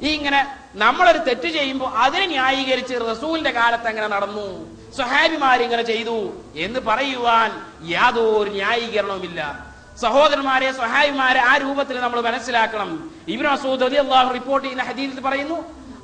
ഈ 0.03 0.09
ഇങ്ങനെ 0.09 0.57
നമ്മളൊരു 0.74 1.18
തെറ്റ് 1.18 1.49
ചെയ്യുമ്പോൾ 1.49 1.88
അതിനെ 1.88 2.26
ന്യായീകരിച്ച് 2.26 2.95
റസൂലിന്റെ 2.95 3.51
കാലത്ത് 3.51 3.88
അങ്ങനെ 3.88 4.07
നടന്നു. 4.07 4.74
സ്വഹാബിമാർ 4.92 5.62
ഇങ്ങനെ 5.62 5.82
ചെയ്തു. 5.82 6.32
എന്ന് 6.57 6.80
പറയുവാൻ 6.80 7.66
യാതൊരു 7.88 8.51
ന്യായീകരണവുമില്ല. 8.51 9.66
സഹോദരന്മാരെ 10.03 10.72
സ്വഹാബിമാരെ 10.72 11.40
ആ 11.40 11.57
രൂപത്തിൽ 11.57 12.01
നമ്മൾ 12.01 12.20
മനസ്സിലാക്കണം. 12.20 13.11
ഇബ്നു 13.28 13.49
മസൂദ് 13.49 13.82
അള്ളാഹു 13.82 14.32
റിപ്പോർട്ട് 14.32 14.68
ചെയ്യുന്ന 14.68 14.84
ഹദീസിൽ 14.84 15.20
പറയുന്നു 15.20 15.55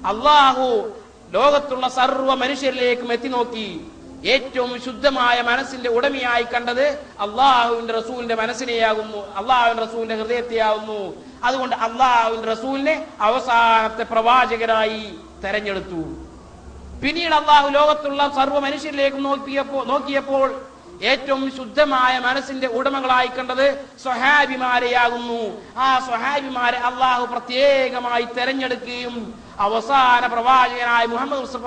അള്ളാഹു 0.06 0.90
ലോകത്തുള്ള 1.30 1.88
സർവ 1.88 2.34
മനുഷ്യരിലേക്കും 2.34 3.12
എത്തി 3.12 3.28
നോക്കി. 3.28 3.80
ഏറ്റവും 4.26 4.80
ശുദ്ധമായ 4.80 5.42
മനസ്സിന്റെ 5.42 5.90
ഉടമയായി 5.90 6.42
കണ്ടത് 6.42 6.88
അള്ളാഹുവിന്റെ 7.20 7.92
റസൂലിന്റെ 7.92 8.34
മനസ്സിനെയാകുന്നു 8.34 9.36
അള്ളാഹുവിന്റെ 9.36 9.84
റസൂലിന്റെ 9.84 10.14
ഹൃദയത്തെയാകുന്നു. 10.14 11.29
അതുകൊണ്ട് 11.44 11.76
അള്ളാഹു 11.86 12.34
റസൂലിനെ 12.52 12.96
അവസാനത്തെ 13.28 14.04
പ്രവാചകരായി 14.12 15.02
തെരഞ്ഞെടുത്തു. 15.44 16.02
പിന്നീട് 17.02 17.34
അള്ളാഹു 17.40 17.68
ലോകത്തുള്ള 17.78 18.22
സർവ 18.38 18.56
മനുഷ്യരിലേക്ക് 18.66 19.20
നോക്കിയപ്പോ 19.28 19.78
നോക്കിയപ്പോൾ 19.92 20.48
ഏറ്റവും 21.10 21.42
ശുദ്ധമായ 21.58 22.14
മനസ്സിന്റെ 22.24 22.68
ഉടമകളായി 22.78 23.30
കണ്ടത് 23.36 23.66
സ്വഹാബിമാരെയാകുന്നു. 24.02 25.42
ആ 25.84 25.86
സ്വഹാബിമാരെ 26.06 26.78
അള്ളാഹു 26.88 27.24
പ്രത്യേകമായി 27.32 28.26
തെരഞ്ഞെടുക്കുകയും 28.36 29.14
അവസാന 29.66 30.22
പ്രവാചകനായ 30.34 31.04
മുഹമ്മദ് 31.12 31.42
മുസ്തഫ 31.44 31.66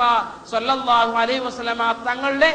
അലൈഹി 1.23 1.43
വസ്ലമ 1.47 1.81
തങ്ങളുടെ 2.09 2.51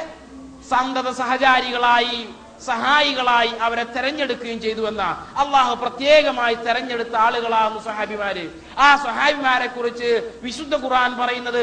സന്തത 0.71 1.09
സഹചാരികളായി 1.21 2.21
സഹായികളായി 2.67 3.49
അവരെ 3.49 3.83
തെരഞ്ഞെടുക്കുകയും 3.83 4.61
ചെയ്തു 4.61 4.89
എന്ന. 4.89 5.03
അള്ളാഹു 5.37 5.75
പ്രത്യേകമായി 5.75 6.55
തെരഞ്ഞെടുത്ത 6.55 7.17
ആളുകളാണ് 7.17 7.85
സഹാബിമാര്. 7.85 8.49
ആ 8.79 8.97
സഹാബിമാരെ 8.97 9.67
കുറിച്ച് 9.67 10.33
വിശുദ്ധ 10.43 10.75
ഖുർആൻ 10.75 11.19
പറയുന്നത് 11.19 11.63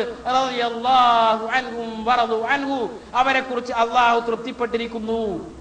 അവരെ 3.16 3.40
കുറിച്ച് 3.40 3.74
അള്ളാഹു 3.74 4.20
തൃപ്തിപ്പെട്ടിരിക്കുന്നു. 4.20 5.56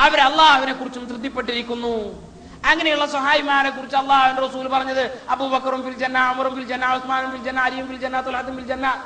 അവർ 0.00 0.20
അള്ളാഹുവിനെ 0.20 0.72
കുറിച്ചും 0.72 1.04
തൃപ്തിപ്പെട്ടിരിക്കുന്നു. 1.04 2.30
അങ്ങനെയുള്ള 2.66 3.06
സഹായിമാരെ 3.06 3.70
കുറിച്ച് 3.70 3.96
അള്ളാഹുവിന്റെ 3.96 4.42
റസൂൽ 4.46 4.68
പറഞ്ഞത് 4.68 5.22
അബൂബക്കറും 5.30 5.82
ഫിൽ 5.82 5.98
ജന്ന 5.98 6.18
അമറും 6.18 6.54
ഫിൽ 6.54 6.64
ജന്ന 6.64 6.94
ഉസ്മാനും 6.94 7.30
ഫിൽ 7.32 7.42
ജന്ന 7.42 7.60
അലിയും 7.60 7.86
ഫിൽ 7.88 7.96
ജന്ന 7.96 8.26
തുലാത്തും 8.26 8.56
ഫിൽ 8.56 8.64
ജന്ന. 8.64 9.02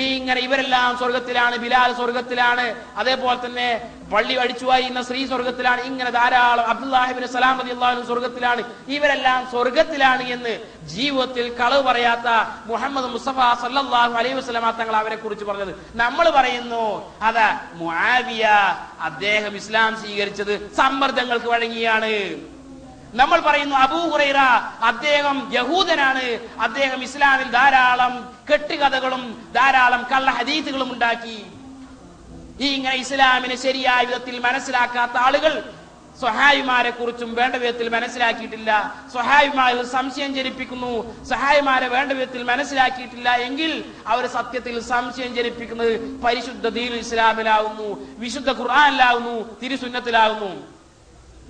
ഈ 0.00 0.04
ഇങ്ങനെ 0.18 0.40
ഇവരെല്ലാം 0.46 0.90
സ്വർഗത്തിലാണ് 1.00 1.56
ബിലാൽ 1.64 1.90
സ്വർഗത്തിലാണ് 1.98 2.64
അതേപോലെ 3.00 3.38
തന്നെ 3.44 3.68
പള്ളി 4.12 4.34
അടിച്ചുവായി 4.42 4.84
ഇന്ന 4.90 5.00
സ്ത്രീ 5.06 5.20
സ്വർഗത്തിലാണ് 5.30 5.80
ഇങ്ങനെ 5.90 6.10
ധാരാളം 6.16 6.66
അബ്ദുല്ലാഹിബിന് 6.72 7.28
സലാം 7.34 7.60
അലി 7.62 7.72
അള്ളാഹു 7.76 8.02
സ്വർഗത്തിലാണ് 8.10 8.62
ഇവരെല്ലാം 8.96 9.40
സ്വർഗത്തിലാണ് 9.52 10.24
എന്ന് 10.34 10.54
ജീവിതത്തിൽ 10.94 11.46
കളവ് 11.60 11.82
പറയാത്ത 11.88 12.28
മുഹമ്മദ് 12.70 13.10
മുസ്തഫ 13.14 13.38
സല്ലല്ലാഹു 13.64 14.14
അലൈഹി 14.22 14.36
വസല്ലമ 14.40 14.72
തങ്ങൾ 14.80 14.96
അവരെ 15.02 15.18
കുറിച്ച് 15.20 15.46
പറഞ്ഞത്. 15.50 15.72
നമ്മൾ 16.02 16.26
പറയുന്നു 16.38 16.84
അതാ 17.28 17.48
മുആവിയ 17.82 18.44
അദ്ദേഹം 19.10 19.54
ഇസ്ലാം 19.62 19.92
സ്വീകരിച്ചത് 20.02 20.54
സമ്മർദ്ദങ്ങൾക്ക് 20.80 21.50
വഴങ്ങിയാണ്. 21.54 22.12
നമ്മൾ 23.14 23.40
പറയുന്നു 23.40 23.76
അബൂ 23.76 24.10
ഹുറൈറ 24.10 24.36
അദ്ദേഹം 24.82 25.50
യഹൂദനാണ്. 25.54 26.38
അദ്ദേഹം 26.60 27.02
ഇസ്ലാമിൽ 27.02 27.50
ധാരാളം 27.50 28.36
കെട്ടുകഥകളും 28.52 29.52
ധാരാളം 29.54 30.06
കള്ള 30.12 30.30
ഹദീത്തുകളും 30.30 30.92
ഉണ്ടാക്കി. 30.92 31.46
ഈ 32.60 32.74
ഇങ്ങനെ 32.74 32.96
ഇസ്ലാമിനെ 32.96 33.56
ശരിയായ 33.56 34.04
വിധത്തിൽ 34.04 34.38
മനസ്സിലാക്കാത്ത 34.38 35.12
ആളുകൾ 35.16 35.72
സ്വഹായിമാരെ 36.18 36.90
കുറിച്ചും 36.90 37.34
വേണ്ട 37.34 37.54
വിധത്തിൽ 37.54 37.88
മനസ്സിലാക്കിയിട്ടില്ല. 37.88 38.94
സ്വഹായിമാരിൽ 39.12 39.86
സംശയം 39.86 40.34
ജനിപ്പിക്കുന്നു. 40.34 41.24
സഹായിമാരെ 41.24 41.88
വേണ്ട 41.88 42.12
വിധത്തിൽ 42.12 42.42
മനസ്സിലാക്കിയിട്ടില്ല 42.42 43.36
എങ്കിൽ 43.36 43.84
അവർ 44.06 44.26
സത്യത്തിൽ 44.26 44.80
സംശയം 44.80 45.34
ജനിപ്പിക്കുന്നത് 45.34 46.20
പരിശുദ്ധ 46.20 46.68
ദീൻ 46.68 46.94
ഇസ്ലാമിലാവുന്നു 46.94 48.18
വിശുദ്ധ 48.18 48.50
ഖുർആാനിലാവുന്നു 48.50 49.60
തിരുസുന്നത്തിലാവുന്നു. 49.60 50.73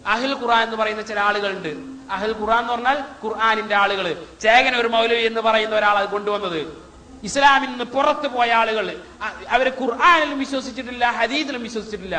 അഹിൽ 0.06 0.34
ഖുറാൻ 0.34 0.62
എന്ന് 0.62 0.76
പറയുന്ന 0.76 1.02
ചില 1.02 1.20
ആളുകളുണ്ട്. 1.20 1.72
അഹിൽ 2.12 2.34
ഖുറാൻ 2.40 2.58
എന്ന് 2.58 2.72
പറഞ്ഞാൽ 2.72 2.98
ഖുർആാനിന്റെ 3.24 3.74
ആളുകൾ 3.74 4.24
ചേകന 4.40 4.76
ഒരു 4.76 4.88
മൗലവി 4.88 5.22
എന്ന് 5.22 5.40
പറയുന്ന 5.40 5.76
ഒരാൾ 5.76 5.98
അത് 5.98 6.08
കൊണ്ടുവന്നത്. 6.08 6.84
ഇസ്ലാമിൽ 7.22 7.66
നിന്ന് 7.66 7.84
പുറത്തു 7.84 8.28
പോയ 8.28 8.52
ആളുകൾ 8.52 9.00
അവർ 9.56 9.66
ഖുർആാനിലും 9.80 10.38
വിശ്വസിച്ചിട്ടില്ല 10.44 11.04
ഹദീദിലും 11.18 11.62
വിശ്വസിച്ചിട്ടില്ല. 11.68 12.16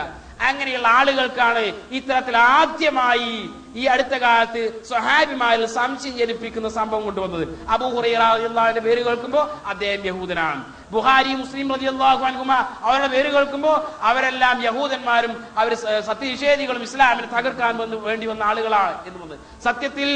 അങ്ങനെയുള്ള 0.48 0.88
ആളുകൾക്കാണ് 1.00 1.66
ഇത്തരത്തിൽ 1.98 2.36
ആദ്യമായി 2.38 3.36
ഈ 3.80 3.84
അടുത്ത 3.94 4.16
കാലത്ത് 4.24 4.62
സ്വഹാബിമാരിൽ 4.90 5.66
സംശയം 5.80 6.16
ജനിപ്പിക്കുന്ന 6.22 6.70
സംഭവം 6.80 7.04
കൊണ്ടുവന്നത്. 7.08 7.44
അബൂ 7.74 7.88
ഹുറൈറിന്റെ 7.96 8.82
പേര് 8.88 9.02
കേൾക്കുമ്പോൾ 9.08 9.46
അദ്ദേഹം 9.72 10.02
യഹൂദനാണ്. 10.10 10.62
ബുഹാരി 10.94 11.32
മുസ്ലിം 11.42 11.68
റളിയല്ലാഹു 11.76 12.24
അൻഹുമ 12.30 12.52
അവരുടെ 12.88 13.08
പേര് 13.14 13.30
കേൾക്കുമ്പോൾ 13.36 13.78
അവരെല്ലാം 14.10 14.58
യഹൂദന്മാരും 14.66 15.34
അവർ 15.62 15.72
സത്യനിഷേധികളും 16.10 16.84
ഇസ്ലാമിനെ 16.88 17.28
തകർക്കാൻ 17.36 17.74
വന്ന് 17.82 17.98
വേണ്ടി 18.08 18.26
വന്ന 18.32 18.44
ആളുകളാണ് 18.50 18.96
എന്ന് 19.08 19.20
വന്നത് 19.24 19.40
സത്യത്തിൽ 19.66 20.10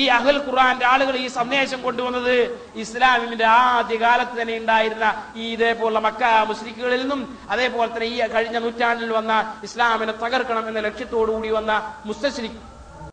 ഈ 0.00 0.02
അഹൽ 0.16 0.38
ഖുർആന്റെ 0.46 0.86
ആളുകൾ 0.92 1.16
ഈ 1.24 1.26
സന്ദേശം 1.38 1.82
കൊണ്ടുവന്നത് 1.82 2.36
ഇസ്ലാമിന്റെ 2.84 3.44
ആദ്യ 3.44 3.96
കാലത്ത് 4.04 4.34
തന്നെ 4.40 4.56
ഉണ്ടായിരുന്ന 4.62 5.06
ഈ 5.36 5.52
ഇതേപോലുള്ള 5.56 6.02
മക്ക 6.08 6.22
മുസ്ലിക്കുകളിൽ 6.44 7.00
നിന്നും 7.00 7.20
അതേപോലെ 7.50 7.90
തന്നെ 7.92 8.06
ഈ 8.06 8.18
കഴിഞ്ഞ 8.28 8.58
നൂറ്റാണ്ടിൽ 8.58 9.12
വന്ന 9.12 9.32
ഇസ്ലാമിനെ 9.62 10.12
തകർക്കണം 10.12 10.68
എന്ന 10.68 10.80
ലക്ഷ്യത്തോടു 10.80 11.32
കൂടി 11.32 11.50
വന്ന 11.50 11.74
മുസ്തശ്രീ 12.06 12.50